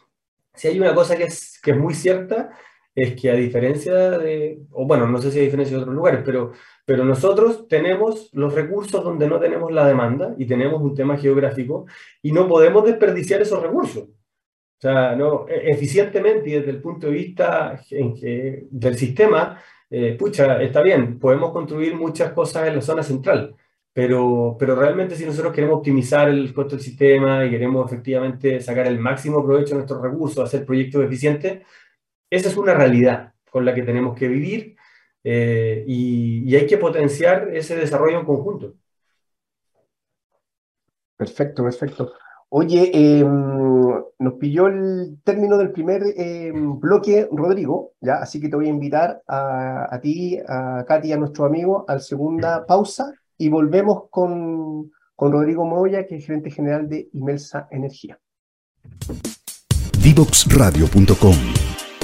si 0.55 0.69
hay 0.69 0.79
una 0.79 0.95
cosa 0.95 1.17
que 1.17 1.25
es, 1.25 1.61
que 1.63 1.73
es 1.73 1.77
muy 1.77 1.95
cierta, 1.95 2.51
es 2.95 3.21
que 3.21 3.31
a 3.31 3.35
diferencia 3.35 4.19
de, 4.19 4.63
o 4.73 4.87
bueno, 4.87 5.07
no 5.07 5.21
sé 5.21 5.31
si 5.31 5.39
a 5.39 5.43
diferencia 5.43 5.77
de 5.77 5.83
otros 5.83 5.97
lugares, 5.97 6.23
pero, 6.25 6.53
pero 6.85 7.05
nosotros 7.05 7.69
tenemos 7.69 8.31
los 8.33 8.55
recursos 8.55 9.03
donde 9.05 9.29
no 9.29 9.39
tenemos 9.39 9.73
la 9.73 9.87
demanda 9.87 10.35
y 10.39 10.47
tenemos 10.47 10.83
un 10.83 10.95
tema 10.95 11.17
geográfico 11.17 11.87
y 12.23 12.33
no 12.33 12.49
podemos 12.49 12.85
desperdiciar 12.85 13.41
esos 13.43 13.63
recursos. 13.63 14.05
O 14.05 14.83
sea, 14.83 15.15
no, 15.15 15.47
e, 15.49 15.71
eficientemente 15.71 16.51
y 16.51 16.55
desde 16.55 16.71
el 16.71 16.81
punto 16.81 17.07
de 17.07 17.13
vista 17.13 17.81
del 17.91 18.97
sistema, 18.97 19.61
eh, 19.91 20.17
pucha, 20.19 20.61
está 20.63 20.83
bien, 20.83 21.19
podemos 21.19 21.53
construir 21.53 21.95
muchas 21.95 22.33
cosas 22.33 22.69
en 22.69 22.77
la 22.77 22.83
zona 22.83 23.03
central, 23.03 23.55
pero, 23.93 24.57
pero 24.59 24.77
realmente 24.77 25.17
si 25.17 25.27
nosotros 25.27 25.53
queremos 25.53 25.79
optimizar 25.79 26.29
el 26.29 26.55
costo 26.55 26.77
del 26.77 26.85
sistema 26.85 27.45
y 27.45 27.51
queremos 27.51 27.87
efectivamente 27.87 28.61
sacar 28.61 28.87
el 28.87 28.99
máximo 29.01 29.45
provecho 29.45 29.71
de 29.71 29.77
nuestros 29.77 30.01
recursos, 30.01 30.45
hacer 30.45 30.65
proyectos 30.65 31.05
eficientes, 31.05 31.63
esa 32.31 32.49
es 32.49 32.57
una 32.57 32.75
realidad 32.75 33.35
con 33.51 33.65
la 33.65 33.75
que 33.75 33.83
tenemos 33.83 34.17
que 34.17 34.29
vivir 34.29 34.77
eh, 35.25 35.85
y, 35.87 36.55
hay 36.55 36.67
que 36.67 36.79
potenciar 36.79 37.49
ese 37.53 37.77
desarrollo 37.77 38.21
en 38.21 38.27
conjunto. 38.27 38.75
Perfecto, 41.17 41.65
perfecto. 41.65 42.13
Oye, 42.49 42.91
em, 42.95 43.27
nos 44.19 44.35
pilló 44.39 44.69
el 44.69 45.19
término 45.23 45.59
del 45.59 45.73
primer 45.73 46.03
em, 46.17 46.79
bloque, 46.81 47.29
Rodrigo, 47.31 47.93
¿ya? 48.01 48.17
así 48.17 48.41
que 48.41 48.49
te 48.49 48.57
voy 48.57 48.67
a 48.67 48.71
invitar 48.71 49.23
a, 49.27 49.95
a 49.95 50.01
ti, 50.01 50.39
a 50.49 50.85
Katy 50.87 51.09
y 51.09 51.13
a 51.13 51.17
nuestro 51.17 51.45
amigo 51.45 51.85
a 51.87 51.95
la 51.95 52.01
segunda 52.01 52.67
pausa 52.67 53.20
y 53.41 53.49
volvemos 53.49 54.03
con, 54.11 54.93
con 55.17 55.33
Rodrigo 55.33 55.65
Moya, 55.65 56.07
que 56.07 56.17
es 56.17 56.27
gerente 56.27 56.51
general 56.51 56.87
de 56.91 57.09
Imelsa 57.15 57.69
Energía. 57.71 58.21
Divoxradio.com 60.03 61.37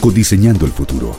Codiseñando 0.00 0.64
el 0.64 0.72
futuro. 0.72 1.12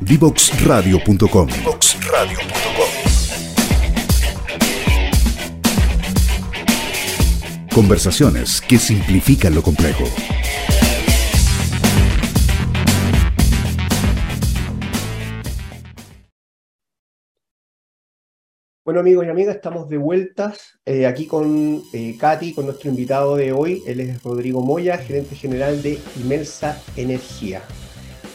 Divoxradio.com 0.00 1.48
Conversaciones 7.74 8.62
que 8.62 8.78
simplifican 8.78 9.54
lo 9.54 9.62
complejo. 9.62 10.04
Bueno 18.82 19.00
amigos 19.00 19.26
y 19.26 19.28
amigas, 19.28 19.56
estamos 19.56 19.90
de 19.90 19.98
vueltas 19.98 20.80
eh, 20.86 21.06
aquí 21.06 21.26
con 21.26 21.82
eh, 21.92 22.16
Katy, 22.18 22.54
con 22.54 22.64
nuestro 22.64 22.88
invitado 22.88 23.36
de 23.36 23.52
hoy. 23.52 23.82
Él 23.86 24.00
es 24.00 24.22
Rodrigo 24.22 24.62
Moya, 24.62 24.96
gerente 24.96 25.36
general 25.36 25.82
de 25.82 25.98
Imelsa 26.18 26.80
Energía. 26.96 27.60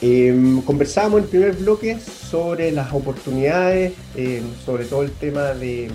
Em, 0.01 0.61
conversábamos 0.61 1.17
en 1.17 1.23
el 1.23 1.29
primer 1.31 1.53
bloque 1.53 1.99
sobre 1.99 2.71
las 2.71 2.93
oportunidades, 2.93 3.93
em, 4.15 4.43
sobre 4.63 4.85
todo 4.85 5.01
el 5.01 5.11
tema 5.13 5.55
de, 5.55 5.89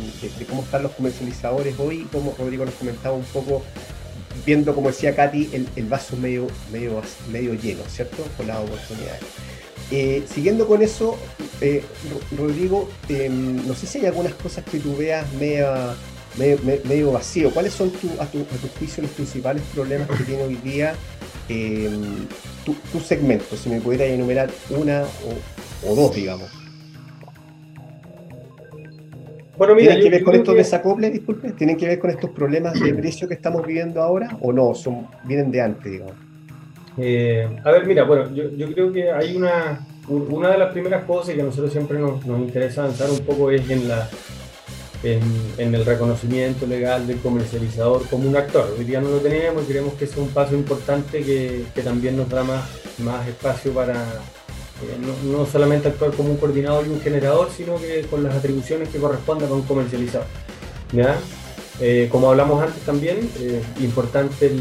cómo 0.48 0.62
están 0.62 0.82
los 0.82 0.92
comercializadores 0.92 1.78
hoy, 1.78 2.08
como 2.10 2.34
Rodrigo 2.36 2.64
nos 2.64 2.74
comentaba 2.74 3.14
un 3.14 3.24
poco, 3.26 3.62
viendo, 4.44 4.74
como 4.74 4.88
decía 4.88 5.14
Katy, 5.14 5.50
el, 5.52 5.68
el 5.76 5.86
vaso 5.86 6.16
medio, 6.16 6.48
medio, 6.72 7.00
medio 7.30 7.54
lleno, 7.54 7.84
¿cierto? 7.84 8.24
Con 8.36 8.48
las 8.48 8.58
oportunidades. 8.58 9.22
Eh, 9.90 10.22
siguiendo 10.32 10.68
con 10.68 10.82
eso, 10.82 11.18
eh, 11.60 11.82
Rodrigo, 12.38 12.88
em, 13.08 13.66
no 13.66 13.74
sé 13.74 13.86
si 13.86 13.98
hay 13.98 14.06
algunas 14.06 14.34
cosas 14.34 14.64
que 14.64 14.78
tú 14.78 14.96
veas 14.96 15.26
medio, 15.34 17.12
vacío. 17.12 17.50
¿Cuáles 17.50 17.72
son 17.72 17.92
a, 18.20 18.26
tu, 18.26 18.38
juicio 18.78 19.02
los 19.02 19.10
principales 19.12 19.62
problemas 19.74 20.08
que 20.08 20.24
tiene 20.24 20.44
hoy 20.44 20.54
día 20.56 20.94
em, 21.48 22.26
tu, 22.64 23.00
segmento? 23.00 23.56
Si 23.56 23.68
me 23.68 23.80
pudieras 23.80 24.08
enumerar 24.08 24.48
una 24.70 25.02
o, 25.84 25.94
dos, 25.96 26.14
digamos. 26.14 26.48
Bueno, 29.58 29.74
mira, 29.74 29.94
¿Tienen 29.94 30.04
que 30.04 30.10
ver 30.10 30.24
con 30.24 30.34
estos 30.36 30.54
desacoples, 30.54 31.12
disculpe? 31.12 31.50
¿Tienen 31.52 31.76
que 31.76 31.86
ver 31.86 31.98
con 31.98 32.10
estos 32.10 32.30
problemas 32.30 32.78
de 32.80 32.94
precio 33.00 33.26
que 33.26 33.34
estamos 33.34 33.66
viviendo 33.66 34.00
ahora 34.00 34.38
o 34.40 34.52
no? 34.52 34.72
Son, 34.72 35.08
vienen 35.24 35.50
de 35.50 35.60
antes, 35.60 35.90
digamos. 35.90 36.29
Eh, 37.02 37.48
a 37.64 37.70
ver, 37.70 37.86
mira, 37.86 38.04
bueno, 38.04 38.34
yo, 38.34 38.72
creo 38.72 38.92
que 38.92 39.10
hay 39.10 39.36
una, 39.36 39.86
una 40.08 40.50
de 40.50 40.58
las 40.58 40.72
primeras 40.72 41.04
cosas 41.04 41.34
que 41.34 41.40
a 41.40 41.44
nosotros 41.44 41.72
siempre 41.72 41.98
nos, 41.98 42.24
nos 42.26 42.40
interesa 42.40 42.82
avanzar 42.82 43.10
un 43.10 43.20
poco 43.20 43.50
es 43.50 43.68
en, 43.70 43.88
la, 43.88 44.08
en, 45.02 45.74
el 45.74 45.84
reconocimiento 45.84 46.66
legal 46.66 47.06
del 47.06 47.18
comercializador 47.18 48.06
como 48.08 48.28
un 48.28 48.36
actor. 48.36 48.74
Hoy 48.78 48.84
día 48.84 49.00
no 49.00 49.08
lo 49.08 49.18
tenemos 49.18 49.62
y 49.64 49.66
creemos 49.66 49.94
que 49.94 50.04
es 50.04 50.16
un 50.16 50.28
paso 50.28 50.54
importante 50.54 51.22
que, 51.22 51.64
que 51.74 51.82
también 51.82 52.16
nos 52.16 52.28
da 52.28 52.44
más, 52.44 52.68
más 52.98 53.26
espacio 53.26 53.72
para 53.72 53.94
eh, 53.94 54.96
no, 54.98 55.38
no, 55.38 55.46
solamente 55.46 55.88
actuar 55.88 56.10
como 56.12 56.30
un 56.30 56.36
coordinador 56.36 56.86
y 56.86 56.90
un 56.90 57.00
generador, 57.00 57.50
sino 57.50 57.76
que 57.76 58.02
con 58.10 58.22
las 58.22 58.34
atribuciones 58.34 58.88
que 58.88 58.98
correspondan 58.98 59.50
a 59.50 59.54
un 59.54 59.62
comercializador. 59.62 60.26
¿ya? 60.92 61.18
Eh, 61.82 62.08
como 62.12 62.28
hablamos 62.28 62.62
antes 62.62 62.82
también, 62.82 63.30
eh, 63.40 63.62
importante 63.80 64.52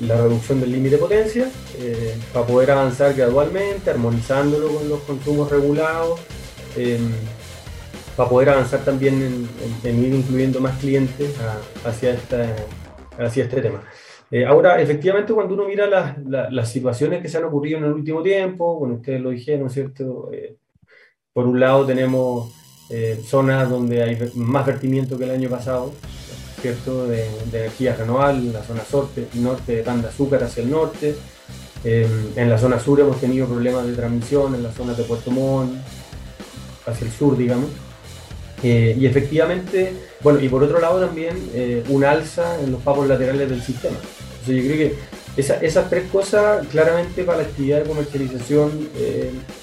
la 0.00 0.16
reducción 0.16 0.60
del 0.60 0.72
límite 0.72 0.96
de 0.96 0.98
potencia 0.98 1.50
eh, 1.78 2.14
para 2.32 2.46
poder 2.46 2.70
avanzar 2.70 3.12
gradualmente, 3.12 3.90
armonizándolo 3.90 4.68
con 4.68 4.88
los 4.88 5.00
consumos 5.00 5.50
regulados, 5.50 6.20
para 8.16 8.28
poder 8.28 8.50
avanzar 8.50 8.84
también 8.84 9.48
en, 9.84 10.04
ir 10.04 10.14
incluyendo 10.14 10.60
más 10.60 10.78
clientes 10.78 11.34
hacia, 11.84 12.12
esta, 12.14 12.54
hacia 13.18 13.44
este 13.44 13.62
tema. 13.62 13.82
ahora, 14.46 14.80
efectivamente, 14.80 15.32
cuando 15.32 15.54
uno 15.54 15.66
mira 15.66 15.86
las, 15.86 16.18
las, 16.50 16.70
situaciones 16.70 17.22
que 17.22 17.28
se 17.28 17.38
han 17.38 17.44
ocurrido 17.44 17.78
en 17.78 17.84
el 17.84 17.92
último 17.92 18.22
tiempo, 18.22 18.78
bueno, 18.78 18.96
ustedes 18.96 19.20
lo 19.22 19.30
dijeron, 19.30 19.70
¿cierto? 19.70 20.30
por 21.32 21.46
un 21.46 21.60
lado 21.60 21.86
tenemos 21.86 22.52
eh, 22.88 23.20
zonas 23.26 23.68
donde 23.68 24.02
hay 24.02 24.30
más 24.34 24.64
vertimiento 24.64 25.18
que 25.18 25.24
el 25.24 25.30
año 25.30 25.50
pasado, 25.50 25.92
¿cierto? 26.60 27.06
De, 27.08 27.26
energía 27.52 27.96
renovables, 27.96 28.52
la 28.52 28.62
zona 28.62 28.82
norte, 28.92 29.26
norte 29.34 29.76
de 29.76 29.82
Pan 29.82 30.02
de 30.02 30.08
Azúcar 30.08 30.44
hacia 30.44 30.62
el 30.62 30.70
norte. 30.70 31.16
en 31.84 32.50
la 32.50 32.58
zona 32.58 32.78
sur 32.78 33.00
hemos 33.00 33.20
tenido 33.20 33.46
problemas 33.46 33.86
de 33.86 33.94
transmisión, 33.94 34.54
en 34.54 34.62
la 34.62 34.72
zona 34.72 34.94
de 34.94 35.04
Puerto 35.04 35.30
Montt, 35.30 35.74
hacia 36.86 37.06
el 37.06 37.12
sur, 37.12 37.36
digamos. 37.36 37.70
Eh, 38.62 38.96
y 38.98 39.06
efectivamente, 39.06 39.92
bueno, 40.22 40.40
y 40.40 40.48
por 40.48 40.62
otro 40.62 40.80
lado 40.80 41.04
también 41.04 41.36
eh, 41.54 41.84
un 41.88 42.04
alza 42.04 42.60
en 42.60 42.72
los 42.72 42.82
pagos 42.82 43.06
laterales 43.06 43.50
del 43.50 43.62
sistema. 43.62 43.96
Entonces 44.40 44.64
yo 44.64 44.70
creo 44.70 44.90
que 44.90 45.66
esas 45.66 45.90
tres 45.90 46.08
cosas 46.10 46.66
claramente 46.68 47.22
para 47.24 47.38
la 47.38 47.44
actividad 47.44 47.82
de 47.82 47.84
comercialización 47.84 48.88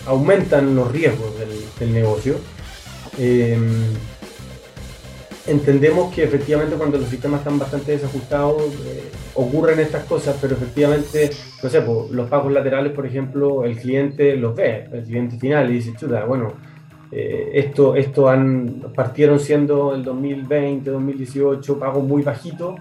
aumentan 0.06 0.76
los 0.76 0.92
riesgos 0.92 1.32
del 1.80 1.94
negocio. 1.94 2.36
Em, 3.18 3.94
entendemos 5.46 6.14
que 6.14 6.24
efectivamente 6.24 6.76
cuando 6.76 6.98
los 6.98 7.10
sistemas 7.10 7.40
están 7.40 7.60
bastante 7.60 7.92
desajustados 7.92 8.64
eh, 8.86 9.04
ocurren 9.36 9.80
estas 9.80 10.06
cosas, 10.06 10.38
pero 10.42 10.56
efectivamente, 10.56 11.32
no 11.62 11.70
sé, 11.70 11.84
los 12.12 12.30
pagos 12.30 12.52
laterales, 12.52 12.94
por 12.94 13.06
ejemplo, 13.06 13.66
el 13.66 13.78
cliente 13.78 14.36
los 14.36 14.56
ve, 14.56 14.88
el 14.92 15.04
cliente 15.04 15.38
final, 15.38 15.70
y 15.70 15.74
dice, 15.76 15.94
chuta, 15.98 16.26
bueno, 16.26 16.54
eh, 17.12 17.52
esto, 17.54 17.96
esto 17.96 18.30
han, 18.30 18.84
partieron 18.96 19.40
siendo 19.40 19.94
el 19.94 20.04
2020, 20.04 20.90
2018 20.90 21.78
pagos 21.78 22.04
muy 22.04 22.24
bajitos 22.24 22.80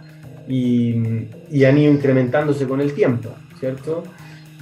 y, 0.48 1.26
y 1.50 1.64
han 1.64 1.78
ido 1.78 1.92
incrementándose 1.92 2.66
con 2.66 2.80
el 2.80 2.92
tiempo, 2.94 3.30
¿cierto? 3.58 4.04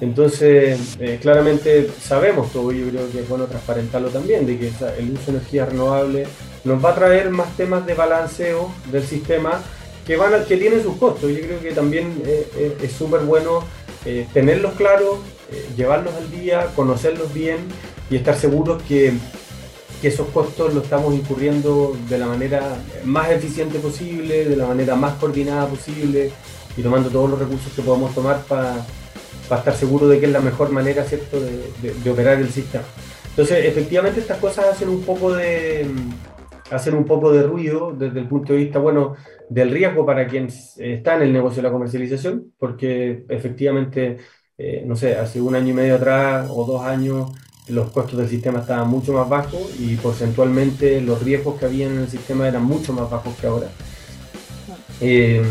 Entonces, 0.01 0.97
eh, 0.99 1.19
claramente 1.21 1.91
sabemos 2.01 2.51
todo, 2.53 2.73
yo 2.73 2.89
creo 2.89 3.11
que 3.11 3.21
es 3.21 3.29
bueno 3.29 3.45
transparentarlo 3.45 4.09
también, 4.09 4.47
de 4.47 4.59
que 4.59 4.69
el 4.99 5.11
uso 5.11 5.27
de 5.27 5.39
energía 5.39 5.67
renovable 5.67 6.27
nos 6.65 6.83
va 6.83 6.91
a 6.91 6.95
traer 6.95 7.31
más 7.31 7.55
temas 7.57 7.85
de 7.87 7.95
balanceo 7.95 8.73
del 8.91 9.05
sistema 9.05 9.61
que, 10.07 10.17
van 10.17 10.35
a, 10.35 10.45
que 10.45 10.57
tienen 10.57 10.83
sus 10.83 10.97
costos. 10.97 11.31
Yo 11.31 11.41
creo 11.41 11.61
que 11.61 11.73
también 11.73 12.23
eh, 12.25 12.47
eh, 12.57 12.77
es 12.83 12.93
súper 12.93 13.21
bueno 13.21 13.65
tenerlos 14.33 14.73
claros, 14.73 15.19
llevarlos 15.77 16.15
al 16.15 16.31
día, 16.31 16.69
conocerlos 16.75 17.35
bien 17.35 17.59
y 18.09 18.17
estar 18.17 18.35
seguros 18.35 18.83
que, 18.85 19.13
que 20.01 20.09
esos 20.09 20.29
costos 20.29 20.73
los 20.73 20.85
estamos 20.85 21.13
incurriendo 21.13 21.95
de 22.09 22.17
la 22.17 22.27
manera 22.27 22.79
más 23.05 23.31
eficiente 23.31 23.79
posible, 23.79 24.47
de 24.47 24.57
la 24.57 24.67
manera 24.67 24.95
más 24.97 25.17
coordinada 25.17 25.67
posible 25.67 26.33
y 26.79 26.83
tomando 26.83 27.11
todos 27.11 27.29
los 27.29 27.39
recursos 27.39 27.71
que 27.75 27.83
podamos 27.83 28.15
tomar 28.15 28.43
para 28.45 28.87
para 29.51 29.59
estar 29.59 29.75
seguro 29.75 30.07
de 30.09 30.21
que 30.21 30.27
es 30.27 30.33
la 30.33 30.41
mejor 30.41 30.71
manera 30.71 31.03
¿cierto? 31.03 31.39
De, 31.41 32.11
operar 32.11 32.39
el 32.39 32.49
sistema. 32.51 32.85
Entonces, 33.31 33.67
efectivamente, 33.67 34.21
estas 34.21 34.39
cosas 34.39 34.67
hacen 34.67 34.89
un 34.89 35.03
poco 35.03 35.35
de 35.35 35.87
hacen 36.71 36.95
un 36.95 37.05
poco 37.05 37.33
de 37.33 37.43
ruido 37.43 37.93
desde 37.93 38.21
el 38.21 38.29
punto 38.29 38.53
de 38.53 38.61
vista, 38.61 38.79
bueno, 38.79 39.17
del 39.49 39.73
riesgo 39.73 40.07
para 40.07 40.29
quien 40.29 40.47
está 40.47 41.17
en 41.17 41.23
el 41.23 41.33
negocio 41.33 41.57
de 41.61 41.69
la 41.69 41.73
comercialización, 41.73 42.53
porque 42.59 43.25
efectivamente, 43.29 44.19
eh, 44.57 44.85
no 44.87 44.95
sé, 44.95 45.17
hace 45.17 45.41
un 45.41 45.57
año 45.57 45.71
y 45.71 45.73
medio 45.73 45.97
atrás 45.97 46.47
o 46.49 46.65
dos 46.65 46.83
años 46.83 47.33
los 47.69 47.91
costos 47.91 48.19
del 48.19 48.29
sistema 48.29 48.61
estaban 48.61 48.89
mucho 48.89 49.13
más 49.13 49.29
bajos 49.29 49.75
y 49.81 49.97
porcentualmente 49.97 51.01
los 51.01 51.23
riesgos 51.25 51.59
que 51.59 51.67
había 51.67 51.87
en 51.87 51.99
el 51.99 52.09
sistema 52.09 52.47
eran 52.47 52.63
mucho 52.63 52.93
más 52.93 53.11
bajos 53.11 53.35
que 53.41 53.47
ahora. 53.49 53.67
Eh, 55.01 55.43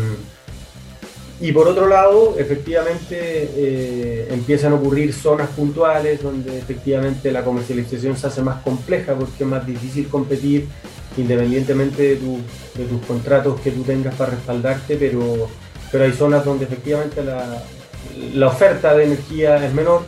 y 1.40 1.52
por 1.52 1.66
otro 1.68 1.88
lado, 1.88 2.34
efectivamente, 2.38 3.16
eh, 3.18 4.28
empiezan 4.30 4.72
a 4.72 4.76
ocurrir 4.76 5.12
zonas 5.14 5.48
puntuales 5.50 6.22
donde 6.22 6.58
efectivamente 6.58 7.32
la 7.32 7.42
comercialización 7.42 8.16
se 8.16 8.26
hace 8.26 8.42
más 8.42 8.62
compleja 8.62 9.14
porque 9.14 9.44
es 9.44 9.48
más 9.48 9.66
difícil 9.66 10.08
competir 10.08 10.68
independientemente 11.16 12.16
de, 12.16 12.16
tus 12.16 13.06
contratos 13.06 13.60
que 13.60 13.70
tú 13.70 13.82
tengas 13.82 14.14
para 14.14 14.32
respaldarte, 14.32 14.96
pero, 14.96 15.48
pero 15.90 16.04
hay 16.04 16.12
zonas 16.12 16.44
donde 16.44 16.66
efectivamente 16.66 17.24
la, 17.24 17.62
la 18.34 18.46
oferta 18.46 18.94
de 18.94 19.04
energía 19.04 19.64
es 19.64 19.74
menor 19.74 20.02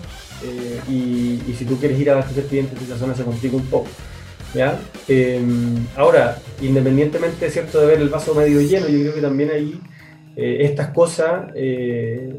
eh, 0.45 0.81
y, 0.89 1.55
si 1.55 1.65
tú 1.65 1.79
quieres 1.79 1.99
ir 1.99 2.11
a 2.11 2.15
abastecer 2.15 2.45
clientes, 2.45 2.81
esa 2.83 2.99
zona 2.99 3.15
se 3.15 3.25
complica 3.25 3.57
un 3.57 3.67
poco. 3.67 3.89
¿ya? 4.55 4.79
Em, 5.09 5.87
ahora, 5.97 6.39
independientemente 6.61 7.51
¿cierto? 7.51 7.81
de 7.81 7.87
ver 7.87 8.01
el 8.01 8.09
vaso 8.09 8.35
medio 8.35 8.61
lleno, 8.61 8.89
yo 8.89 9.01
creo 9.01 9.15
que 9.15 9.21
también 9.21 9.51
ahí 9.51 9.81
eh, 10.35 10.59
estas 10.61 10.89
cosas, 10.89 11.51
eh, 11.55 12.35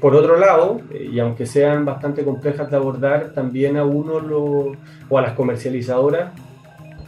por 0.00 0.14
otro 0.14 0.38
lado, 0.38 0.80
eh, 0.92 1.10
y 1.12 1.18
aunque 1.18 1.46
sean 1.46 1.84
bastante 1.84 2.24
complejas 2.24 2.70
de 2.70 2.76
abordar, 2.76 3.32
también 3.32 3.76
a 3.76 3.84
uno 3.84 4.20
lo, 4.20 4.72
o 5.08 5.18
a 5.18 5.22
las 5.22 5.32
comercializadoras 5.32 6.32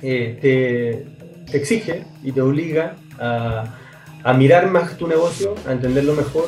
te, 0.01 1.07
exige 1.53 2.05
y 2.23 2.33
te 2.33 2.41
obliga 2.43 2.97
a, 3.19 3.65
a, 4.25 4.35
mirar 4.35 4.69
más 4.71 4.97
tu 4.97 5.07
negocio, 5.07 5.55
a 5.67 5.73
entenderlo 5.73 6.15
mejor, 6.15 6.47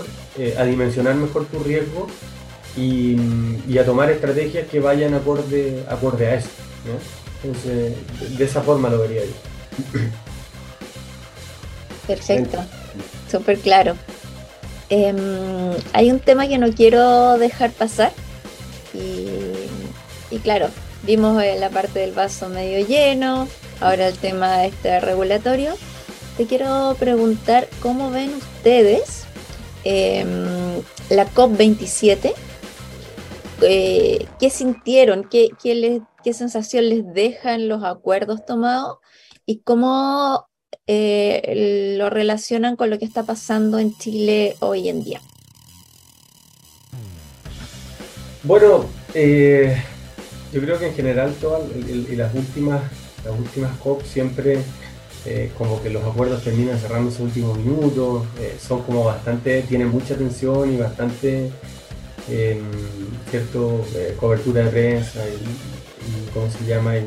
a 0.58 0.64
dimensionar 0.64 1.14
mejor 1.14 1.46
tu 1.46 1.60
riesgo 1.60 2.08
y, 2.76 3.78
a 3.78 3.84
tomar 3.84 4.10
estrategias 4.10 4.66
que 4.66 4.80
vayan 4.80 5.14
acorde, 5.14 5.84
acorde 5.88 6.26
a 6.26 6.34
eso. 6.34 6.50
Entonces, 7.42 7.94
de 8.36 8.44
esa 8.44 8.60
forma 8.60 8.90
lo 8.90 8.98
vería 8.98 9.22
yo. 9.24 10.00
Perfecto 12.06 12.58
súper 13.30 13.58
claro. 13.58 13.96
Em, 14.88 15.72
hay 15.92 16.10
un 16.10 16.20
tema 16.20 16.46
que 16.46 16.58
no 16.58 16.72
quiero 16.72 17.38
dejar 17.38 17.72
pasar 17.72 18.12
y, 20.30 20.38
claro, 20.38 20.68
vimos 21.02 21.42
la 21.58 21.70
parte 21.70 22.00
del 22.00 22.12
vaso 22.12 22.48
medio 22.48 22.86
lleno, 22.86 23.48
ahora 23.80 24.08
el 24.08 24.16
tema 24.16 24.64
este 24.64 25.00
regulatorio. 25.00 25.74
Te 26.36 26.46
quiero 26.46 26.96
preguntar 26.98 27.68
cómo 27.80 28.10
ven 28.10 28.32
ustedes 28.34 29.24
em, 29.84 30.82
la 31.10 31.26
COP27, 31.26 32.34
eh, 33.62 34.26
qué 34.38 34.50
sintieron, 34.50 35.24
qué, 35.28 35.48
qué, 35.62 36.02
qué 36.22 36.32
sensación 36.32 36.88
les 36.88 37.12
dejan 37.12 37.68
los 37.68 37.82
acuerdos 37.84 38.44
tomados 38.44 38.98
y 39.46 39.60
cómo 39.60 40.46
eh, 40.88 41.96
lo 41.98 42.10
relacionan 42.10 42.76
con 42.76 42.90
lo 42.90 42.98
que 43.00 43.04
está 43.04 43.24
pasando 43.24 43.80
en 43.80 43.96
Chile 43.98 44.56
hoy 44.60 44.88
en 44.88 45.02
día? 45.02 45.20
Bueno, 48.44 48.84
eh, 49.12 49.76
yo 50.52 50.60
creo 50.60 50.78
que 50.78 50.86
en 50.86 50.94
general 50.94 51.34
todas 51.40 51.62
y 51.74 52.14
las 52.14 52.32
últimas, 52.34 52.82
las 53.24 53.36
últimas 53.36 53.76
COP 53.78 54.04
siempre 54.04 54.60
eh, 55.24 55.50
como 55.58 55.82
que 55.82 55.90
los 55.90 56.04
acuerdos 56.04 56.44
terminan 56.44 56.78
cerrando 56.78 57.10
sus 57.10 57.20
últimos 57.20 57.58
minutos, 57.58 58.24
son 58.64 58.82
como 58.82 59.02
bastante, 59.02 59.62
tienen 59.62 59.88
mucha 59.88 60.14
atención 60.14 60.72
y 60.72 60.76
bastante 60.76 61.50
em, 62.30 62.62
cierto 63.28 63.84
cobertura 64.20 64.62
de 64.62 64.70
prensa 64.70 65.18
y, 65.28 66.30
cómo 66.32 66.48
se 66.48 66.64
llama 66.64 66.96
y 66.96 67.06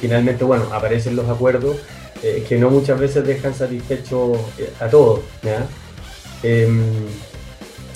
finalmente 0.00 0.44
bueno 0.44 0.64
aparecen 0.72 1.14
los 1.14 1.28
acuerdos 1.28 1.76
eh, 2.22 2.44
que 2.48 2.58
no 2.58 2.70
muchas 2.70 2.98
veces 2.98 3.26
dejan 3.26 3.54
satisfecho 3.54 4.34
eh, 4.58 4.70
a 4.80 4.88
todos. 4.88 5.20
Em, 6.42 6.82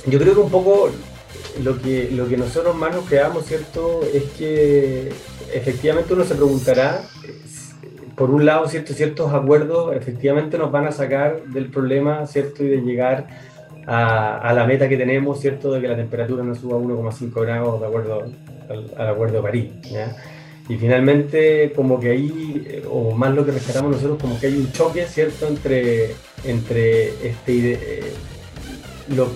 yo 0.06 0.18
creo 0.18 0.34
que 0.34 0.40
un 0.40 0.50
poco 0.50 0.90
lo 1.62 1.80
que, 1.80 2.10
lo 2.10 2.28
que 2.28 2.36
nosotros 2.36 2.74
más 2.74 2.94
nos 2.94 3.08
quedamos, 3.08 3.46
¿cierto? 3.46 4.00
Es 4.12 4.24
que 4.36 5.12
efectivamente 5.52 6.14
uno 6.14 6.24
se 6.24 6.34
preguntará, 6.34 7.02
por 8.16 8.30
un 8.30 8.46
lado, 8.46 8.68
¿cierto? 8.68 8.92
ciertos 8.94 9.32
acuerdos 9.32 9.94
efectivamente 9.96 10.56
nos 10.56 10.70
van 10.70 10.86
a 10.86 10.92
sacar 10.92 11.42
del 11.46 11.70
problema, 11.70 12.26
¿cierto? 12.26 12.62
Y 12.64 12.68
de 12.68 12.78
llegar 12.78 13.26
a, 13.86 14.52
la 14.54 14.66
meta 14.66 14.88
que 14.88 14.96
tenemos, 14.96 15.40
¿cierto? 15.40 15.72
De 15.72 15.80
que 15.80 15.88
la 15.88 15.96
temperatura 15.96 16.42
no 16.44 16.54
suba 16.54 16.76
a 16.76 16.80
1,5 16.80 17.40
grados 17.42 17.80
de 17.80 17.86
acuerdo 17.86 18.22
al, 18.68 19.08
Acuerdo 19.08 19.36
de 19.36 19.42
París. 19.42 19.70
Y 20.68 20.76
finalmente, 20.76 21.72
como 21.76 22.00
que 22.00 22.10
ahí, 22.10 22.82
o 22.90 23.10
más 23.12 23.34
lo 23.34 23.44
que 23.44 23.52
rescatamos 23.52 23.92
nosotros, 23.92 24.18
como 24.18 24.40
que 24.40 24.46
hay 24.46 24.56
un 24.56 24.72
choque, 24.72 25.06
¿cierto?, 25.06 25.46
entre, 25.46 26.14
entre 26.42 27.08
este, 27.26 27.72
eh, 27.72 28.12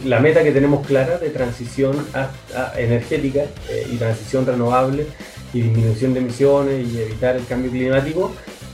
la 0.06 0.20
meta 0.20 0.42
que 0.42 0.52
tenemos 0.52 0.86
clara 0.86 1.18
de 1.18 1.28
transición 1.28 1.96
energética 2.78 3.44
eh, 3.68 3.86
y 3.92 3.96
transición 3.96 4.46
renovable 4.46 5.06
y 5.52 5.60
disminución 5.60 6.14
de 6.14 6.20
emisiones 6.20 6.88
y 6.88 6.98
evitar 6.98 7.36
el 7.36 7.44
cambio 7.44 7.70
climático, 7.70 8.32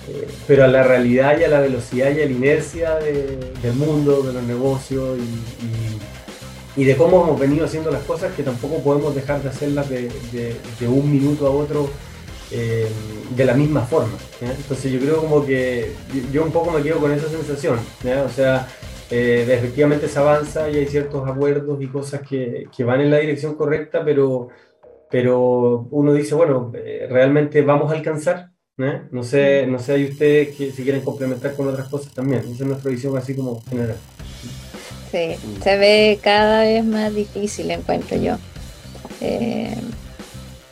eh, 0.08 0.28
pero 0.46 0.64
a 0.64 0.68
la 0.68 0.84
realidad 0.84 1.36
y 1.40 1.44
a 1.44 1.48
la 1.48 1.60
velocidad 1.60 2.16
y 2.16 2.22
a 2.22 2.26
la 2.26 2.30
inercia 2.30 2.94
del 2.96 3.74
mundo, 3.74 4.22
de 4.22 4.32
los 4.32 4.42
negocios 4.44 5.18
y, 5.18 6.80
y, 6.80 6.84
de 6.84 6.96
cómo 6.96 7.24
hemos 7.24 7.40
venido 7.40 7.64
haciendo 7.64 7.90
las 7.90 8.02
cosas 8.02 8.32
que 8.34 8.44
tampoco 8.44 8.80
podemos 8.82 9.14
dejar 9.14 9.42
de 9.42 9.48
hacerlas 9.48 9.88
de, 9.90 10.08
de 10.32 10.88
un 10.88 11.10
minuto 11.10 11.46
a 11.46 11.50
otro 11.50 11.90
eh, 12.56 12.86
de 13.34 13.44
la 13.44 13.54
misma 13.54 13.80
forma. 13.80 14.16
Entonces 14.40 14.92
yo 14.92 15.00
creo 15.00 15.16
como 15.16 15.44
que 15.44 15.90
yo 16.32 16.44
un 16.44 16.52
poco 16.52 16.70
me 16.70 16.82
quedo 16.82 16.98
con 17.00 17.10
esa 17.10 17.28
sensación. 17.28 17.78
O 18.24 18.28
sea, 18.28 18.68
eh, 19.10 19.44
efectivamente 19.50 20.06
se 20.06 20.20
avanza 20.20 20.70
y 20.70 20.76
hay 20.76 20.86
ciertos 20.86 21.28
acuerdos 21.28 21.82
y 21.82 21.88
cosas 21.88 22.20
que, 22.20 22.68
que 22.74 22.84
van 22.84 23.00
en 23.00 23.10
la 23.10 23.18
dirección 23.18 23.56
correcta, 23.56 24.04
pero, 24.04 24.50
pero 25.10 25.88
uno 25.90 26.12
dice, 26.12 26.36
bueno, 26.36 26.70
eh, 26.74 27.08
¿realmente 27.10 27.60
vamos 27.62 27.90
a 27.90 27.96
alcanzar? 27.96 28.50
No 28.76 29.22
sé, 29.22 29.66
no 29.66 29.78
sé, 29.80 29.94
hay 29.94 30.04
ustedes 30.04 30.56
que 30.56 30.70
si 30.70 30.82
quieren 30.84 31.02
complementar 31.02 31.54
con 31.54 31.68
otras 31.68 31.88
cosas 31.88 32.12
también. 32.12 32.40
Esa 32.40 32.52
es 32.52 32.66
nuestra 32.66 32.90
visión 32.90 33.16
así 33.16 33.34
como 33.34 33.62
general. 33.62 33.96
Sí, 35.10 35.36
se 35.62 35.76
ve 35.76 36.18
cada 36.22 36.62
vez 36.62 36.84
más 36.84 37.14
difícil, 37.14 37.70
encuentro 37.70 38.16
yo. 38.16 38.36
Eh, 39.20 39.76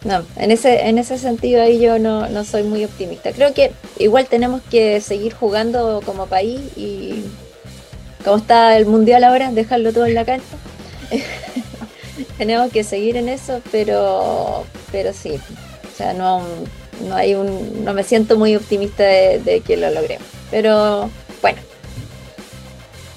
no, 0.05 0.25
en 0.37 0.51
ese, 0.51 0.89
en 0.89 0.99
ese 0.99 1.17
sentido 1.17 1.63
ahí 1.63 1.79
yo 1.79 1.99
no, 1.99 2.29
no, 2.29 2.45
soy 2.45 2.65
muy 2.65 2.85
optimista. 2.85 3.33
Creo 3.33 3.55
que 3.55 3.73
igual 3.99 4.27
tenemos 4.27 4.61
que 4.63 5.01
seguir 5.01 5.33
jugando 5.33 6.03
como 6.05 6.27
país 6.27 6.61
y 6.77 7.25
como 8.25 8.37
está 8.37 8.77
el 8.77 8.87
mundial 8.87 9.23
ahora, 9.25 9.53
dejarlo 9.53 9.93
todo 9.93 10.07
en 10.07 10.15
la 10.15 10.25
cancha. 10.25 10.45
tenemos 12.39 12.73
que 12.73 12.83
seguir 12.83 13.17
en 13.17 13.29
eso, 13.29 13.61
pero, 13.71 14.65
pero 14.91 15.13
sí, 15.13 15.35
o 15.35 15.97
sea, 15.97 16.15
no, 16.15 16.43
no 17.07 17.15
hay 17.15 17.35
un, 17.35 17.85
no 17.85 17.95
me 17.95 18.03
siento 18.03 18.37
muy 18.37 18.57
optimista 18.57 19.05
de, 19.05 19.39
de 19.39 19.61
que 19.61 19.77
lo 19.77 19.91
logremos. 19.91 20.27
Pero 20.51 21.11
bueno, 21.41 21.59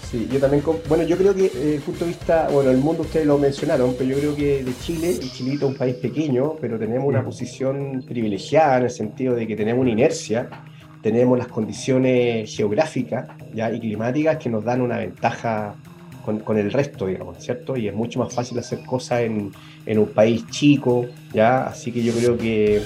Sí, 0.10 0.28
yo 0.32 0.40
también, 0.40 0.64
bueno, 0.88 1.04
yo 1.04 1.18
creo 1.18 1.34
que 1.34 1.44
desde 1.44 1.76
el 1.76 1.82
punto 1.82 2.06
de 2.06 2.12
vista, 2.12 2.48
bueno, 2.52 2.70
el 2.70 2.78
mundo 2.78 3.02
ustedes 3.02 3.26
lo 3.26 3.40
mencionaron, 3.40 3.96
pero 3.98 4.12
yo 4.12 4.18
creo 4.20 4.36
que 4.36 4.64
de 4.64 4.72
Chile, 4.80 5.10
el 5.10 5.32
Chilito 5.32 5.66
es 5.66 5.72
un 5.72 5.78
país 5.78 5.96
pequeño, 5.96 6.56
pero 6.62 6.78
tenemos 6.78 7.08
una 7.08 7.24
posición 7.24 8.04
privilegiada 8.08 8.78
en 8.78 8.84
el 8.84 8.90
sentido 8.92 9.36
de 9.36 9.48
que 9.48 9.56
tenemos 9.56 9.82
una 9.82 9.90
inercia, 9.90 10.48
tenemos 11.02 11.38
las 11.38 11.48
condiciones 11.48 12.56
geográficas 12.56 13.28
¿ya? 13.54 13.72
y 13.72 13.80
climáticas 13.80 14.38
que 14.38 14.50
nos 14.50 14.64
dan 14.64 14.82
una 14.82 14.98
ventaja 14.98 15.76
con, 16.24 16.40
con, 16.40 16.58
el 16.58 16.72
resto, 16.72 17.08
digamos, 17.08 17.38
¿cierto? 17.44 17.76
Y 17.76 17.88
es 17.88 17.94
mucho 17.94 18.20
más 18.20 18.34
fácil 18.34 18.58
hacer 18.60 18.80
cosas 18.86 19.22
en, 19.22 19.52
en 19.86 20.00
un 20.00 20.08
país 20.08 20.46
chico, 20.50 21.06
¿ya? 21.34 21.68
Así 21.68 21.92
que 21.92 22.04
yo 22.04 22.14
creo 22.14 22.38
que 22.38 22.82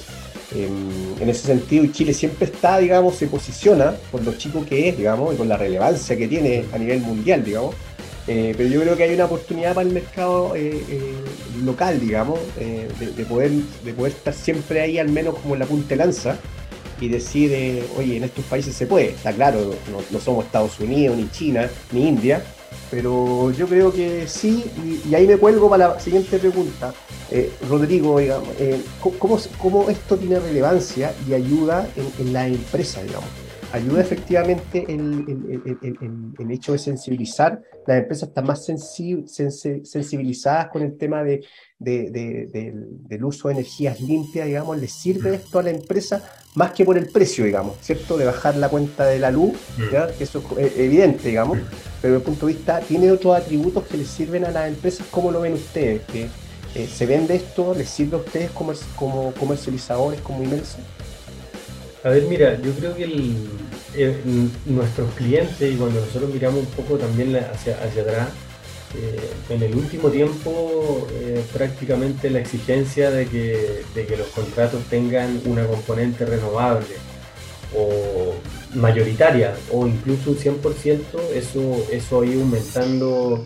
en 0.55 1.29
ese 1.29 1.47
sentido, 1.47 1.85
Chile 1.87 2.13
siempre 2.13 2.45
está, 2.45 2.79
digamos, 2.79 3.15
se 3.15 3.27
posiciona 3.27 3.95
por 4.11 4.23
lo 4.23 4.33
chico 4.33 4.65
que 4.65 4.89
es, 4.89 4.97
digamos, 4.97 5.33
y 5.33 5.37
con 5.37 5.47
la 5.47 5.57
relevancia 5.57 6.17
que 6.17 6.27
tiene 6.27 6.65
a 6.73 6.77
nivel 6.77 7.01
mundial, 7.01 7.43
digamos. 7.43 7.75
Eh, 8.31 8.53
pero 8.55 8.69
yo 8.69 8.81
creo 8.81 8.95
que 8.95 9.03
hay 9.03 9.15
una 9.15 9.25
oportunidad 9.25 9.73
para 9.73 9.87
el 9.87 9.93
mercado 9.93 10.55
eh, 10.55 10.83
eh, 10.87 11.13
local, 11.63 11.99
digamos, 11.99 12.39
de, 12.59 13.25
poder, 13.25 13.49
de 13.83 13.93
poder 13.93 14.11
estar 14.11 14.35
siempre 14.35 14.81
ahí, 14.81 14.99
al 14.99 15.09
menos 15.09 15.35
como 15.39 15.55
en 15.55 15.61
la 15.61 15.65
punta 15.65 15.89
de 15.89 15.95
lanza, 15.95 16.37
y 17.01 17.07
decir, 17.07 17.83
oye, 17.97 18.17
en 18.17 18.25
estos 18.25 18.45
países 18.45 18.75
se 18.75 18.85
puede. 18.85 19.09
Está 19.09 19.33
claro, 19.33 19.73
no, 19.91 19.97
no, 20.11 20.19
somos 20.19 20.45
Estados 20.45 20.79
Unidos, 20.79 21.17
ni 21.17 21.27
China, 21.31 21.69
ni 21.91 22.07
India, 22.07 22.43
pero 22.91 23.51
yo 23.51 23.67
creo 23.67 23.91
que 23.91 24.27
sí, 24.27 24.63
y, 24.85 25.09
y 25.09 25.15
ahí 25.15 25.25
me 25.25 25.37
cuelgo 25.37 25.67
para 25.67 25.95
la 25.95 25.99
siguiente 25.99 26.37
pregunta. 26.37 26.93
Eh, 27.31 27.51
Rodrigo, 27.69 28.19
digamos, 28.19 28.49
eh, 28.59 28.81
¿cómo, 29.19 29.39
¿cómo, 29.59 29.89
esto 29.89 30.17
tiene 30.17 30.39
relevancia 30.39 31.13
y 31.27 31.33
ayuda 31.33 31.87
en, 32.17 32.33
la 32.33 32.47
empresa, 32.47 33.03
digamos? 33.03 33.29
Ayuda 33.71 34.01
efectivamente 34.01 34.83
el, 34.87 35.77
el, 36.39 36.51
hecho 36.51 36.71
de 36.71 36.79
sensibilizar, 36.79 37.61
las 37.85 37.99
empresas 37.99 38.29
están 38.29 38.47
más 38.47 38.65
sensibilizadas 38.65 40.69
con 40.69 40.81
el 40.81 40.97
tema 40.97 41.23
de, 41.23 41.45
del 41.77 43.23
uso 43.23 43.49
de 43.49 43.53
energías 43.53 44.01
limpias, 44.01 44.47
digamos, 44.47 44.79
¿les 44.79 44.91
sirve 44.91 45.35
esto 45.35 45.59
a 45.59 45.63
la 45.63 45.69
empresa 45.69 46.23
más 46.55 46.71
que 46.71 46.83
por 46.83 46.97
el 46.97 47.09
precio, 47.09 47.45
digamos, 47.45 47.77
¿cierto? 47.79 48.17
De 48.17 48.25
bajar 48.25 48.55
la 48.55 48.69
cuenta 48.69 49.05
de 49.05 49.19
la 49.19 49.29
luz, 49.29 49.53
mm. 49.77 50.17
que 50.17 50.23
eso 50.23 50.43
es 50.57 50.75
evidente, 50.75 51.27
digamos, 51.27 51.59
mm. 51.59 51.61
pero 52.01 52.13
desde 52.13 52.15
el 52.15 52.23
punto 52.23 52.47
de 52.47 52.53
vista, 52.53 52.79
¿tiene 52.79 53.11
otros 53.11 53.37
atributos 53.37 53.85
que 53.85 53.97
les 53.97 54.07
sirven 54.07 54.45
a 54.45 54.51
las 54.51 54.67
empresas? 54.67 55.05
¿Cómo 55.11 55.29
lo 55.29 55.41
ven 55.41 55.53
ustedes? 55.53 56.01
¿Que 56.11 56.27
eh, 56.75 56.87
¿Se 56.87 57.05
vende 57.05 57.35
esto? 57.35 57.73
¿Les 57.75 57.89
sirve 57.89 58.17
a 58.17 58.19
ustedes 58.19 58.51
como, 58.51 58.73
como 58.95 59.33
comercializadores, 59.33 60.21
como 60.21 60.43
Imelsa? 60.43 60.79
A 62.03 62.09
ver, 62.09 62.23
mira, 62.23 62.59
yo 62.61 62.71
creo 62.73 62.95
que 62.95 63.07
nuestros 64.65 65.11
clientes, 65.15 65.73
y 65.73 65.75
cuando 65.75 65.99
nosotros 65.99 66.33
miramos 66.33 66.59
un 66.59 66.67
poco 66.67 66.97
también 66.97 67.35
hacia, 67.35 67.77
hacia 67.83 68.03
atrás, 68.03 68.29
eh, 68.95 69.19
en 69.49 69.61
el 69.61 69.75
último 69.75 70.09
tiempo 70.09 71.07
eh, 71.11 71.43
prácticamente 71.53 72.29
la 72.29 72.39
exigencia 72.39 73.11
de 73.11 73.27
que, 73.27 73.83
de 73.93 74.05
que, 74.07 74.17
los 74.17 74.27
contratos 74.27 74.81
tengan 74.89 75.41
una 75.45 75.63
componente 75.67 76.25
renovable 76.25 76.87
o 77.77 78.33
mayoritaria 78.73 79.53
o 79.71 79.85
incluso 79.85 80.31
un 80.31 80.37
100%, 80.37 81.01
eso, 81.35 81.85
eso 81.91 82.21
ha 82.21 82.25
ido 82.25 82.41
aumentando 82.41 83.45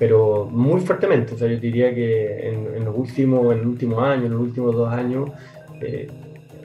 pero 0.00 0.48
muy 0.50 0.80
fuertemente. 0.80 1.34
O 1.34 1.38
sea, 1.38 1.46
yo 1.46 1.58
diría 1.58 1.94
que 1.94 2.48
en, 2.48 2.84
los 2.86 2.96
últimos, 2.96 3.52
en 3.52 3.60
el 3.60 3.66
último 3.66 4.00
año, 4.00 4.24
en 4.24 4.32
los 4.32 4.40
últimos 4.40 4.74
dos 4.74 4.90
años, 4.90 5.30
eh, 5.82 6.08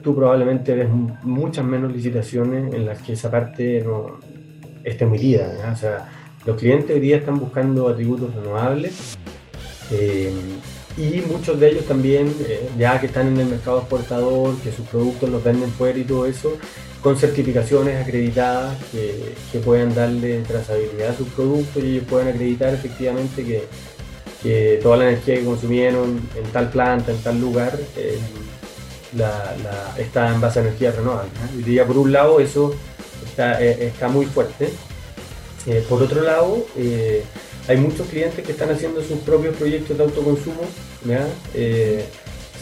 tú 0.02 0.16
probablemente 0.16 0.74
ves 0.74 0.88
muchas 1.22 1.62
menos 1.66 1.92
licitaciones 1.92 2.72
en 2.72 2.86
las 2.86 3.02
que 3.02 3.12
esa 3.12 3.30
parte 3.30 3.82
no 3.84 4.16
esté 4.82 5.04
muy 5.04 5.18
lida. 5.18 5.52
O 5.70 5.76
sea, 5.76 6.08
los 6.46 6.56
clientes 6.56 6.90
hoy 6.90 7.00
día 7.00 7.18
están 7.18 7.38
buscando 7.38 7.88
atributos 7.88 8.34
renovables 8.34 9.18
eh, 9.90 10.32
y 10.96 11.20
muchos 11.30 11.60
de 11.60 11.72
ellos 11.72 11.84
también, 11.84 12.32
eh, 12.40 12.70
ya 12.78 12.98
que 12.98 13.06
están 13.06 13.26
en 13.28 13.38
el 13.38 13.48
mercado 13.48 13.80
exportador, 13.80 14.56
que 14.62 14.72
sus 14.72 14.86
productos 14.86 15.28
los 15.28 15.44
venden 15.44 15.68
fuera 15.72 15.98
y 15.98 16.04
todo 16.04 16.24
eso, 16.24 16.56
con 17.06 17.16
certificaciones 17.16 18.02
acreditadas 18.02 18.76
que, 18.90 19.60
puedan 19.60 19.94
darle 19.94 20.40
trazabilidad 20.40 21.10
a 21.10 21.16
sus 21.16 21.28
productos 21.28 21.80
y 21.84 21.86
ellos 21.92 22.04
puedan 22.10 22.26
acreditar 22.26 22.74
efectivamente 22.74 23.44
que, 24.42 24.80
toda 24.82 24.96
la 24.96 25.10
energía 25.10 25.36
que 25.36 25.44
consumieron 25.44 26.20
en 26.34 26.52
tal 26.52 26.68
planta, 26.68 27.12
en 27.12 27.18
tal 27.18 27.40
lugar, 27.40 27.78
eh, 27.96 28.18
está 29.98 30.34
en 30.34 30.40
base 30.40 30.58
a 30.58 30.62
energía 30.62 30.90
renovable. 30.90 31.30
Y 31.56 31.62
diría, 31.62 31.86
por 31.86 31.96
un 31.96 32.10
lado, 32.10 32.40
eso 32.40 32.74
está, 33.24 33.62
eh, 33.62 33.92
muy 34.10 34.26
fuerte. 34.26 34.70
Eh, 35.66 35.86
por 35.88 36.02
otro 36.02 36.22
lado, 36.22 36.66
hay 37.68 37.76
muchos 37.76 38.08
clientes 38.08 38.44
que 38.44 38.50
están 38.50 38.70
haciendo 38.70 39.00
sus 39.00 39.20
propios 39.20 39.54
proyectos 39.54 39.96
de 39.96 40.02
autoconsumo. 40.02 40.62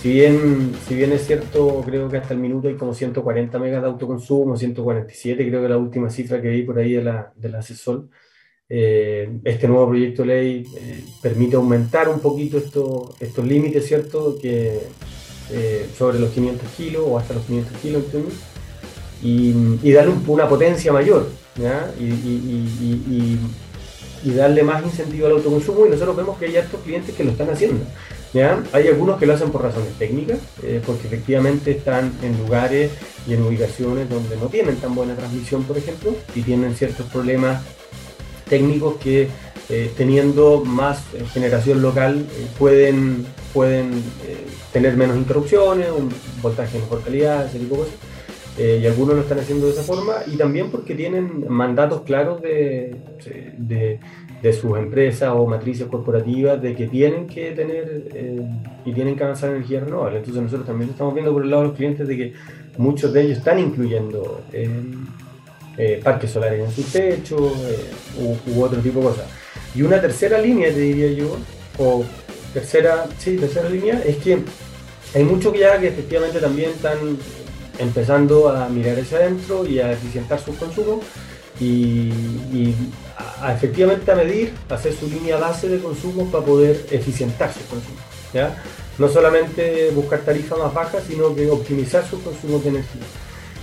Si 0.04 0.12
bien, 0.12 0.74
si 0.86 0.94
bien 0.96 1.12
es 1.12 1.26
cierto, 1.26 1.82
creo 1.82 2.10
que 2.10 2.18
hasta 2.18 2.34
el 2.34 2.38
minuto 2.38 2.68
hay 2.68 2.74
como 2.74 2.92
140 2.92 3.58
megas 3.58 3.80
de 3.80 3.88
autoconsumo, 3.88 4.54
147, 4.54 5.48
creo 5.48 5.62
que 5.62 5.68
la 5.70 5.78
última 5.78 6.10
cifra 6.10 6.42
que 6.42 6.50
vi 6.50 6.62
por 6.62 6.78
ahí 6.78 6.92
de 6.92 7.02
la, 7.02 7.32
del 7.34 7.54
asesor. 7.54 8.10
Eh, 8.68 9.38
este 9.44 9.66
nuevo 9.66 9.88
proyecto 9.88 10.20
de 10.20 10.28
ley 10.28 10.64
eh, 10.76 11.02
permite 11.22 11.56
aumentar 11.56 12.10
un 12.10 12.20
poquito 12.20 12.58
esto, 12.58 13.14
estos 13.18 13.46
límites, 13.46 13.86
¿cierto? 13.86 14.36
Que, 14.38 14.78
eh, 15.50 15.86
sobre 15.96 16.18
los 16.18 16.32
500 16.32 16.68
kilos 16.76 17.02
o 17.06 17.18
hasta 17.18 17.32
los 17.32 17.44
500 17.44 17.78
kilos, 17.78 18.04
Y, 19.22 19.90
darle 19.90 20.12
una 20.26 20.46
potencia 20.46 20.92
mayor, 20.92 21.30
¿ya? 21.56 21.90
Darle 24.30 24.62
más 24.62 24.84
incentivo 24.84 25.26
al 25.26 25.32
autoconsumo. 25.32 25.86
Y 25.86 25.90
nosotros 25.90 26.16
vemos 26.16 26.38
que 26.38 26.46
hay 26.46 26.56
estos 26.56 26.80
clientes 26.80 27.14
que 27.14 27.24
lo 27.24 27.30
están 27.30 27.50
haciendo. 27.50 27.84
Hay 28.72 28.88
algunos 28.88 29.20
que 29.20 29.26
lo 29.26 29.34
hacen 29.34 29.50
por 29.50 29.62
razones 29.62 29.92
técnicas, 29.96 30.38
eh, 30.64 30.82
porque 30.84 31.06
efectivamente 31.06 31.70
están 31.70 32.12
en 32.20 32.36
lugares 32.36 32.90
y 33.28 33.34
en 33.34 33.42
ubicaciones 33.42 34.10
donde 34.10 34.36
no 34.36 34.46
tienen 34.46 34.76
tan 34.76 34.92
buena 34.92 35.14
transmisión, 35.14 35.62
por 35.62 35.78
ejemplo, 35.78 36.16
y 36.34 36.42
tienen 36.42 36.74
ciertos 36.74 37.06
problemas 37.06 37.62
técnicos 38.48 38.96
que 38.96 39.28
eh, 39.68 39.92
teniendo 39.96 40.64
más 40.64 40.98
eh, 41.14 41.24
generación 41.32 41.80
local 41.80 42.26
pueden, 42.58 43.24
pueden 43.52 44.02
tener 44.72 44.96
menos 44.96 45.16
interrupciones, 45.16 45.90
un 45.96 46.12
voltaje 46.42 46.76
de 46.76 46.82
mejor 46.82 47.02
calidad, 47.04 47.46
ese 47.46 47.60
tipo 47.60 47.76
de 47.76 47.80
cosas. 47.82 47.94
Y 48.56 48.86
algunos 48.86 49.16
lo 49.16 49.22
están 49.22 49.38
haciendo 49.40 49.66
de 49.66 49.72
esa 49.72 49.82
forma, 49.82 50.14
y 50.26 50.36
también 50.36 50.70
porque 50.70 50.94
tienen 50.94 51.44
mandatos 51.48 52.02
claros 52.02 52.40
de, 52.40 52.96
de 54.44 54.52
sus 54.52 54.76
empresas 54.76 55.30
o 55.34 55.46
matrices 55.46 55.86
corporativas 55.86 56.60
de 56.60 56.74
que 56.74 56.86
tienen 56.86 57.26
que 57.26 57.52
tener 57.52 58.08
eh, 58.12 58.46
y 58.84 58.92
tienen 58.92 59.16
que 59.16 59.24
avanzar 59.24 59.48
en 59.48 59.56
energía 59.56 59.80
renovable. 59.80 60.18
Entonces 60.18 60.42
nosotros 60.42 60.66
también 60.66 60.90
estamos 60.90 61.14
viendo 61.14 61.32
por 61.32 61.44
el 61.44 61.50
lado 61.50 61.62
de 61.62 61.68
los 61.68 61.76
clientes 61.78 62.06
de 62.06 62.14
que 62.14 62.32
muchos 62.76 63.10
de 63.14 63.22
ellos 63.22 63.38
están 63.38 63.58
incluyendo 63.58 64.42
eh, 64.52 65.98
parques 66.04 66.30
solares 66.30 66.62
en 66.62 66.70
sus 66.70 66.92
techos 66.92 67.52
eh, 67.70 68.36
u, 68.50 68.62
otro 68.62 68.80
tipo 68.82 68.98
de 69.00 69.06
cosas. 69.06 69.24
Y 69.74 69.80
una 69.80 69.98
tercera 69.98 70.38
línea, 70.38 70.68
te 70.68 70.80
diría 70.80 71.10
yo, 71.10 71.38
o 71.78 72.04
tercera, 72.52 73.06
sí, 73.16 73.38
tercera 73.38 73.70
línea, 73.70 74.02
es 74.04 74.18
que 74.18 74.40
hay 75.14 75.24
muchos 75.24 75.58
ya 75.58 75.80
que 75.80 75.88
efectivamente 75.88 76.38
también 76.38 76.68
están 76.68 76.98
empezando 77.78 78.48
a 78.48 78.68
mirar 78.68 78.98
hacia 78.98 79.18
adentro 79.18 79.66
y 79.66 79.78
a 79.78 79.92
eficientar 79.92 80.40
sus 80.40 80.56
consumos 80.56 81.04
y, 81.60 82.10
efectivamente 83.48 84.10
a 84.10 84.16
medir, 84.16 84.52
hacer 84.68 84.94
su 84.94 85.08
línea 85.08 85.36
base 85.36 85.68
de 85.68 85.78
consumo 85.78 86.26
para 86.30 86.44
poder 86.44 86.86
eficientar 86.90 87.52
su 87.52 87.60
consumo. 87.66 87.98
¿ya? 88.32 88.62
No 88.98 89.08
solamente 89.08 89.90
buscar 89.90 90.20
tarifas 90.20 90.58
más 90.58 90.74
bajas, 90.74 91.04
sino 91.06 91.34
que 91.34 91.50
optimizar 91.50 92.08
sus 92.08 92.20
consumos 92.20 92.62
de 92.64 92.70
energía. 92.70 93.02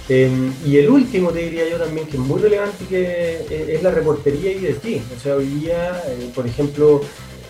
Em, 0.10 0.54
y 0.66 0.78
el 0.78 0.90
último, 0.90 1.32
te 1.32 1.40
diría 1.40 1.70
yo 1.70 1.78
también, 1.78 2.08
que 2.08 2.18
es 2.18 2.24
muy 2.24 2.42
relevante, 2.42 2.86
que 2.86 3.46
eh, 3.50 3.76
es 3.76 3.84
la 3.84 3.92
reportería 3.92 4.52
ESG. 4.52 5.02
O 5.16 5.20
sea, 5.22 5.36
hoy 5.36 5.46
día, 5.46 6.04
eh, 6.08 6.30
por 6.36 6.46
ejemplo, 6.46 7.02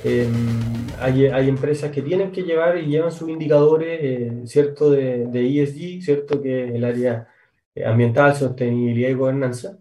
em, 0.04 0.88
hay, 1.00 1.28
hay, 1.28 1.50
empresas 1.50 1.92
que 1.92 2.02
tienen 2.02 2.32
que 2.32 2.44
llevar 2.44 2.78
y 2.78 2.88
llevan 2.88 3.12
sus 3.12 3.30
indicadores, 3.30 4.00
eh, 4.02 4.32
¿cierto?, 4.46 4.92
de, 4.92 5.26
de, 5.28 5.64
ESG, 5.64 6.04
¿cierto?, 6.04 6.42
que 6.42 6.66
es 6.66 6.76
el 6.76 6.84
área 6.84 7.28
ambiental, 7.86 8.36
sostenibilidad 8.36 9.10
y 9.10 9.14
gobernanza. 9.14 9.78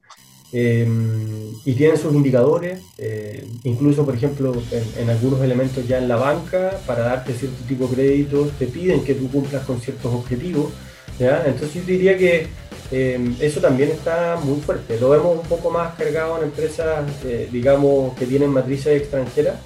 Em, 0.53 1.53
y 1.64 1.74
tienen 1.74 1.97
sus 1.97 2.12
indicadores, 2.12 2.80
eh, 2.99 3.47
incluso 3.62 4.05
por 4.05 4.16
ejemplo 4.16 4.53
en, 4.99 5.09
algunos 5.09 5.40
elementos 5.42 5.86
ya 5.86 5.99
en 5.99 6.09
la 6.09 6.16
banca, 6.16 6.76
para 6.86 7.03
darte 7.05 7.34
cierto 7.34 7.62
tipo 7.68 7.86
de 7.86 7.95
créditos, 7.95 8.51
te 8.59 8.66
piden 8.66 9.05
que 9.05 9.14
tú 9.14 9.30
cumplas 9.30 9.64
con 9.64 9.80
ciertos 9.80 10.12
objetivos. 10.12 10.72
¿ya? 11.20 11.45
Entonces 11.47 11.74
yo 11.74 11.82
diría 11.82 12.18
que 12.18 12.49
em, 12.90 13.36
eso 13.40 13.61
también 13.61 13.90
está 13.90 14.40
muy 14.42 14.61
fuerte. 14.61 14.99
Lo 14.99 15.11
vemos 15.11 15.38
un 15.40 15.47
poco 15.49 15.70
más 15.70 15.95
cargado 15.95 16.38
en 16.38 16.45
empresas, 16.45 17.05
eh, 17.24 17.49
digamos, 17.53 18.14
que 18.18 18.26
tienen 18.26 18.51
matrices 18.51 19.01
extranjeras, 19.01 19.57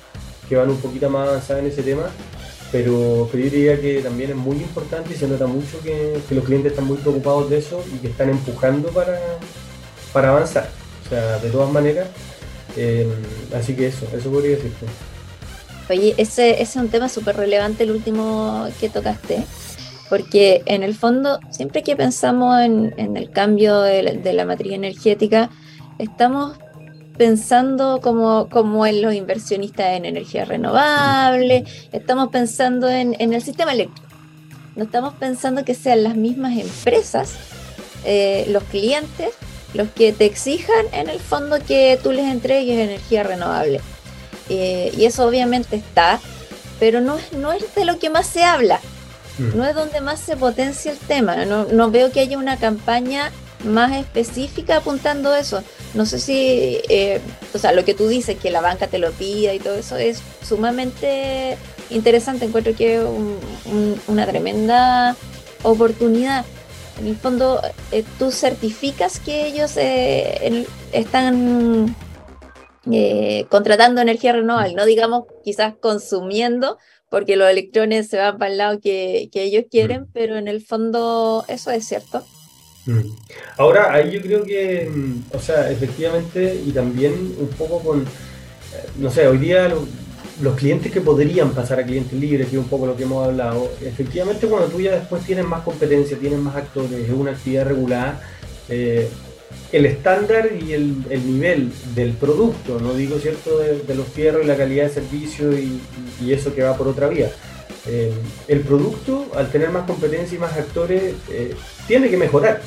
que 0.48 0.56
van 0.56 0.70
un 0.70 0.78
poquito 0.78 1.08
más 1.10 1.28
avanzadas 1.28 1.62
en 1.62 1.70
ese 1.70 1.82
tema. 1.82 2.04
Pero, 2.72 3.30
yo 3.32 3.38
diría 3.38 3.80
que 3.80 4.00
también 4.00 4.30
es 4.30 4.36
muy 4.36 4.56
importante 4.56 5.14
y 5.14 5.16
se 5.16 5.28
nota 5.28 5.46
mucho 5.46 5.80
que, 5.82 6.18
que 6.28 6.34
los 6.34 6.44
clientes 6.44 6.72
están 6.72 6.86
muy 6.86 6.96
preocupados 6.96 7.48
de 7.48 7.58
eso 7.58 7.84
y 7.94 7.98
que 7.98 8.08
están 8.08 8.30
empujando 8.30 8.88
para, 8.88 9.18
para 10.12 10.30
avanzar. 10.30 10.68
O 11.04 11.08
sea, 11.08 11.38
de 11.38 11.50
todas 11.50 11.70
maneras. 11.70 12.08
Eh, 12.76 13.08
así 13.54 13.74
que 13.74 13.86
eso, 13.86 14.06
eso 14.16 14.30
podría 14.30 14.56
decirte. 14.56 14.86
Oye, 15.90 16.14
ese, 16.16 16.62
es 16.62 16.76
un 16.76 16.88
tema 16.88 17.08
súper 17.08 17.36
relevante 17.36 17.84
el 17.84 17.90
último 17.90 18.68
que 18.80 18.88
tocaste, 18.88 19.44
porque 20.08 20.62
en 20.64 20.82
el 20.82 20.94
fondo, 20.94 21.40
siempre 21.50 21.82
que 21.82 21.94
pensamos 21.94 22.58
en, 22.60 22.94
el 22.96 23.30
cambio 23.30 23.82
de 23.82 24.32
la, 24.32 24.46
matriz 24.46 24.72
energética, 24.72 25.50
estamos 25.98 26.56
pensando 27.16 28.00
como, 28.00 28.48
como 28.48 28.86
en 28.86 29.02
los 29.02 29.14
inversionistas 29.14 29.96
en 29.96 30.04
energía 30.04 30.44
renovable, 30.44 31.64
estamos 31.92 32.28
pensando 32.28 32.88
en, 32.88 33.14
el 33.18 33.42
sistema 33.42 33.72
eléctrico. 33.72 34.08
No 34.76 34.84
estamos 34.84 35.14
pensando 35.14 35.64
que 35.64 35.74
sean 35.74 36.02
las 36.02 36.16
mismas 36.16 36.58
empresas, 36.58 37.34
eh, 38.04 38.46
los 38.48 38.64
clientes, 38.64 39.30
los 39.74 39.88
que 39.90 40.12
te 40.12 40.24
exijan 40.24 40.86
en 40.92 41.08
el 41.08 41.20
fondo 41.20 41.58
que 41.64 41.98
tú 42.02 42.12
les 42.12 42.26
entregues 42.26 42.78
energía 42.78 43.22
renovable. 43.22 43.80
Eh, 44.48 44.92
y 44.96 45.04
eso 45.04 45.26
obviamente 45.26 45.76
está, 45.76 46.20
pero 46.78 47.00
no, 47.00 47.16
no 47.38 47.52
es 47.52 47.74
de 47.74 47.84
lo 47.84 47.98
que 47.98 48.10
más 48.10 48.26
se 48.26 48.44
habla, 48.44 48.80
mm. 49.38 49.56
no 49.56 49.64
es 49.64 49.74
donde 49.74 50.00
más 50.00 50.20
se 50.20 50.36
potencia 50.36 50.92
el 50.92 50.98
tema. 50.98 51.44
No, 51.44 51.90
veo 51.90 52.10
que 52.10 52.20
haya 52.20 52.38
una 52.38 52.56
campaña 52.56 53.30
más 53.64 53.96
específica 53.96 54.76
apuntando 54.76 55.30
a 55.30 55.38
eso. 55.38 55.62
No 55.94 56.06
sé 56.06 56.18
si, 56.18 56.80
eh, 56.88 57.20
o 57.52 57.58
sea, 57.58 57.72
lo 57.72 57.84
que 57.84 57.94
tú 57.94 58.08
dices, 58.08 58.38
que 58.38 58.50
la 58.50 58.60
banca 58.60 58.86
te 58.86 58.98
lo 58.98 59.10
pida 59.12 59.54
y 59.54 59.58
todo 59.58 59.74
eso 59.74 59.96
es 59.96 60.20
sumamente 60.42 61.56
interesante, 61.90 62.44
encuentro 62.44 62.74
que 62.74 62.96
es 62.96 63.02
una 64.06 64.26
tremenda 64.26 65.16
oportunidad. 65.62 66.44
En 66.98 67.08
el 67.08 67.16
fondo, 67.16 67.60
eh, 67.90 68.04
tú 68.18 68.30
certificas 68.30 69.18
que 69.18 69.46
ellos 69.46 69.76
eh, 69.76 70.66
están 70.92 71.94
eh, 72.90 73.46
contratando 73.48 74.00
energía 74.00 74.32
renovable, 74.32 74.74
no 74.74 74.84
digamos 74.84 75.24
quizás 75.42 75.74
consumiendo, 75.80 76.78
porque 77.08 77.36
los 77.36 77.48
electrones 77.48 78.08
se 78.08 78.18
van 78.18 78.38
para 78.38 78.50
el 78.50 78.58
lado 78.58 78.80
que, 78.80 79.28
que 79.32 79.42
ellos 79.42 79.64
quieren, 79.70 80.02
mm. 80.02 80.10
pero 80.12 80.36
en 80.36 80.46
el 80.46 80.64
fondo 80.64 81.44
eso 81.48 81.70
es 81.70 81.86
cierto. 81.86 82.24
Mm. 82.86 83.00
Ahora, 83.56 83.92
ahí 83.92 84.12
yo 84.12 84.20
creo 84.20 84.44
que, 84.44 84.90
mm, 84.90 85.36
o 85.36 85.40
sea, 85.40 85.70
efectivamente, 85.70 86.60
y 86.66 86.72
también 86.72 87.12
un 87.38 87.48
poco 87.58 87.80
con, 87.80 88.04
no 88.98 89.10
sé, 89.10 89.26
hoy 89.26 89.38
día 89.38 89.72
los 90.40 90.56
clientes 90.56 90.90
que 90.90 91.00
podrían 91.00 91.52
pasar 91.52 91.80
a 91.80 91.84
clientes 91.84 92.12
libres, 92.18 92.48
que 92.48 92.56
es 92.56 92.62
un 92.62 92.68
poco 92.68 92.86
lo 92.86 92.96
que 92.96 93.04
hemos 93.04 93.24
hablado, 93.26 93.70
efectivamente 93.82 94.46
cuando 94.46 94.68
tú 94.68 94.80
ya 94.80 94.92
después 94.96 95.22
tienes 95.24 95.44
más 95.44 95.62
competencia, 95.62 96.18
tienes 96.18 96.38
más 96.38 96.56
actores, 96.56 96.92
es 96.92 97.10
una 97.10 97.32
actividad 97.32 97.66
regulada, 97.66 98.20
eh, 98.68 99.08
el 99.72 99.86
estándar 99.86 100.50
y 100.52 100.72
el, 100.72 101.04
nivel 101.26 101.72
del 101.94 102.12
producto, 102.12 102.78
no 102.80 102.94
digo 102.94 103.18
cierto 103.18 103.58
de, 103.58 103.94
los 103.94 104.06
fierros 104.08 104.44
y 104.44 104.46
la 104.46 104.56
calidad 104.56 104.84
de 104.84 104.90
servicio 104.90 105.52
y, 105.52 105.80
eso 106.30 106.54
que 106.54 106.62
va 106.62 106.76
por 106.76 106.88
otra 106.88 107.08
vía. 107.08 107.30
Eh, 107.86 108.12
el 108.48 108.60
producto, 108.60 109.26
al 109.36 109.50
tener 109.50 109.70
más 109.70 109.86
competencia 109.86 110.36
y 110.36 110.38
más 110.38 110.56
actores, 110.56 111.14
eh, 111.30 111.54
tiene 111.86 112.08
que 112.08 112.16
mejorar. 112.16 112.62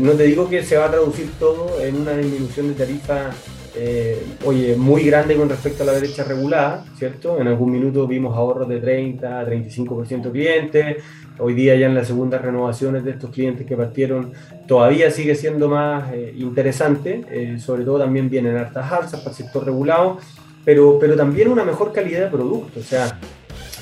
no 0.00 0.12
te 0.12 0.24
digo 0.24 0.48
que 0.48 0.62
se 0.62 0.76
va 0.76 0.86
a 0.86 0.90
traducir 0.90 1.30
todo 1.38 1.80
en 1.80 1.96
una 1.96 2.16
disminución 2.16 2.68
de 2.68 2.74
tarifa 2.74 3.30
eh, 3.76 4.24
oye, 4.44 4.76
muy 4.76 5.02
grande 5.02 5.34
con 5.36 5.48
respecto 5.48 5.82
a 5.82 5.86
la 5.86 5.94
derecha 5.94 6.22
regulada, 6.22 6.84
¿cierto? 6.96 7.40
En 7.40 7.48
algún 7.48 7.72
minuto 7.72 8.06
vimos 8.06 8.36
ahorros 8.36 8.68
de 8.68 8.78
30 8.78 9.40
a 9.40 9.44
35% 9.44 10.30
clientes, 10.30 11.02
hoy 11.40 11.54
día 11.54 11.74
ya 11.74 11.86
en 11.86 11.94
las 11.96 12.06
segundas 12.06 12.40
renovaciones 12.40 13.02
de 13.02 13.12
estos 13.12 13.30
clientes 13.30 13.66
que 13.66 13.76
partieron 13.76 14.32
todavía 14.68 15.10
sigue 15.10 15.34
siendo 15.34 15.68
más 15.68 16.12
eh, 16.12 16.34
interesante, 16.36 17.24
eh, 17.28 17.58
sobre 17.58 17.84
todo 17.84 17.98
también 17.98 18.30
vienen 18.30 18.56
hartas 18.56 18.92
alzas 18.92 19.20
para 19.20 19.30
el 19.30 19.36
sector 19.36 19.66
regulado, 19.66 20.18
pero, 20.64 20.98
pero 21.00 21.16
también 21.16 21.48
una 21.48 21.64
mejor 21.64 21.92
calidad 21.92 22.20
de 22.20 22.30
producto, 22.30 22.78
o 22.78 22.84
sea, 22.84 23.18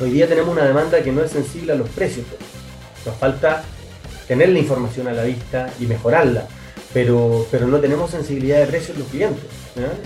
hoy 0.00 0.10
día 0.10 0.28
tenemos 0.28 0.50
una 0.50 0.64
demanda 0.64 1.02
que 1.02 1.12
no 1.12 1.22
es 1.22 1.30
sensible 1.30 1.72
a 1.72 1.76
los 1.76 1.88
precios, 1.90 2.26
nos 3.04 3.16
falta 3.16 3.62
tener 4.26 4.48
la 4.50 4.58
información 4.58 5.08
a 5.08 5.12
la 5.12 5.24
vista 5.24 5.72
y 5.80 5.86
mejorarla 5.86 6.46
pero, 6.92 7.46
pero 7.50 7.66
no 7.66 7.80
tenemos 7.80 8.10
sensibilidad 8.10 8.60
de 8.60 8.66
precios 8.66 8.98
los 8.98 9.08
clientes. 9.08 9.44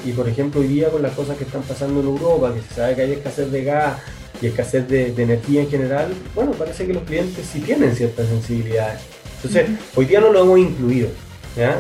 Y 0.05 0.13
por 0.13 0.29
ejemplo, 0.29 0.61
hoy 0.61 0.69
día 0.69 0.89
con 0.89 1.03
las 1.03 1.13
cosas 1.13 1.37
que 1.37 1.45
están 1.45 1.63
pasando 1.63 2.01
en 2.01 2.07
Europa, 2.07 2.55
que 2.55 2.63
se 2.63 2.75
sabe 2.75 2.95
que 2.95 3.03
hay 3.03 3.13
escasez 3.13 3.51
de 3.51 3.65
gas 3.65 3.99
y 4.41 4.47
escasez 4.47 4.89
de, 4.89 5.09
energía 5.17 5.63
en 5.63 5.71
general, 5.71 6.15
bueno, 6.35 6.53
parece 6.53 6.87
que 6.87 6.95
los 6.95 7.03
clientes 7.03 7.45
sí 7.51 7.61
tienen 7.61 7.95
ciertas 7.97 8.29
sensibilidades. 8.29 9.01
Entonces, 9.37 9.69
hoy 9.95 10.05
día 10.07 10.21
no 10.21 10.33
lo 10.33 10.43
hemos 10.43 10.59
incluido. 10.59 11.09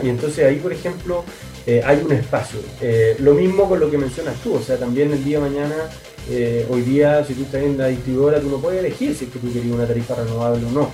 Y 0.02 0.08
entonces 0.08 0.44
ahí, 0.44 0.56
por 0.56 0.72
ejemplo, 0.72 1.22
eh, 1.66 1.82
hay 1.84 1.98
un 1.98 2.12
espacio. 2.12 2.60
Eh, 2.80 3.16
lo 3.18 3.34
mismo 3.34 3.68
con 3.68 3.78
lo 3.78 3.90
que 3.90 3.98
mencionas 3.98 4.36
tú, 4.42 4.54
o 4.54 4.62
sea, 4.62 4.76
también 4.78 5.12
el 5.12 5.22
día 5.22 5.38
de 5.38 5.50
mañana, 5.50 5.74
eh, 6.30 6.66
hoy 6.70 6.82
día, 6.82 7.24
si 7.24 7.34
tú 7.34 7.42
estás 7.42 7.62
en 7.62 7.78
la 7.78 7.86
distribuidora, 7.88 8.40
tú 8.40 8.50
no 8.50 8.58
puedes 8.58 8.80
elegir 8.80 9.14
si 9.14 9.26
es 9.26 9.30
que 9.30 9.38
tú 9.38 9.52
querías 9.52 9.74
una 9.74 9.86
tarifa 9.86 10.14
renovable 10.14 10.64
o 10.66 10.70
no. 10.70 10.90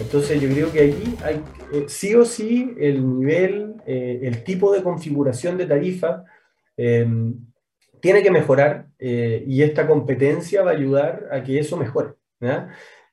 Entonces 0.00 0.40
yo 0.40 0.48
creo 0.48 0.72
que 0.72 0.80
ahí 0.80 1.16
hay 1.24 1.42
eh, 1.72 1.86
sí 1.88 2.14
o 2.14 2.24
sí 2.24 2.74
el 2.78 3.18
nivel, 3.18 3.74
eh, 3.86 4.20
el 4.22 4.44
tipo 4.44 4.72
de 4.72 4.82
configuración 4.82 5.56
de 5.56 5.66
tarifa 5.66 6.24
em, 6.76 7.34
tiene 8.00 8.22
que 8.22 8.30
mejorar 8.30 8.88
eh, 8.98 9.42
y 9.46 9.62
esta 9.62 9.86
competencia 9.86 10.62
va 10.62 10.70
a 10.70 10.74
ayudar 10.74 11.28
a 11.32 11.42
que 11.42 11.58
eso 11.58 11.76
mejore 11.76 12.14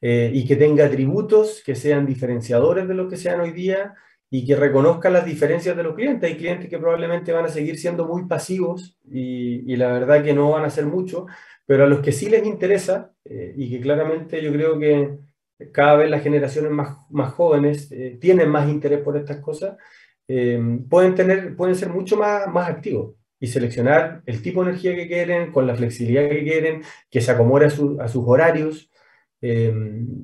y 0.05 0.45
que 0.45 0.57
tenga 0.57 0.85
atributos 0.85 1.63
que 1.65 1.75
sean 1.75 2.05
diferenciadores 2.05 2.89
de 2.89 2.93
lo 2.93 3.07
que 3.07 3.15
sean 3.15 3.39
hoy 3.39 3.51
día 3.51 3.93
y 4.29 4.45
que 4.45 4.57
reconozcan 4.57 5.13
las 5.13 5.25
diferencias 5.25 5.77
de 5.77 5.83
los 5.83 5.95
clientes. 5.95 6.29
Hay 6.29 6.35
clientes 6.35 6.69
que 6.69 6.77
probablemente 6.77 7.31
van 7.31 7.45
a 7.45 7.49
seguir 7.49 7.79
siendo 7.79 8.05
muy 8.05 8.25
pasivos 8.25 8.97
y, 9.09 9.71
y 9.71 9.77
la 9.77 9.93
verdad 9.93 10.21
que 10.21 10.33
no 10.33 10.51
van 10.51 10.63
a 10.65 10.67
hacer 10.67 10.85
mucho, 10.87 11.27
pero 11.65 11.85
a 11.85 11.87
los 11.87 11.99
que 12.01 12.11
sí 12.11 12.29
les 12.29 12.45
interesa 12.45 13.13
y 13.25 13.69
que 13.69 13.81
claramente 13.81 14.41
yo 14.43 14.51
creo 14.51 14.77
que 14.77 15.17
cada 15.71 15.97
vez 15.97 16.09
las 16.09 16.23
generaciones 16.23 16.71
más, 16.71 16.97
más 17.09 17.33
jóvenes 17.33 17.91
eh, 17.91 18.17
tienen 18.19 18.49
más 18.49 18.69
interés 18.69 19.01
por 19.01 19.17
estas 19.17 19.37
cosas, 19.37 19.77
eh, 20.27 20.59
pueden, 20.89 21.15
tener, 21.15 21.55
pueden 21.55 21.75
ser 21.75 21.89
mucho 21.89 22.17
más, 22.17 22.47
más 22.47 22.69
activos 22.69 23.15
y 23.39 23.47
seleccionar 23.47 24.23
el 24.25 24.41
tipo 24.41 24.63
de 24.63 24.71
energía 24.71 24.95
que 24.95 25.07
quieren, 25.07 25.51
con 25.51 25.67
la 25.67 25.75
flexibilidad 25.75 26.29
que 26.29 26.43
quieren, 26.43 26.81
que 27.09 27.21
se 27.21 27.31
acomode 27.31 27.65
a, 27.65 27.69
sus 27.69 28.23
horarios 28.25 28.89
eh, 29.41 29.73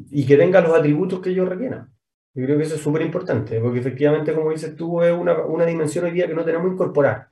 y 0.10 0.26
que 0.26 0.38
tenga 0.38 0.62
los 0.62 0.74
atributos 0.74 1.20
que 1.20 1.32
ellos 1.32 1.50
requieran. 1.50 1.94
Yo 2.34 2.46
creo 2.46 2.58
que 2.58 2.64
eso 2.64 2.76
es 2.76 2.82
súper 2.82 3.02
importante, 3.02 3.60
porque 3.60 3.80
efectivamente, 3.80 4.34
como 4.34 4.52
dices 4.52 4.76
tú, 4.76 5.02
es 5.02 5.12
una, 5.12 5.46
una 5.46 5.66
dimensión 5.66 6.06
hoy 6.06 6.12
día 6.12 6.28
que 6.28 6.36
no 6.36 6.46
tenemos 6.46 6.68
que 6.68 6.74
incorporar. 6.74 7.30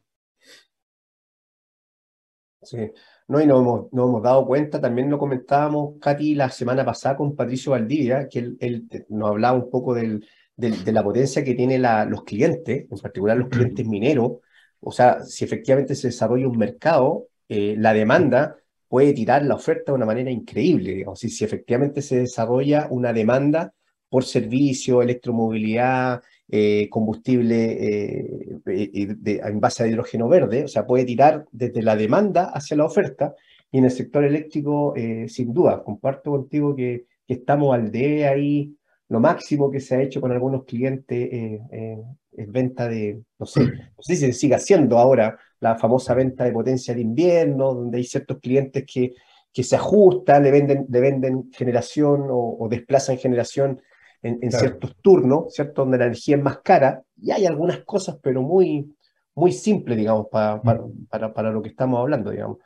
Sí, 2.61 2.91
no, 3.27 3.41
y 3.41 3.45
nos 3.45 3.61
hemos, 3.61 3.85
hemos 3.91 4.23
dado 4.23 4.45
cuenta, 4.45 4.79
también 4.79 5.09
lo 5.09 5.19
comentábamos, 5.19 5.99
Katy, 5.99 6.35
la 6.35 6.49
semana 6.49 6.85
pasada 6.85 7.17
con 7.17 7.35
Patricio 7.35 7.73
Valdivia, 7.73 8.27
que 8.29 8.39
él, 8.59 8.87
nos 9.09 9.29
hablaba 9.29 9.57
un 9.57 9.69
poco 9.69 9.93
del, 9.93 10.25
de 10.55 10.91
la 10.91 11.03
potencia 11.03 11.43
que 11.43 11.53
tienen 11.53 11.83
los 12.09 12.23
clientes, 12.23 12.87
en 12.89 12.97
particular 12.97 13.37
los 13.37 13.49
clientes 13.49 13.85
mineros. 13.85 14.37
O 14.79 14.91
sea, 14.91 15.23
si 15.23 15.45
efectivamente 15.45 15.93
se 15.95 16.07
desarrolla 16.07 16.47
un 16.47 16.57
mercado, 16.57 17.27
eh, 17.49 17.75
la 17.77 17.93
demanda 17.93 18.57
puede 18.87 19.13
tirar 19.13 19.43
la 19.45 19.55
oferta 19.55 19.91
de 19.91 19.97
una 19.97 20.05
manera 20.05 20.31
increíble. 20.31 20.93
Digamos. 20.93 21.19
Si, 21.19 21.29
si 21.29 21.43
efectivamente 21.43 22.01
se 22.01 22.19
desarrolla 22.19 22.87
una 22.89 23.13
demanda 23.13 23.73
por 24.09 24.23
servicio, 24.23 25.01
electromovilidad, 25.01 26.23
eh, 26.49 26.87
combustible 26.89 27.73
eh, 27.73 28.59
de, 28.63 29.41
en 29.43 29.59
base 29.59 29.83
a 29.83 29.87
hidrógeno 29.87 30.29
verde, 30.29 30.63
o 30.63 30.67
sea, 30.69 30.87
puede 30.87 31.03
tirar 31.03 31.45
desde 31.51 31.81
la 31.81 31.97
demanda 31.97 32.45
hacia 32.53 32.77
la 32.77 32.85
oferta. 32.85 33.35
Y 33.69 33.79
en 33.79 33.85
el 33.85 33.91
sector 33.91 34.23
eléctrico, 34.23 34.93
eh, 34.95 35.27
sin 35.27 35.53
duda, 35.53 35.83
comparto 35.83 36.31
contigo 36.31 36.73
que, 36.73 37.05
estamos 37.27 37.75
al 37.75 37.91
de 37.91 38.25
ahí. 38.25 38.73
Lo 39.09 39.19
máximo 39.19 39.69
que 39.69 39.81
se 39.81 39.95
ha 39.95 40.01
hecho 40.01 40.21
con 40.21 40.31
algunos 40.31 40.63
clientes 40.63 41.29
es 41.29 42.51
venta 42.51 42.87
de, 42.87 43.21
no 43.37 43.45
sé, 43.45 43.65
no 43.65 44.01
sé 44.01 44.15
si 44.15 44.27
se 44.27 44.31
sigue 44.31 44.55
haciendo 44.55 44.97
ahora 44.97 45.37
la 45.59 45.75
famosa 45.75 46.13
venta 46.13 46.45
de 46.45 46.53
potencia 46.53 46.95
de 46.95 47.01
invierno, 47.01 47.73
donde 47.73 47.97
hay 47.97 48.05
ciertos 48.05 48.39
clientes 48.39 48.85
que, 48.85 49.13
que 49.51 49.63
se 49.63 49.75
ajustan, 49.75 50.43
le 50.43 50.51
venden, 50.51 50.85
le 50.87 51.01
venden 51.01 51.51
generación 51.51 52.27
o 52.29 52.65
desplazan 52.69 53.17
generación 53.17 53.81
en, 54.21 54.51
ciertos 54.51 54.95
turnos, 55.01 55.53
¿cierto? 55.53 55.83
Donde 55.83 55.97
la 55.97 56.05
energía 56.05 56.37
es 56.37 56.43
más 56.43 56.59
cara, 56.59 57.03
y 57.21 57.31
hay 57.31 57.45
algunas 57.45 57.79
cosas, 57.83 58.17
pero 58.21 58.41
muy, 58.41 58.95
muy 59.35 59.51
simples, 59.51 59.97
digamos, 59.97 60.27
para, 60.31 60.57
mm. 60.57 61.07
para, 61.09 61.33
para, 61.33 61.51
lo 61.51 61.61
que 61.61 61.69
estamos 61.69 61.99
hablando, 61.99 62.31
digamos. 62.31 62.57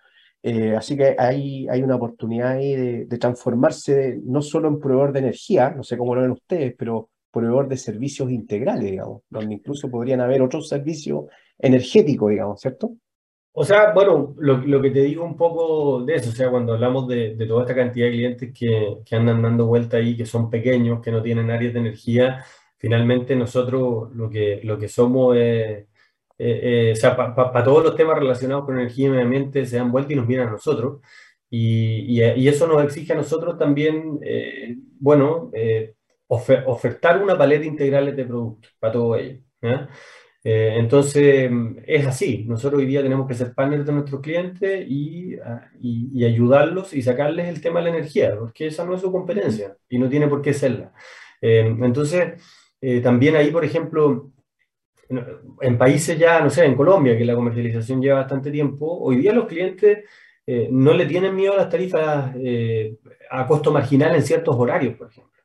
Eh, 0.43 0.75
así 0.75 0.97
que 0.97 1.15
hay, 1.17 1.67
hay 1.69 1.83
una 1.83 1.95
oportunidad 1.95 2.53
ahí 2.53 2.75
de, 2.75 3.05
de, 3.05 3.17
transformarse 3.19 4.19
no 4.23 4.41
solo 4.41 4.69
en 4.69 4.79
proveedor 4.79 5.13
de 5.13 5.19
energía, 5.19 5.69
no 5.69 5.83
sé 5.83 5.97
cómo 5.97 6.15
lo 6.15 6.21
ven 6.21 6.31
ustedes, 6.31 6.73
pero 6.75 7.09
proveedor 7.31 7.67
de 7.67 7.77
servicios 7.77 8.31
integrales, 8.31 8.91
digamos, 8.91 9.21
donde 9.29 9.53
incluso 9.53 9.89
podrían 9.89 10.19
haber 10.19 10.41
otros 10.41 10.67
servicios 10.67 11.25
energéticos, 11.59 12.31
digamos, 12.31 12.59
¿cierto? 12.59 12.95
O 13.53 13.65
sea, 13.65 13.91
bueno, 13.93 14.33
lo, 14.37 14.81
que 14.81 14.91
te 14.91 15.01
digo 15.01 15.25
un 15.25 15.35
poco 15.35 16.03
de 16.05 16.15
eso, 16.15 16.29
o 16.29 16.33
sea, 16.33 16.49
cuando 16.49 16.73
hablamos 16.73 17.07
de, 17.07 17.35
toda 17.47 17.63
esta 17.63 17.75
cantidad 17.75 18.05
de 18.07 18.11
clientes 18.13 18.53
que, 18.57 19.15
andan 19.15 19.41
dando 19.41 19.65
vuelta 19.65 19.97
ahí, 19.97 20.15
que 20.15 20.25
son 20.25 20.49
pequeños, 20.49 21.01
que 21.01 21.11
no 21.11 21.21
tienen 21.21 21.51
áreas 21.51 21.73
de 21.73 21.79
energía, 21.79 22.45
finalmente 22.77 23.35
nosotros 23.35 24.09
lo 24.15 24.29
que, 24.29 24.61
lo 24.63 24.77
que 24.79 24.87
somos 24.87 25.35
es, 25.37 25.87
o 26.39 26.95
sea, 26.95 27.15
para 27.15 27.63
todos 27.63 27.83
los 27.83 27.95
temas 27.95 28.17
relacionados 28.17 28.65
con 28.65 28.79
energía 28.79 29.07
y 29.07 29.09
medio 29.09 29.23
ambiente 29.23 29.65
se 29.65 29.77
dan 29.77 29.91
vuelta 29.91 30.13
y 30.13 30.15
nos 30.15 30.27
vienen 30.27 30.47
a 30.47 30.51
nosotros. 30.51 31.01
Y, 31.53 32.21
eso 32.47 32.65
nos 32.65 32.83
exige 32.83 33.11
a 33.11 33.17
nosotros 33.17 33.57
también, 33.57 34.19
eh, 34.23 34.77
bueno, 34.99 35.51
eh, 35.53 35.95
ofertar 36.27 37.21
una 37.21 37.37
paleta 37.37 37.65
integral 37.65 38.15
de 38.15 38.25
productos 38.25 38.73
para 38.79 38.93
todo 38.93 39.17
ello. 39.17 39.41
Eh, 39.61 39.87
entonces, 40.43 41.51
es 41.85 42.07
así. 42.07 42.45
Nosotros 42.47 42.79
hoy 42.79 42.87
día 42.87 43.03
tenemos 43.03 43.27
que 43.27 43.35
ser 43.35 43.53
partners 43.53 43.85
de 43.85 43.93
nuestros 43.93 44.21
clientes 44.21 44.85
y, 44.87 45.35
ah, 45.35 45.69
y, 45.79 46.23
ayudarlos 46.25 46.93
y 46.93 47.01
sacarles 47.01 47.47
el 47.47 47.61
tema 47.61 47.79
de 47.79 47.91
la 47.91 47.97
energía, 47.97 48.35
porque 48.37 48.67
esa 48.67 48.83
no 48.85 48.95
es 48.95 49.01
su 49.01 49.11
competencia 49.11 49.77
y 49.89 49.99
no 49.99 50.09
tiene 50.09 50.27
por 50.27 50.41
qué 50.41 50.53
serla. 50.53 50.93
Eh, 51.41 51.75
entonces, 51.81 52.41
eh, 52.81 53.01
también 53.01 53.35
ahí, 53.35 53.51
por 53.51 53.63
ejemplo, 53.65 54.31
en 55.61 55.77
países 55.77 56.17
ya, 56.17 56.41
no 56.41 56.49
sé, 56.49 56.65
en 56.65 56.75
Colombia, 56.75 57.17
que 57.17 57.25
la 57.25 57.35
comercialización 57.35 58.01
lleva 58.01 58.19
bastante 58.19 58.49
tiempo, 58.49 58.97
hoy 58.99 59.17
día 59.17 59.33
los 59.33 59.45
clientes 59.45 60.05
no 60.69 60.93
le 60.93 61.05
tienen 61.05 61.35
miedo 61.35 61.53
a 61.53 61.57
las 61.57 61.69
tarifas 61.69 62.35
a 63.29 63.47
costo 63.47 63.71
marginal 63.71 64.15
en 64.15 64.23
ciertos 64.23 64.55
horarios, 64.57 64.95
por 64.95 65.09
ejemplo, 65.09 65.41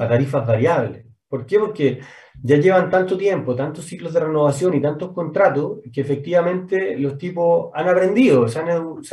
a 0.00 0.08
tarifas 0.08 0.46
variables. 0.46 1.09
¿Por 1.30 1.46
qué? 1.46 1.60
Porque 1.60 2.00
ya 2.42 2.56
llevan 2.56 2.90
tanto 2.90 3.16
tiempo, 3.16 3.54
tantos 3.54 3.84
ciclos 3.84 4.12
de 4.12 4.18
renovación 4.18 4.74
y 4.74 4.82
tantos 4.82 5.12
contratos, 5.12 5.78
que 5.92 6.00
efectivamente 6.00 6.98
los 6.98 7.16
tipos 7.16 7.70
han 7.72 7.88
aprendido, 7.88 8.48
se 8.48 8.58
han, 8.58 8.68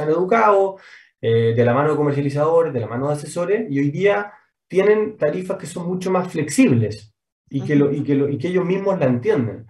educado 0.10 0.78
eh, 1.22 1.54
de 1.56 1.64
la 1.64 1.76
mano 1.76 1.92
de 1.92 1.96
comercializadores, 1.96 2.74
de 2.74 2.80
la 2.80 2.88
mano 2.88 3.08
de 3.08 3.14
asesores, 3.14 3.68
y 3.70 3.78
hoy 3.78 3.92
día 3.92 4.34
tienen 4.68 5.16
tarifas 5.16 5.58
que 5.58 5.68
son 5.68 5.88
mucho 5.88 6.10
más 6.10 6.32
flexibles 6.32 7.14
y 7.52 7.62
que, 7.62 7.76
lo, 7.76 7.94
y 7.94 8.04
que, 8.04 8.16
lo, 8.16 8.28
y 8.30 8.40
que 8.40 8.48
ellos 8.48 8.66
mismos 8.66 8.98
la 9.00 9.06
entienden. 9.06 9.68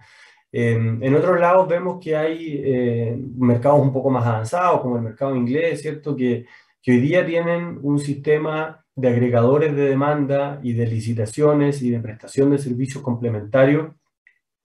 en 0.50 1.14
otros 1.14 1.38
lados 1.38 1.68
vemos 1.68 1.98
que 2.02 2.16
hay 2.16 2.62
eh, 2.64 3.18
mercados 3.36 3.80
un 3.80 3.92
poco 3.92 4.08
más 4.08 4.26
avanzados, 4.26 4.80
como 4.80 4.96
el 4.96 5.02
mercado 5.02 5.36
inglés, 5.36 5.82
¿cierto? 5.82 6.16
Que, 6.16 6.46
que 6.82 6.92
hoy 6.92 7.00
día 7.00 7.26
tienen 7.26 7.78
un 7.82 7.98
sistema 7.98 8.86
de 8.98 9.08
agregadores 9.08 9.76
de 9.76 9.90
demanda 9.90 10.58
y 10.60 10.72
de 10.72 10.86
licitaciones 10.86 11.82
y 11.82 11.90
de 11.90 12.00
prestación 12.00 12.50
de 12.50 12.58
servicios 12.58 13.00
complementarios 13.00 13.92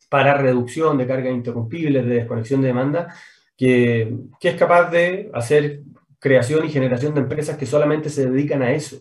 para 0.09 0.38
reducción 0.38 0.97
de 0.97 1.05
cargas 1.05 1.34
interrumpibles, 1.34 2.03
de 2.03 2.15
desconexión 2.15 2.61
de 2.61 2.67
demanda, 2.67 3.13
que, 3.55 4.11
que 4.39 4.49
es 4.49 4.55
capaz 4.55 4.89
de 4.89 5.29
hacer 5.36 5.81
creación 6.17 6.65
y 6.65 6.71
generación 6.71 7.13
de 7.13 7.21
empresas 7.21 7.57
que 7.57 7.67
solamente 7.67 8.09
se 8.09 8.27
dedican 8.27 8.63
a 8.63 8.71
eso. 8.71 8.97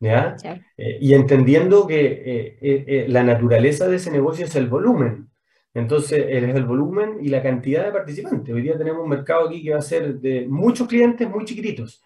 ¿ya? 0.00 0.34
Eh, 0.78 0.98
y 0.98 1.12
entendiendo 1.12 1.86
que 1.86 2.06
eh, 2.24 2.58
eh, 2.62 3.06
la 3.08 3.22
naturaleza 3.22 3.86
de 3.86 3.96
ese 3.96 4.10
negocio 4.10 4.46
es 4.46 4.56
el 4.56 4.68
volumen. 4.68 5.28
Entonces, 5.74 6.24
es 6.26 6.54
el 6.54 6.64
volumen 6.64 7.18
y 7.20 7.28
la 7.28 7.42
cantidad 7.42 7.84
de 7.84 7.92
participantes. 7.92 8.54
Hoy 8.54 8.62
día 8.62 8.78
tenemos 8.78 9.02
un 9.02 9.10
mercado 9.10 9.48
aquí 9.48 9.62
que 9.62 9.72
va 9.72 9.78
a 9.78 9.82
ser 9.82 10.14
de 10.20 10.46
muchos 10.48 10.88
clientes 10.88 11.28
muy 11.28 11.44
chiquititos. 11.44 12.02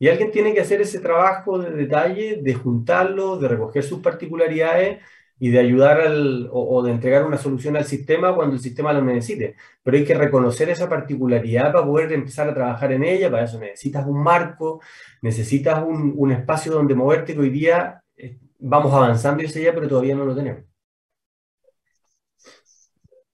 Y 0.00 0.08
alguien 0.08 0.30
tiene 0.30 0.54
que 0.54 0.62
hacer 0.62 0.80
ese 0.80 0.98
trabajo 0.98 1.58
de 1.58 1.72
detalle, 1.72 2.40
de 2.42 2.54
juntarlos, 2.54 3.38
de 3.38 3.48
recoger 3.48 3.82
sus 3.82 4.00
particularidades 4.00 5.02
y 5.38 5.50
de 5.50 5.58
ayudar 5.58 6.00
al, 6.00 6.48
o, 6.50 6.82
de 6.82 6.90
entregar 6.90 7.26
una 7.26 7.36
solución 7.36 7.76
al 7.76 7.84
sistema 7.84 8.34
cuando 8.34 8.56
el 8.56 8.62
sistema 8.62 8.94
lo 8.94 9.02
necesite. 9.02 9.56
Pero 9.82 9.98
hay 9.98 10.06
que 10.06 10.14
reconocer 10.14 10.70
esa 10.70 10.88
particularidad 10.88 11.70
para 11.70 11.84
poder 11.84 12.12
empezar 12.14 12.48
a 12.48 12.54
trabajar 12.54 12.92
en 12.92 13.04
ella. 13.04 13.30
Para 13.30 13.44
eso 13.44 13.60
necesitas 13.60 14.06
un 14.06 14.22
marco, 14.22 14.80
necesitas 15.20 15.84
un, 15.86 16.14
un 16.16 16.32
espacio 16.32 16.72
donde 16.72 16.94
moverte 16.94 17.34
que 17.34 17.40
hoy 17.40 17.50
día 17.50 18.02
eh, 18.16 18.38
vamos 18.58 18.94
avanzando 18.94 19.44
hacia 19.44 19.60
allá, 19.60 19.74
pero 19.74 19.86
todavía 19.86 20.14
no 20.14 20.24
lo 20.24 20.34
tenemos. 20.34 20.64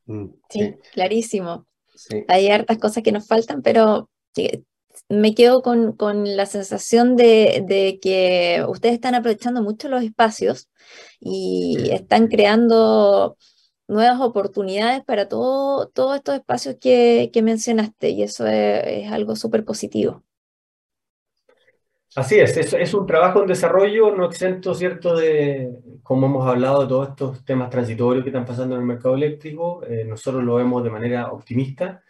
Mm, 0.06 0.26
sí, 0.50 0.74
clarísimo. 0.92 1.64
Hay 2.26 2.48
hartas 2.50 2.78
cosas 2.78 3.04
que 3.04 3.12
nos 3.12 3.28
faltan, 3.28 3.62
pero 3.62 4.10
me 5.08 5.34
quedo 5.34 5.62
con, 5.62 5.92
con 5.92 6.36
la 6.36 6.46
sensación 6.46 7.16
de, 7.16 7.64
de, 7.66 7.98
que 8.00 8.64
ustedes 8.68 8.94
están 8.94 9.14
aprovechando 9.14 9.62
mucho 9.62 9.88
los 9.88 10.02
espacios 10.02 10.68
y 11.20 11.90
están 11.92 12.28
creando 12.28 13.36
nuevas 13.88 14.20
oportunidades 14.20 15.04
para 15.04 15.28
todo, 15.28 15.88
todos 15.88 16.16
estos 16.16 16.34
espacios 16.34 16.76
que, 16.80 17.30
que 17.32 17.42
mencionaste 17.42 18.10
y 18.10 18.22
eso 18.24 18.46
es, 18.46 19.10
algo 19.10 19.36
súper 19.36 19.64
positivo. 19.64 20.22
Así 22.16 22.40
es, 22.40 22.56
es, 22.56 22.72
es, 22.72 22.94
un 22.94 23.06
trabajo 23.06 23.42
en 23.42 23.46
desarrollo 23.46 24.14
no 24.16 24.24
exento, 24.24 24.74
¿cierto?, 24.74 25.16
de, 25.16 25.70
como 26.02 26.26
hemos 26.26 26.48
hablado, 26.48 26.82
de 26.82 26.88
todos 26.88 27.08
estos 27.10 27.44
temas 27.44 27.68
transitorios 27.68 28.24
que 28.24 28.30
están 28.30 28.46
pasando 28.46 28.74
en 28.74 28.80
el 28.80 28.86
mercado 28.86 29.14
eléctrico. 29.14 29.84
Eh, 29.84 30.04
nosotros 30.04 30.42
lo 30.42 30.54
vemos 30.54 30.82
de 30.82 30.90
manera 30.90 31.30
optimista 31.30 32.02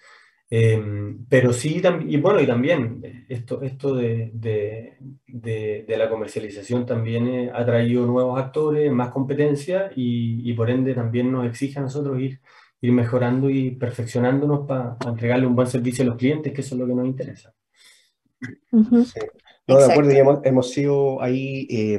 Em, 0.49 1.26
pero 1.28 1.53
sí, 1.53 1.82
y 2.07 2.16
bueno, 2.18 2.40
y 2.40 2.47
también 2.47 3.26
esto, 3.28 3.62
esto 3.62 3.97
de, 3.97 4.30
de, 4.32 4.97
de, 5.26 5.97
la 5.97 6.09
comercialización 6.09 6.86
también 6.86 7.26
eh, 7.26 7.51
ha 7.53 7.66
traído 7.66 8.07
nuevos 8.07 8.38
actores, 8.38 8.92
más 8.92 9.11
competencia 9.11 9.90
y, 9.97 10.49
y, 10.49 10.55
por 10.55 10.70
ende 10.70 10.94
también 10.94 11.32
nos 11.32 11.47
exige 11.47 11.80
a 11.80 11.82
nosotros 11.82 12.20
ir, 12.20 12.40
ir 12.80 12.92
mejorando 12.92 13.51
y 13.51 13.72
perfeccionándonos 13.72 14.68
para 14.68 14.97
entregarle 15.05 15.49
un 15.49 15.57
buen 15.57 15.66
servicio 15.66 16.05
a 16.05 16.09
los 16.09 16.16
clientes, 16.16 16.53
que 16.53 16.61
eso 16.61 16.76
es 16.76 16.80
lo 16.80 16.86
que 16.86 16.94
nos 16.94 17.07
interesa. 17.07 17.53
sí. 18.70 19.20
No, 19.68 19.78
de 19.78 19.84
acuerdo, 19.84 20.11
hemos, 20.12 20.47
hemos, 20.47 20.70
sido 20.70 21.20
ahí 21.20 21.66
eh, 21.68 21.99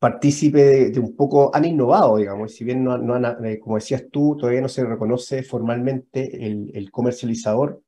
partícipe 0.00 0.90
de, 0.90 0.98
un 0.98 1.14
poco, 1.14 1.54
han 1.54 1.66
innovado, 1.66 2.16
digamos, 2.16 2.52
y 2.52 2.56
si 2.56 2.64
bien 2.64 2.82
no, 2.82 2.96
no 2.98 3.14
han, 3.14 3.44
eh, 3.44 3.60
como 3.60 3.76
decías 3.76 4.06
tú, 4.10 4.36
todavía 4.36 4.62
no 4.62 4.68
se 4.68 4.84
reconoce 4.84 5.42
formalmente 5.42 6.46
el, 6.46 6.72
el 6.74 6.90
comercializador, 6.90 7.82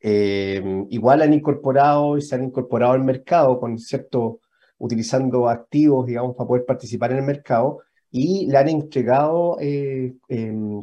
eh, 0.00 0.62
igual 0.90 1.22
han 1.22 1.32
incorporado 1.32 2.18
y 2.18 2.22
se 2.22 2.34
han 2.34 2.44
incorporado 2.44 2.92
al 2.92 3.04
mercado 3.04 3.58
con 3.60 3.78
cierto, 3.78 4.40
utilizando 4.78 5.48
activos, 5.48 6.06
digamos, 6.06 6.36
para 6.36 6.48
poder 6.48 6.66
participar 6.66 7.12
en 7.12 7.18
el 7.18 7.24
mercado 7.24 7.80
y 8.10 8.46
le 8.48 8.58
han 8.58 8.68
entregado 8.68 9.56
eh, 9.60 10.14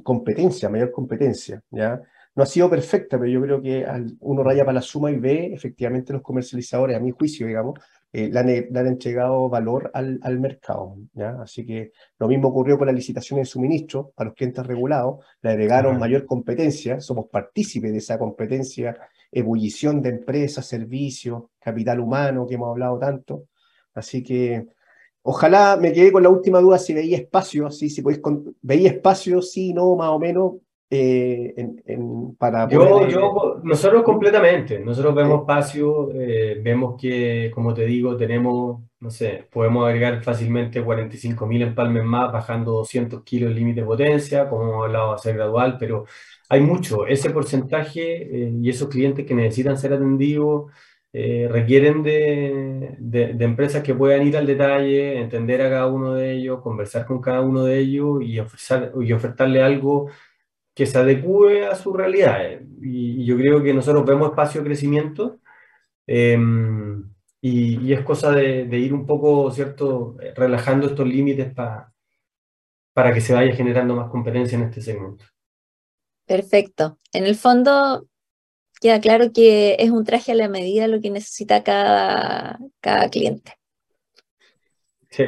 competencia, 0.04 0.70
mayor 0.70 0.92
competencia, 0.92 1.62
¿ya? 1.70 2.02
No 2.34 2.44
ha 2.44 2.46
sido 2.46 2.70
perfecta, 2.70 3.20
pero 3.20 3.30
yo 3.30 3.42
creo 3.42 3.62
que 3.62 3.86
uno 4.22 4.42
raya 4.42 4.64
para 4.64 4.76
la 4.76 4.82
suma 4.82 5.12
y 5.12 5.18
ve 5.18 5.54
efectivamente 5.54 6.14
los 6.14 6.22
comercializadores, 6.22 6.96
a 6.96 7.00
mi 7.02 7.12
juicio, 7.12 7.46
digamos, 7.46 7.78
eh, 8.14 8.30
le, 8.30 8.39
han, 8.39 8.88
entregado 8.88 9.47
valor 9.47 9.89
al, 9.93 10.20
al 10.22 10.39
mercado. 10.39 10.97
¿ya? 11.14 11.41
Así 11.41 11.66
que 11.66 11.91
lo 12.20 12.28
mismo 12.28 12.49
ocurrió 12.49 12.78
con 12.78 12.88
la 12.88 12.93
licitación 12.93 13.39
de 13.39 13.45
suministro 13.45 14.12
para 14.16 14.30
los 14.30 14.36
clientes 14.36 14.66
regulados, 14.66 15.24
le 15.41 15.51
agregaron 15.51 15.97
mayor 15.97 16.26
competencia, 16.26 16.99
somos 16.99 17.28
partícipes 17.30 17.91
de 17.91 17.99
esa 17.99 18.20
competencia, 18.20 18.97
ebullición 19.32 20.01
de 20.01 20.09
empresas, 20.09 20.66
servicios, 20.66 21.43
capital 21.59 21.99
humano 21.99 22.45
que 22.45 22.55
hemos 22.55 22.70
hablado 22.70 22.99
tanto. 22.99 23.45
Así 23.93 24.24
que 24.24 24.68
ojalá 25.22 25.78
me 25.78 25.93
quedé 25.93 26.12
con 26.12 26.24
la 26.24 26.30
última 26.30 26.59
duda 26.59 26.78
si 26.78 26.93
veía 26.93 27.18
espacio, 27.18 27.70
¿sí? 27.72 27.89
si 27.89 28.01
podéis, 28.01 28.22
veía 28.62 28.89
espacio, 28.89 29.41
sí, 29.41 29.74
no, 29.74 29.95
más 29.95 30.09
o 30.09 30.20
menos, 30.20 30.53
eh, 30.94 31.54
en, 31.86 32.36
para 32.36 32.68
yo, 32.68 33.08
yo, 33.08 33.62
nosotros 33.64 34.04
completamente, 34.04 34.78
nosotros 34.78 35.16
vemos 35.16 35.39
espacio, 35.39 36.10
eh, 36.14 36.60
vemos 36.62 37.00
que, 37.00 37.50
como 37.56 37.74
te 37.74 37.86
digo, 37.86 38.18
tenemos, 38.18 38.82
no 39.00 39.10
sé, 39.10 39.48
podemos 39.50 39.88
agregar 39.88 40.22
fácilmente 40.22 40.84
45.000 40.84 41.62
empalmes 41.62 42.04
más, 42.04 42.34
bajando 42.34 42.74
200 42.74 43.24
kilos 43.24 43.56
límite 43.56 43.80
de 43.80 43.88
potencia, 43.88 44.50
como 44.50 44.64
hemos 44.64 44.84
hablado, 44.84 45.14
a 45.14 45.18
ser 45.18 45.36
gradual, 45.36 45.78
pero 45.80 46.04
hay 46.50 46.60
mucho. 46.60 47.08
Ese 47.08 47.30
porcentaje 47.30 48.24
eh, 48.24 48.52
y 48.62 48.70
esos 48.70 48.89
clientes 48.89 49.26
que 49.26 49.34
necesitan 49.34 49.78
ser 49.78 49.94
atendidos 49.94 50.74
requieren 51.14 52.04
de, 52.04 52.96
de, 52.98 53.34
de, 53.34 53.46
empresas 53.46 53.84
que 53.84 53.94
puedan 53.94 54.26
ir 54.26 54.38
al 54.38 54.46
detalle, 54.48 55.20
entender 55.20 55.62
a 55.62 55.70
cada 55.70 55.88
uno 55.88 56.14
de 56.14 56.32
ellos, 56.34 56.62
conversar 56.62 57.06
con 57.06 57.20
cada 57.20 57.42
uno 57.42 57.66
de 57.66 57.80
ellos 57.80 58.22
y, 58.22 58.39
ofrecer, 58.39 58.94
y 59.02 59.12
ofertarle 59.12 59.62
algo 59.62 60.10
que 60.74 60.86
se 60.86 60.98
adecue 60.98 61.66
a 61.68 61.76
su 61.76 61.94
realidad. 61.94 62.46
Eh, 62.46 62.66
y, 62.82 63.26
yo 63.26 63.38
creo 63.38 63.64
que 63.64 63.74
nosotros 63.74 64.06
vemos 64.06 64.30
espacio 64.30 64.62
de 64.62 64.68
crecimiento 64.68 65.40
em, 66.08 67.12
y, 67.42 67.94
es 67.94 68.02
cosa 68.02 68.32
de, 68.32 68.66
ir 68.80 68.94
un 68.94 69.06
poco, 69.06 69.52
¿cierto?, 69.52 70.18
relajando 70.36 70.88
estos 70.88 71.08
límites 71.08 71.54
para 71.54 71.92
para 72.94 73.14
que 73.14 73.22
se 73.22 73.34
vaya 73.34 73.56
generando 73.56 73.96
más 73.96 74.10
competencia 74.10 74.58
en 74.58 74.66
este 74.66 74.82
segmento. 74.82 75.26
Perfecto. 76.26 77.00
En 77.14 77.26
el 77.26 77.36
fondo, 77.36 78.08
queda 78.80 79.00
claro 79.00 79.32
que 79.34 79.76
es 79.80 79.90
un 79.90 80.04
traje 80.04 80.32
a 80.32 80.36
la 80.36 80.50
medida 80.50 80.88
lo 80.88 81.02
que 81.02 81.10
necesita 81.10 81.64
cada, 81.64 82.60
cada 82.80 83.10
cliente. 83.10 83.58
Sí, 85.10 85.26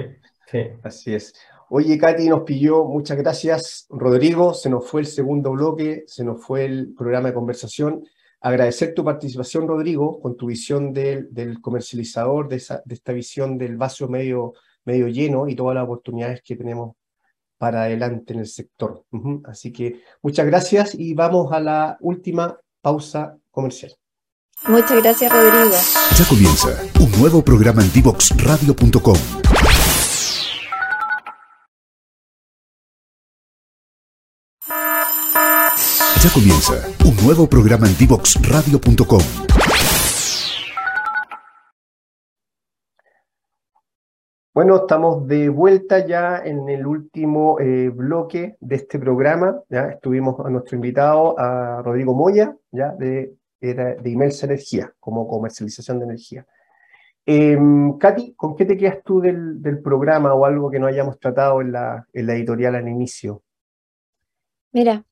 sí. 0.47 0.59
Así 0.83 1.13
es. 1.13 1.33
Oye, 1.75 1.97
Katy 1.97 2.29
nos 2.29 2.43
pilló, 2.43 2.85
muchas 2.85 3.17
gracias. 3.17 3.87
Rodrigo, 3.89 4.53
se 4.53 4.69
nos 4.69 4.87
fue 4.87 5.01
el 5.01 5.07
segundo 5.07 5.53
bloque, 5.53 6.03
se 6.05 6.23
nos 6.23 6.39
fue 6.39 6.65
el 6.65 6.93
programa 6.93 7.29
de 7.29 7.33
conversación. 7.33 8.03
Agradecer 8.41 8.93
tu 8.93 9.03
participación, 9.03 9.67
Rodrigo, 9.67 10.21
con 10.21 10.37
tu 10.37 10.45
visión 10.45 10.93
del, 10.93 11.59
comercializador, 11.61 12.47
de, 12.47 12.57
esta 12.57 13.11
visión 13.11 13.57
del 13.57 13.75
vaso 13.75 14.07
medio, 14.07 14.53
medio 14.85 15.07
lleno 15.07 15.47
y 15.47 15.55
todas 15.55 15.73
las 15.73 15.85
oportunidades 15.85 16.43
que 16.45 16.55
tenemos 16.55 16.95
para 17.57 17.85
adelante 17.85 18.33
en 18.33 18.41
el 18.41 18.47
sector. 18.47 19.03
Así 19.45 19.73
que 19.73 19.99
muchas 20.21 20.45
gracias 20.45 20.93
y 20.93 21.15
vamos 21.15 21.51
a 21.53 21.59
la 21.59 21.97
última 22.01 22.55
pausa 22.81 23.35
comercial. 23.49 23.95
Muchas 24.67 25.01
gracias, 25.01 25.33
Rodrigo. 25.33 25.75
Ya 26.19 26.25
comienza 26.29 26.83
un 26.99 27.19
nuevo 27.19 27.43
programa 27.43 27.81
en 27.81 27.91
divoxradio.com 27.91 29.17
Ya 36.23 36.29
comienza 36.29 36.75
un 37.05 37.17
nuevo 37.25 37.49
programa 37.49 37.85
en 37.85 37.97
divoxradio.com. 37.97 39.19
Bueno, 44.53 44.77
estamos 44.77 45.27
de 45.27 45.49
vuelta 45.49 46.07
ya 46.07 46.37
en 46.45 46.69
el 46.69 46.87
último 46.87 47.59
eh, 47.59 47.89
bloque 47.89 48.55
de 48.61 48.75
este 48.77 48.99
programa. 48.99 49.59
Ya 49.67 49.89
estuvimos 49.89 50.39
a 50.45 50.49
nuestro 50.49 50.77
invitado, 50.77 51.37
a 51.37 51.81
Rodrigo 51.81 52.13
Moya, 52.13 52.55
ya 52.71 52.93
de, 52.93 53.33
de 53.59 54.09
Imelsa 54.09 54.45
Energía, 54.45 54.93
como 55.01 55.27
comercialización 55.27 55.99
de 55.99 56.05
energía. 56.05 56.45
Eh, 57.25 57.59
Katy, 57.99 58.35
¿con 58.35 58.55
qué 58.55 58.63
te 58.63 58.77
quedas 58.77 59.03
tú 59.03 59.19
del, 59.19 59.81
programa 59.83 60.33
o 60.33 60.45
algo 60.45 60.71
que 60.71 60.79
no 60.79 60.87
hayamos 60.87 61.19
tratado 61.19 61.59
en 61.59 61.73
la 61.73 62.05
editorial 62.13 62.75
al 62.75 62.87
inicio? 62.87 63.43
Mira, 64.73 65.05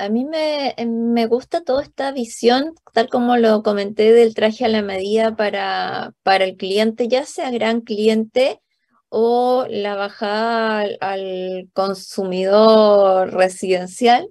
a 0.00 0.08
mí 0.08 0.24
me, 0.24 0.74
me, 0.84 1.26
gusta 1.26 1.62
toda 1.62 1.82
esta 1.82 2.10
visión, 2.10 2.74
tal 2.92 3.08
como 3.08 3.36
lo 3.36 3.62
comenté, 3.62 4.12
del 4.12 4.34
traje 4.34 4.64
a 4.64 4.68
la 4.68 4.82
medida 4.82 5.36
para, 5.36 6.12
para 6.24 6.44
el 6.44 6.56
cliente, 6.56 7.06
ya 7.08 7.24
sea 7.24 7.52
gran 7.52 7.82
cliente 7.82 8.60
o 9.08 9.66
la 9.70 9.94
bajada 9.96 10.86
al, 11.00 11.70
consumidor 11.72 13.32
residencial, 13.34 14.28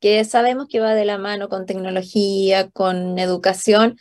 que 0.00 0.24
sabemos 0.24 0.68
que 0.68 0.80
va 0.80 0.94
de 0.94 1.04
la 1.04 1.18
mano 1.18 1.48
con 1.48 1.66
tecnología, 1.66 2.70
con 2.70 3.18
educación, 3.20 3.96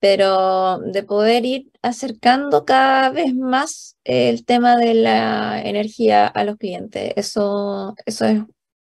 pero 0.00 0.80
de 0.80 1.02
poder 1.04 1.46
ir 1.46 1.70
acercando 1.82 2.64
cada 2.66 3.10
vez 3.10 3.34
más 3.34 3.96
el 4.04 4.44
tema 4.44 4.76
de 4.76 4.94
la 4.94 5.62
energía 5.62 6.26
a 6.26 6.44
los 6.44 6.56
clientes. 6.58 7.12
Eso, 7.16 7.94
eso 8.06 8.26
es 8.26 8.42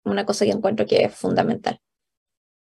una 0.10 0.26
cosa 0.26 0.46
que 0.46 0.52
encuentro 0.52 0.86
que 0.86 1.04
es 1.04 1.14
fundamental. 1.14 1.80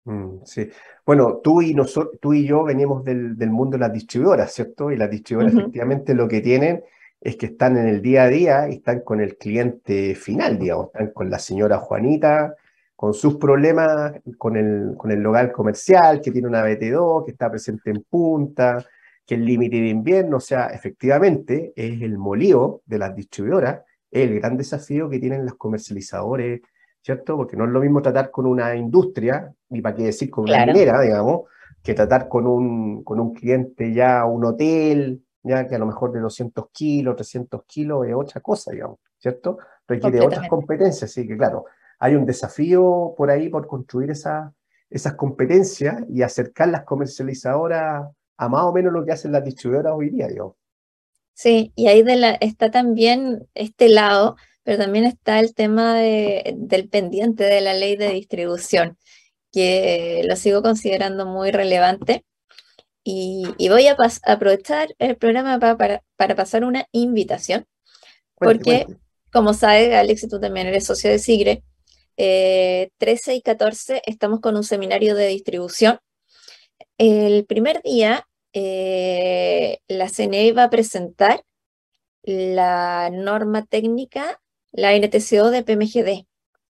Mm, 0.05 0.45
sí. 0.45 0.69
Bueno, 1.05 1.41
tú 1.43 1.63
y, 1.63 1.75
nosotros, 1.75 2.19
tú 2.21 2.33
y 2.33 2.47
yo 2.47 2.65
venimos 2.65 3.05
del, 3.05 3.37
del, 3.37 3.51
mundo 3.51 3.77
de 3.77 3.81
las 3.81 3.93
distribuidoras, 3.93 4.53
¿cierto? 4.53 4.91
Y 4.91 4.97
las 4.97 5.11
distribuidoras 5.11 5.59
efectivamente 5.59 6.15
lo 6.15 6.29
que 6.29 6.41
tienen 6.41 6.85
es 7.21 7.37
que 7.37 7.47
están 7.47 7.77
en 7.77 7.89
el 7.89 8.03
día 8.03 8.25
a 8.25 8.29
día 8.29 8.69
y 8.69 8.75
están 8.75 9.01
con 9.01 9.21
el 9.21 9.37
cliente 9.37 10.15
final, 10.15 10.59
digamos, 10.59 10.87
están 10.87 11.11
con 11.11 11.29
la 11.29 11.39
señora 11.39 11.79
Juanita, 11.79 12.55
con 12.95 13.15
sus 13.15 13.37
problemas, 13.37 14.13
con 14.39 14.57
el, 14.57 14.95
con 14.97 15.11
el 15.11 15.21
local 15.21 15.53
comercial 15.53 16.21
que 16.21 16.31
tiene 16.31 16.49
una 16.49 16.65
BT2, 16.65 17.25
que 17.25 17.33
está 17.33 17.51
presente 17.51 17.91
en 17.91 18.03
punta, 18.09 18.85
que 19.27 19.35
el 19.35 19.45
límite 19.45 19.81
de 19.81 19.89
invierno, 19.89 20.39
o 20.39 20.41
sea, 20.41 20.69
efectivamente 20.69 21.73
es 21.77 22.01
el 22.01 22.17
molío 22.17 22.83
de 22.87 22.99
las 22.99 23.15
distribuidoras, 23.15 23.83
es 24.11 24.31
el 24.31 24.39
gran 24.41 24.57
desafío 24.57 25.11
que 25.11 25.19
tienen 25.19 25.45
los 25.45 25.57
comercializadores 25.57 26.61
¿cierto? 27.07 27.37
Porque 27.37 27.57
no 27.57 27.67
es 27.67 27.71
lo 27.71 27.79
mismo 27.79 28.03
tratar 28.03 28.33
con 28.33 28.47
una 28.47 28.75
industria, 28.75 29.55
ni 29.69 29.81
para 29.81 29.95
qué 29.95 30.03
decir 30.07 30.29
con 30.29 30.43
una 30.43 30.67
minera, 30.67 31.01
digamos, 31.01 31.43
que 31.81 31.95
tratar 31.95 32.27
con 32.29 32.49
un, 32.49 33.05
con 33.05 33.21
un 33.21 33.33
cliente 33.33 33.95
ya, 33.95 34.25
un 34.25 34.45
hotel, 34.45 35.23
ya 35.45 35.69
que 35.69 35.77
a 35.77 35.79
lo 35.79 35.87
mejor 35.87 36.11
de 36.11 36.19
200 36.19 36.69
kilos, 36.73 37.15
300 37.15 37.63
kilos 37.65 38.09
es 38.09 38.13
otra 38.13 38.41
cosa, 38.41 38.73
digamos, 38.73 38.99
¿cierto? 39.19 39.59
Requiere 39.87 40.21
otras 40.21 40.49
competencias, 40.49 41.09
así 41.09 41.29
que 41.29 41.37
claro, 41.37 41.67
hay 42.01 42.17
un 42.17 42.27
desafío 42.27 43.15
por 43.17 43.31
ahí 43.31 43.51
por 43.51 43.69
construir 43.69 44.11
esa, 44.11 44.53
esas 44.91 45.15
competencias 45.15 46.03
y 46.09 46.23
acercar 46.23 46.71
las 46.71 46.83
comercializadoras 46.83 48.05
a 48.37 48.49
más 48.49 48.63
o 48.63 48.73
menos 48.73 48.93
lo 48.93 49.05
que 49.05 49.13
hacen 49.13 49.31
las 49.31 49.45
distribuidoras 49.45 49.93
hoy 49.95 50.11
día, 50.11 50.27
digamos. 50.27 50.55
Sí, 51.35 51.71
y 51.77 51.87
ahí 51.87 52.03
de 52.03 52.17
la, 52.17 52.31
está 52.33 52.73
también 52.73 53.47
este 53.55 53.91
lado 53.91 54.35
pero 54.67 54.79
también 54.79 55.05
está 55.05 55.39
el 55.39 55.55
tema 55.55 55.95
del 55.95 56.89
pendiente 56.89 57.45
de 57.45 57.61
la 57.61 57.73
ley 57.73 57.95
de 57.95 58.11
distribución, 58.11 58.99
que 59.53 60.23
lo 60.25 60.35
sigo 60.35 60.61
considerando 60.61 61.25
muy 61.25 61.53
relevante. 61.53 62.25
Y, 63.05 63.47
voy 63.69 63.87
a 63.87 63.97
aprovechar 64.25 64.93
el 64.99 65.17
programa 65.17 65.61
para, 65.61 66.03
para, 66.17 66.35
pasar 66.35 66.64
una 66.64 66.85
invitación, 66.91 67.64
porque, 68.35 68.87
como 69.33 69.55
sabes, 69.55 69.95
Alex, 69.95 70.25
y 70.25 70.29
tú 70.29 70.41
también 70.41 70.67
eres 70.67 70.85
socio 70.85 71.11
de 71.11 71.21
SIGRE, 71.21 71.62
13 72.17 72.91
eh, 72.97 73.35
y 73.37 73.43
14 73.43 74.03
estamos 74.05 74.41
con 74.41 74.57
un 74.57 74.64
seminario 74.64 75.14
de 75.14 75.29
distribución. 75.29 76.01
El 76.99 77.47
primer 77.47 77.83
día, 77.83 78.27
eh, 78.53 79.79
la 79.87 80.09
CNE 80.09 80.51
va 80.55 80.64
a 80.64 80.71
presentar 80.71 81.45
la 82.25 83.11
norma 83.12 83.64
técnica 83.64 84.41
la 84.77 84.95
NTCO 84.95 85.51
de 85.51 85.62
PMGD, 85.64 86.27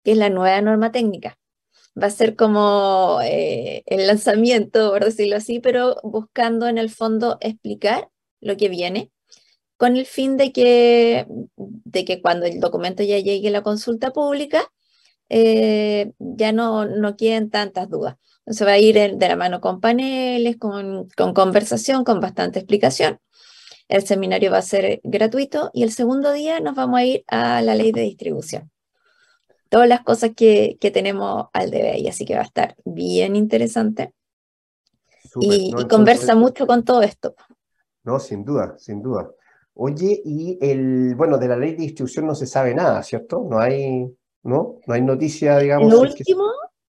que 0.03 0.11
es 0.11 0.17
la 0.17 0.29
nueva 0.29 0.61
norma 0.61 0.91
técnica. 0.91 1.39
Va 2.01 2.07
a 2.07 2.11
ser 2.11 2.35
como 2.35 3.19
eh, 3.23 3.83
el 3.85 4.07
lanzamiento, 4.07 4.91
por 4.91 5.05
decirlo 5.05 5.37
así, 5.37 5.59
pero 5.59 5.97
buscando 6.03 6.67
en 6.67 6.77
el 6.77 6.89
fondo 6.89 7.37
explicar 7.41 8.09
lo 8.41 8.57
que 8.57 8.69
viene, 8.69 9.11
con 9.77 9.95
el 9.97 10.05
fin 10.05 10.37
de 10.37 10.51
que, 10.51 11.25
de 11.57 12.05
que 12.05 12.21
cuando 12.21 12.45
el 12.45 12.59
documento 12.59 13.03
ya 13.03 13.19
llegue 13.19 13.47
a 13.49 13.51
la 13.51 13.63
consulta 13.63 14.11
pública, 14.11 14.69
eh, 15.29 16.11
ya 16.19 16.51
no, 16.51 16.85
no 16.85 17.15
queden 17.15 17.49
tantas 17.49 17.89
dudas. 17.89 18.17
Se 18.47 18.65
va 18.65 18.73
a 18.73 18.79
ir 18.79 18.95
de 18.95 19.27
la 19.27 19.35
mano 19.35 19.61
con 19.61 19.79
paneles, 19.79 20.57
con, 20.57 21.07
con 21.15 21.33
conversación, 21.33 22.03
con 22.03 22.19
bastante 22.19 22.59
explicación. 22.59 23.19
El 23.93 24.07
seminario 24.07 24.49
va 24.49 24.57
a 24.57 24.63
ser 24.63 25.01
gratuito 25.03 25.69
y 25.71 25.83
el 25.83 25.91
segundo 25.91 26.31
día 26.31 26.59
nos 26.59 26.73
vamos 26.73 26.97
a 26.97 27.05
ir 27.05 27.23
a 27.27 27.61
la 27.61 27.75
ley 27.75 27.91
de 27.91 28.01
distribución. 28.01 28.71
Todas 29.69 29.87
las 29.87 30.01
cosas 30.01 30.31
que, 30.35 30.79
tenemos 30.91 31.45
al 31.53 31.69
DBI, 31.69 32.07
así 32.07 32.25
que 32.25 32.33
va 32.33 32.39
a 32.39 32.45
estar 32.45 32.75
bien 32.85 33.35
interesante. 33.35 34.15
y, 35.39 35.71
conversa 35.87 36.33
mucho 36.33 36.65
con 36.65 36.83
todo 36.83 37.03
esto. 37.03 37.35
No, 38.03 38.19
sin 38.19 38.43
duda, 38.43 38.75
sin 38.79 39.03
duda. 39.03 39.29
Oye, 39.75 40.23
y 40.25 40.57
el, 40.59 41.13
bueno, 41.13 41.37
de 41.37 41.49
la 41.49 41.55
ley 41.55 41.73
de 41.73 41.83
distribución 41.83 42.25
no 42.25 42.33
se 42.33 42.47
sabe 42.47 42.73
nada, 42.73 43.03
¿cierto? 43.03 43.45
No 43.47 43.59
hay, 43.59 44.07
¿no? 44.41 44.79
No 44.87 44.93
hay 44.95 45.03
noticia, 45.03 45.59
digamos. 45.59 45.91
Lo 45.91 45.99
último 45.99 46.45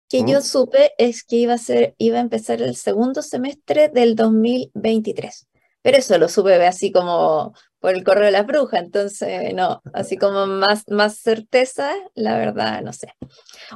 que, 0.07 0.22
yo 0.26 0.40
¿Mm? 0.40 0.42
supe 0.42 0.92
es 0.98 1.24
que 1.24 1.36
iba 1.36 1.55
a 1.55 1.59
ser, 1.59 1.94
iba 1.96 2.18
a 2.18 2.20
empezar 2.20 2.61
el 2.61 2.76
segundo 2.76 3.22
semestre 3.22 3.88
del 3.88 4.16
2023 4.16 5.46
pero 5.83 5.99
eso 5.99 6.18
lo 6.18 6.28
supe 6.28 6.55
así 6.66 6.93
como 6.93 7.55
por 7.78 7.95
el 7.95 8.05
correo 8.05 8.26
de 8.26 8.33
la 8.33 8.43
bruja, 8.43 8.78
entonces 8.78 9.55
no, 9.55 9.81
así 9.95 10.16
como 10.16 10.47
más, 10.47 10.85
más 10.89 11.16
certeza, 11.16 11.93
la 12.14 12.37
verdad, 12.37 12.83
no 12.83 12.93
sé. 12.93 13.14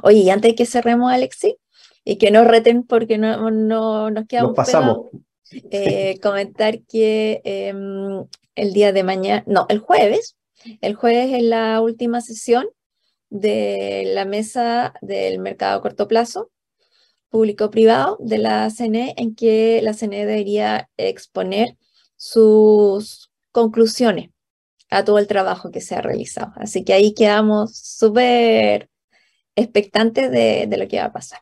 Oye, 0.03 0.19
y 0.19 0.29
antes 0.29 0.51
de 0.51 0.55
que 0.55 0.65
cerremos, 0.65 1.11
Alexi, 1.11 1.57
y 2.03 2.17
que 2.17 2.29
no 2.29 2.43
reten 2.43 2.83
porque 2.83 3.17
no, 3.17 3.49
no 3.49 4.11
nos 4.11 4.27
quedamos 4.27 4.51
nos 4.51 4.55
pasamos. 4.55 5.07
Eh, 5.71 6.19
comentar 6.21 6.81
que 6.83 7.41
em, 7.43 8.25
el 8.55 8.73
día 8.73 8.91
de 8.93 9.03
mañana, 9.03 9.43
no, 9.47 9.65
el 9.69 9.79
jueves, 9.79 10.37
el 10.81 10.95
jueves 10.95 11.33
es 11.33 11.43
la 11.43 11.81
última 11.81 12.21
sesión 12.21 12.67
de 13.29 14.03
la 14.13 14.25
mesa 14.25 14.93
del 15.01 15.39
mercado 15.39 15.79
a 15.79 15.81
corto 15.81 16.07
plazo 16.07 16.51
público-privado 17.29 18.17
de 18.19 18.37
la 18.37 18.69
CNE, 18.69 19.13
en 19.17 19.35
que 19.35 19.81
la 19.81 19.93
CNE 19.93 20.25
debería 20.25 20.89
exponer 20.97 21.75
sus 22.15 23.31
conclusiones 23.51 24.31
a 24.89 25.03
todo 25.03 25.19
el 25.19 25.27
trabajo 25.27 25.71
que 25.71 25.81
se 25.81 25.95
ha 25.95 26.01
realizado. 26.01 26.53
Así 26.55 26.83
que 26.83 26.93
ahí 26.93 27.13
quedamos 27.13 27.75
súper 27.77 28.89
expectantes 29.55 30.31
de, 30.31 30.73
lo 30.77 30.87
que 30.87 30.99
va 30.99 31.05
a 31.05 31.13
pasar. 31.13 31.39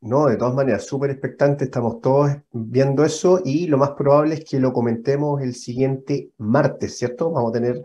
No, 0.00 0.26
de 0.26 0.36
todas 0.36 0.54
maneras, 0.54 0.84
súper 0.84 1.10
expectantes, 1.10 1.68
estamos 1.68 2.00
todos 2.00 2.30
viendo 2.50 3.04
eso 3.04 3.40
y 3.44 3.68
lo 3.68 3.78
más 3.78 3.90
probable 3.90 4.34
es 4.34 4.44
que 4.44 4.58
lo 4.58 4.72
comentemos 4.72 5.40
el 5.42 5.54
siguiente 5.54 6.30
martes, 6.38 6.98
¿cierto? 6.98 7.30
Vamos 7.30 7.50
a 7.50 7.52
tener, 7.52 7.84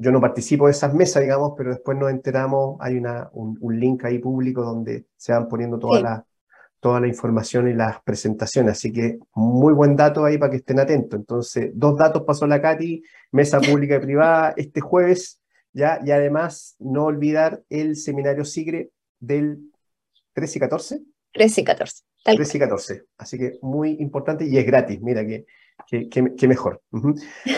yo 0.00 0.12
no 0.12 0.20
participo 0.20 0.66
de 0.66 0.72
esas 0.72 0.94
mesas, 0.94 1.22
digamos, 1.22 1.52
pero 1.56 1.70
después 1.70 1.98
nos 1.98 2.10
enteramos, 2.10 2.76
hay 2.80 2.96
una, 2.96 3.28
un, 3.34 3.58
link 3.78 4.02
ahí 4.04 4.18
público 4.18 4.62
donde 4.62 5.06
se 5.16 5.32
van 5.32 5.46
poniendo 5.46 5.78
todas 5.78 6.02
las 6.02 6.22
toda 6.82 6.98
la 6.98 7.06
información 7.06 7.68
y 7.68 7.74
las 7.74 8.02
presentaciones. 8.02 8.72
Así 8.72 8.92
que 8.92 9.20
muy 9.34 9.72
buen 9.72 9.94
dato 9.94 10.24
ahí 10.24 10.36
para 10.36 10.50
que 10.50 10.56
estén 10.56 10.80
atentos. 10.80 11.16
Entonces, 11.16 11.70
dos 11.74 11.96
datos 11.96 12.24
pasó 12.26 12.44
la 12.48 12.60
Katy, 12.60 13.04
mesa 13.30 13.60
pública 13.60 13.94
y 13.94 14.00
privada 14.00 14.52
este 14.56 14.80
jueves, 14.80 15.40
ya, 15.72 16.00
y 16.04 16.10
además 16.10 16.74
no 16.80 17.04
olvidar 17.04 17.62
el 17.70 17.94
seminario 17.94 18.44
SIGRE 18.44 18.90
del 19.20 19.60
13 20.32 20.58
y 20.58 20.60
14. 20.60 21.00
13 21.32 21.60
y 21.60 21.64
14. 21.64 22.02
13 22.24 22.56
y 22.56 22.60
14. 22.60 23.04
Así 23.16 23.38
que 23.38 23.58
muy 23.62 23.92
importante 24.00 24.44
y 24.44 24.58
es 24.58 24.66
gratis. 24.66 25.00
Mira 25.00 25.24
que 25.24 25.46
Qué, 25.88 26.48
mejor. 26.48 26.80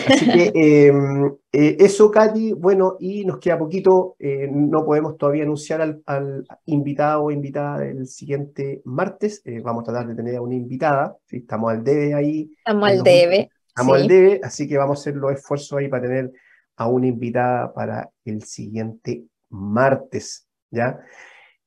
Así 0.07 0.25
que 0.25 0.51
em, 0.87 1.35
eh, 1.51 1.77
eso, 1.79 2.11
Katy, 2.11 2.53
bueno, 2.53 2.97
y 2.99 3.25
nos 3.25 3.39
queda 3.39 3.57
poquito, 3.57 4.15
eh, 4.19 4.47
no 4.51 4.85
podemos 4.85 5.17
todavía 5.17 5.43
anunciar 5.43 5.81
al, 6.05 6.45
invitado 6.65 7.23
o 7.23 7.31
invitada 7.31 7.79
del 7.79 8.07
siguiente 8.07 8.81
martes, 8.85 9.41
eh, 9.45 9.61
vamos 9.61 9.83
a 9.83 9.91
tratar 9.91 10.07
de 10.07 10.15
tener 10.15 10.35
a 10.35 10.41
una 10.41 10.55
invitada, 10.55 11.15
¿sí? 11.25 11.37
estamos 11.37 11.71
al 11.71 11.83
debe 11.83 12.13
ahí. 12.13 12.51
Estamos 12.57 12.89
al 12.89 13.03
debe. 13.03 13.49
Estamos 13.67 14.01
al 14.01 14.07
debe, 14.07 14.41
así 14.43 14.67
que 14.67 14.77
vamos 14.77 14.99
a 14.99 15.01
hacer 15.01 15.15
los 15.15 15.31
esfuerzos 15.31 15.77
ahí 15.77 15.87
para 15.87 16.03
tener 16.03 16.31
a 16.77 16.87
una 16.87 17.07
invitada 17.07 17.73
para 17.73 18.09
el 18.25 18.43
siguiente 18.43 19.23
martes, 19.49 20.47
¿ya? 20.71 20.99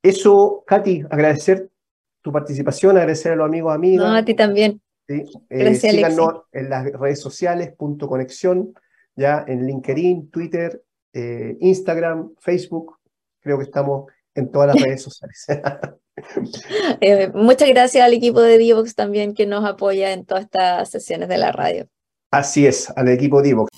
Eso, 0.01 0.63
Katy, 0.65 1.03
agradecer 1.09 1.69
tu 2.21 2.31
participación, 2.31 2.97
agradecer 2.97 3.33
a 3.33 3.35
los 3.35 3.47
amigos, 3.47 3.73
amigas. 3.73 4.07
No, 4.07 4.15
a 4.15 4.23
ti 4.23 4.33
también. 4.33 4.81
¿Sí? 5.09 5.25
Eh, 5.49 5.75
síganos 5.75 6.43
en 6.51 6.69
las 6.69 6.85
redes 6.91 7.19
sociales, 7.19 7.73
punto 7.75 8.07
conexión, 8.07 8.73
ya 9.15 9.43
en 9.47 9.65
LinkedIn, 9.65 10.29
Twitter, 10.29 10.83
eh, 11.13 11.57
Instagram, 11.59 12.35
Facebook. 12.39 12.97
Creo 13.41 13.57
que 13.57 13.63
estamos 13.63 14.11
en 14.35 14.51
todas 14.51 14.67
las 14.67 14.75
redes 14.85 15.01
sociales. 15.01 15.45
Eh, 16.99 17.31
muchas 17.33 17.69
gracias 17.69 18.03
al 18.03 18.13
equipo 18.13 18.41
de 18.41 18.57
Divox 18.57 18.93
también 18.93 19.33
que 19.33 19.45
nos 19.45 19.63
apoya 19.63 20.11
en 20.11 20.25
todas 20.25 20.43
estas 20.43 20.89
sesiones 20.89 21.29
de 21.29 21.37
la 21.37 21.53
radio. 21.53 21.87
Así 22.29 22.67
es, 22.67 22.89
al 22.97 23.07
equipo 23.07 23.41
Divox. 23.41 23.69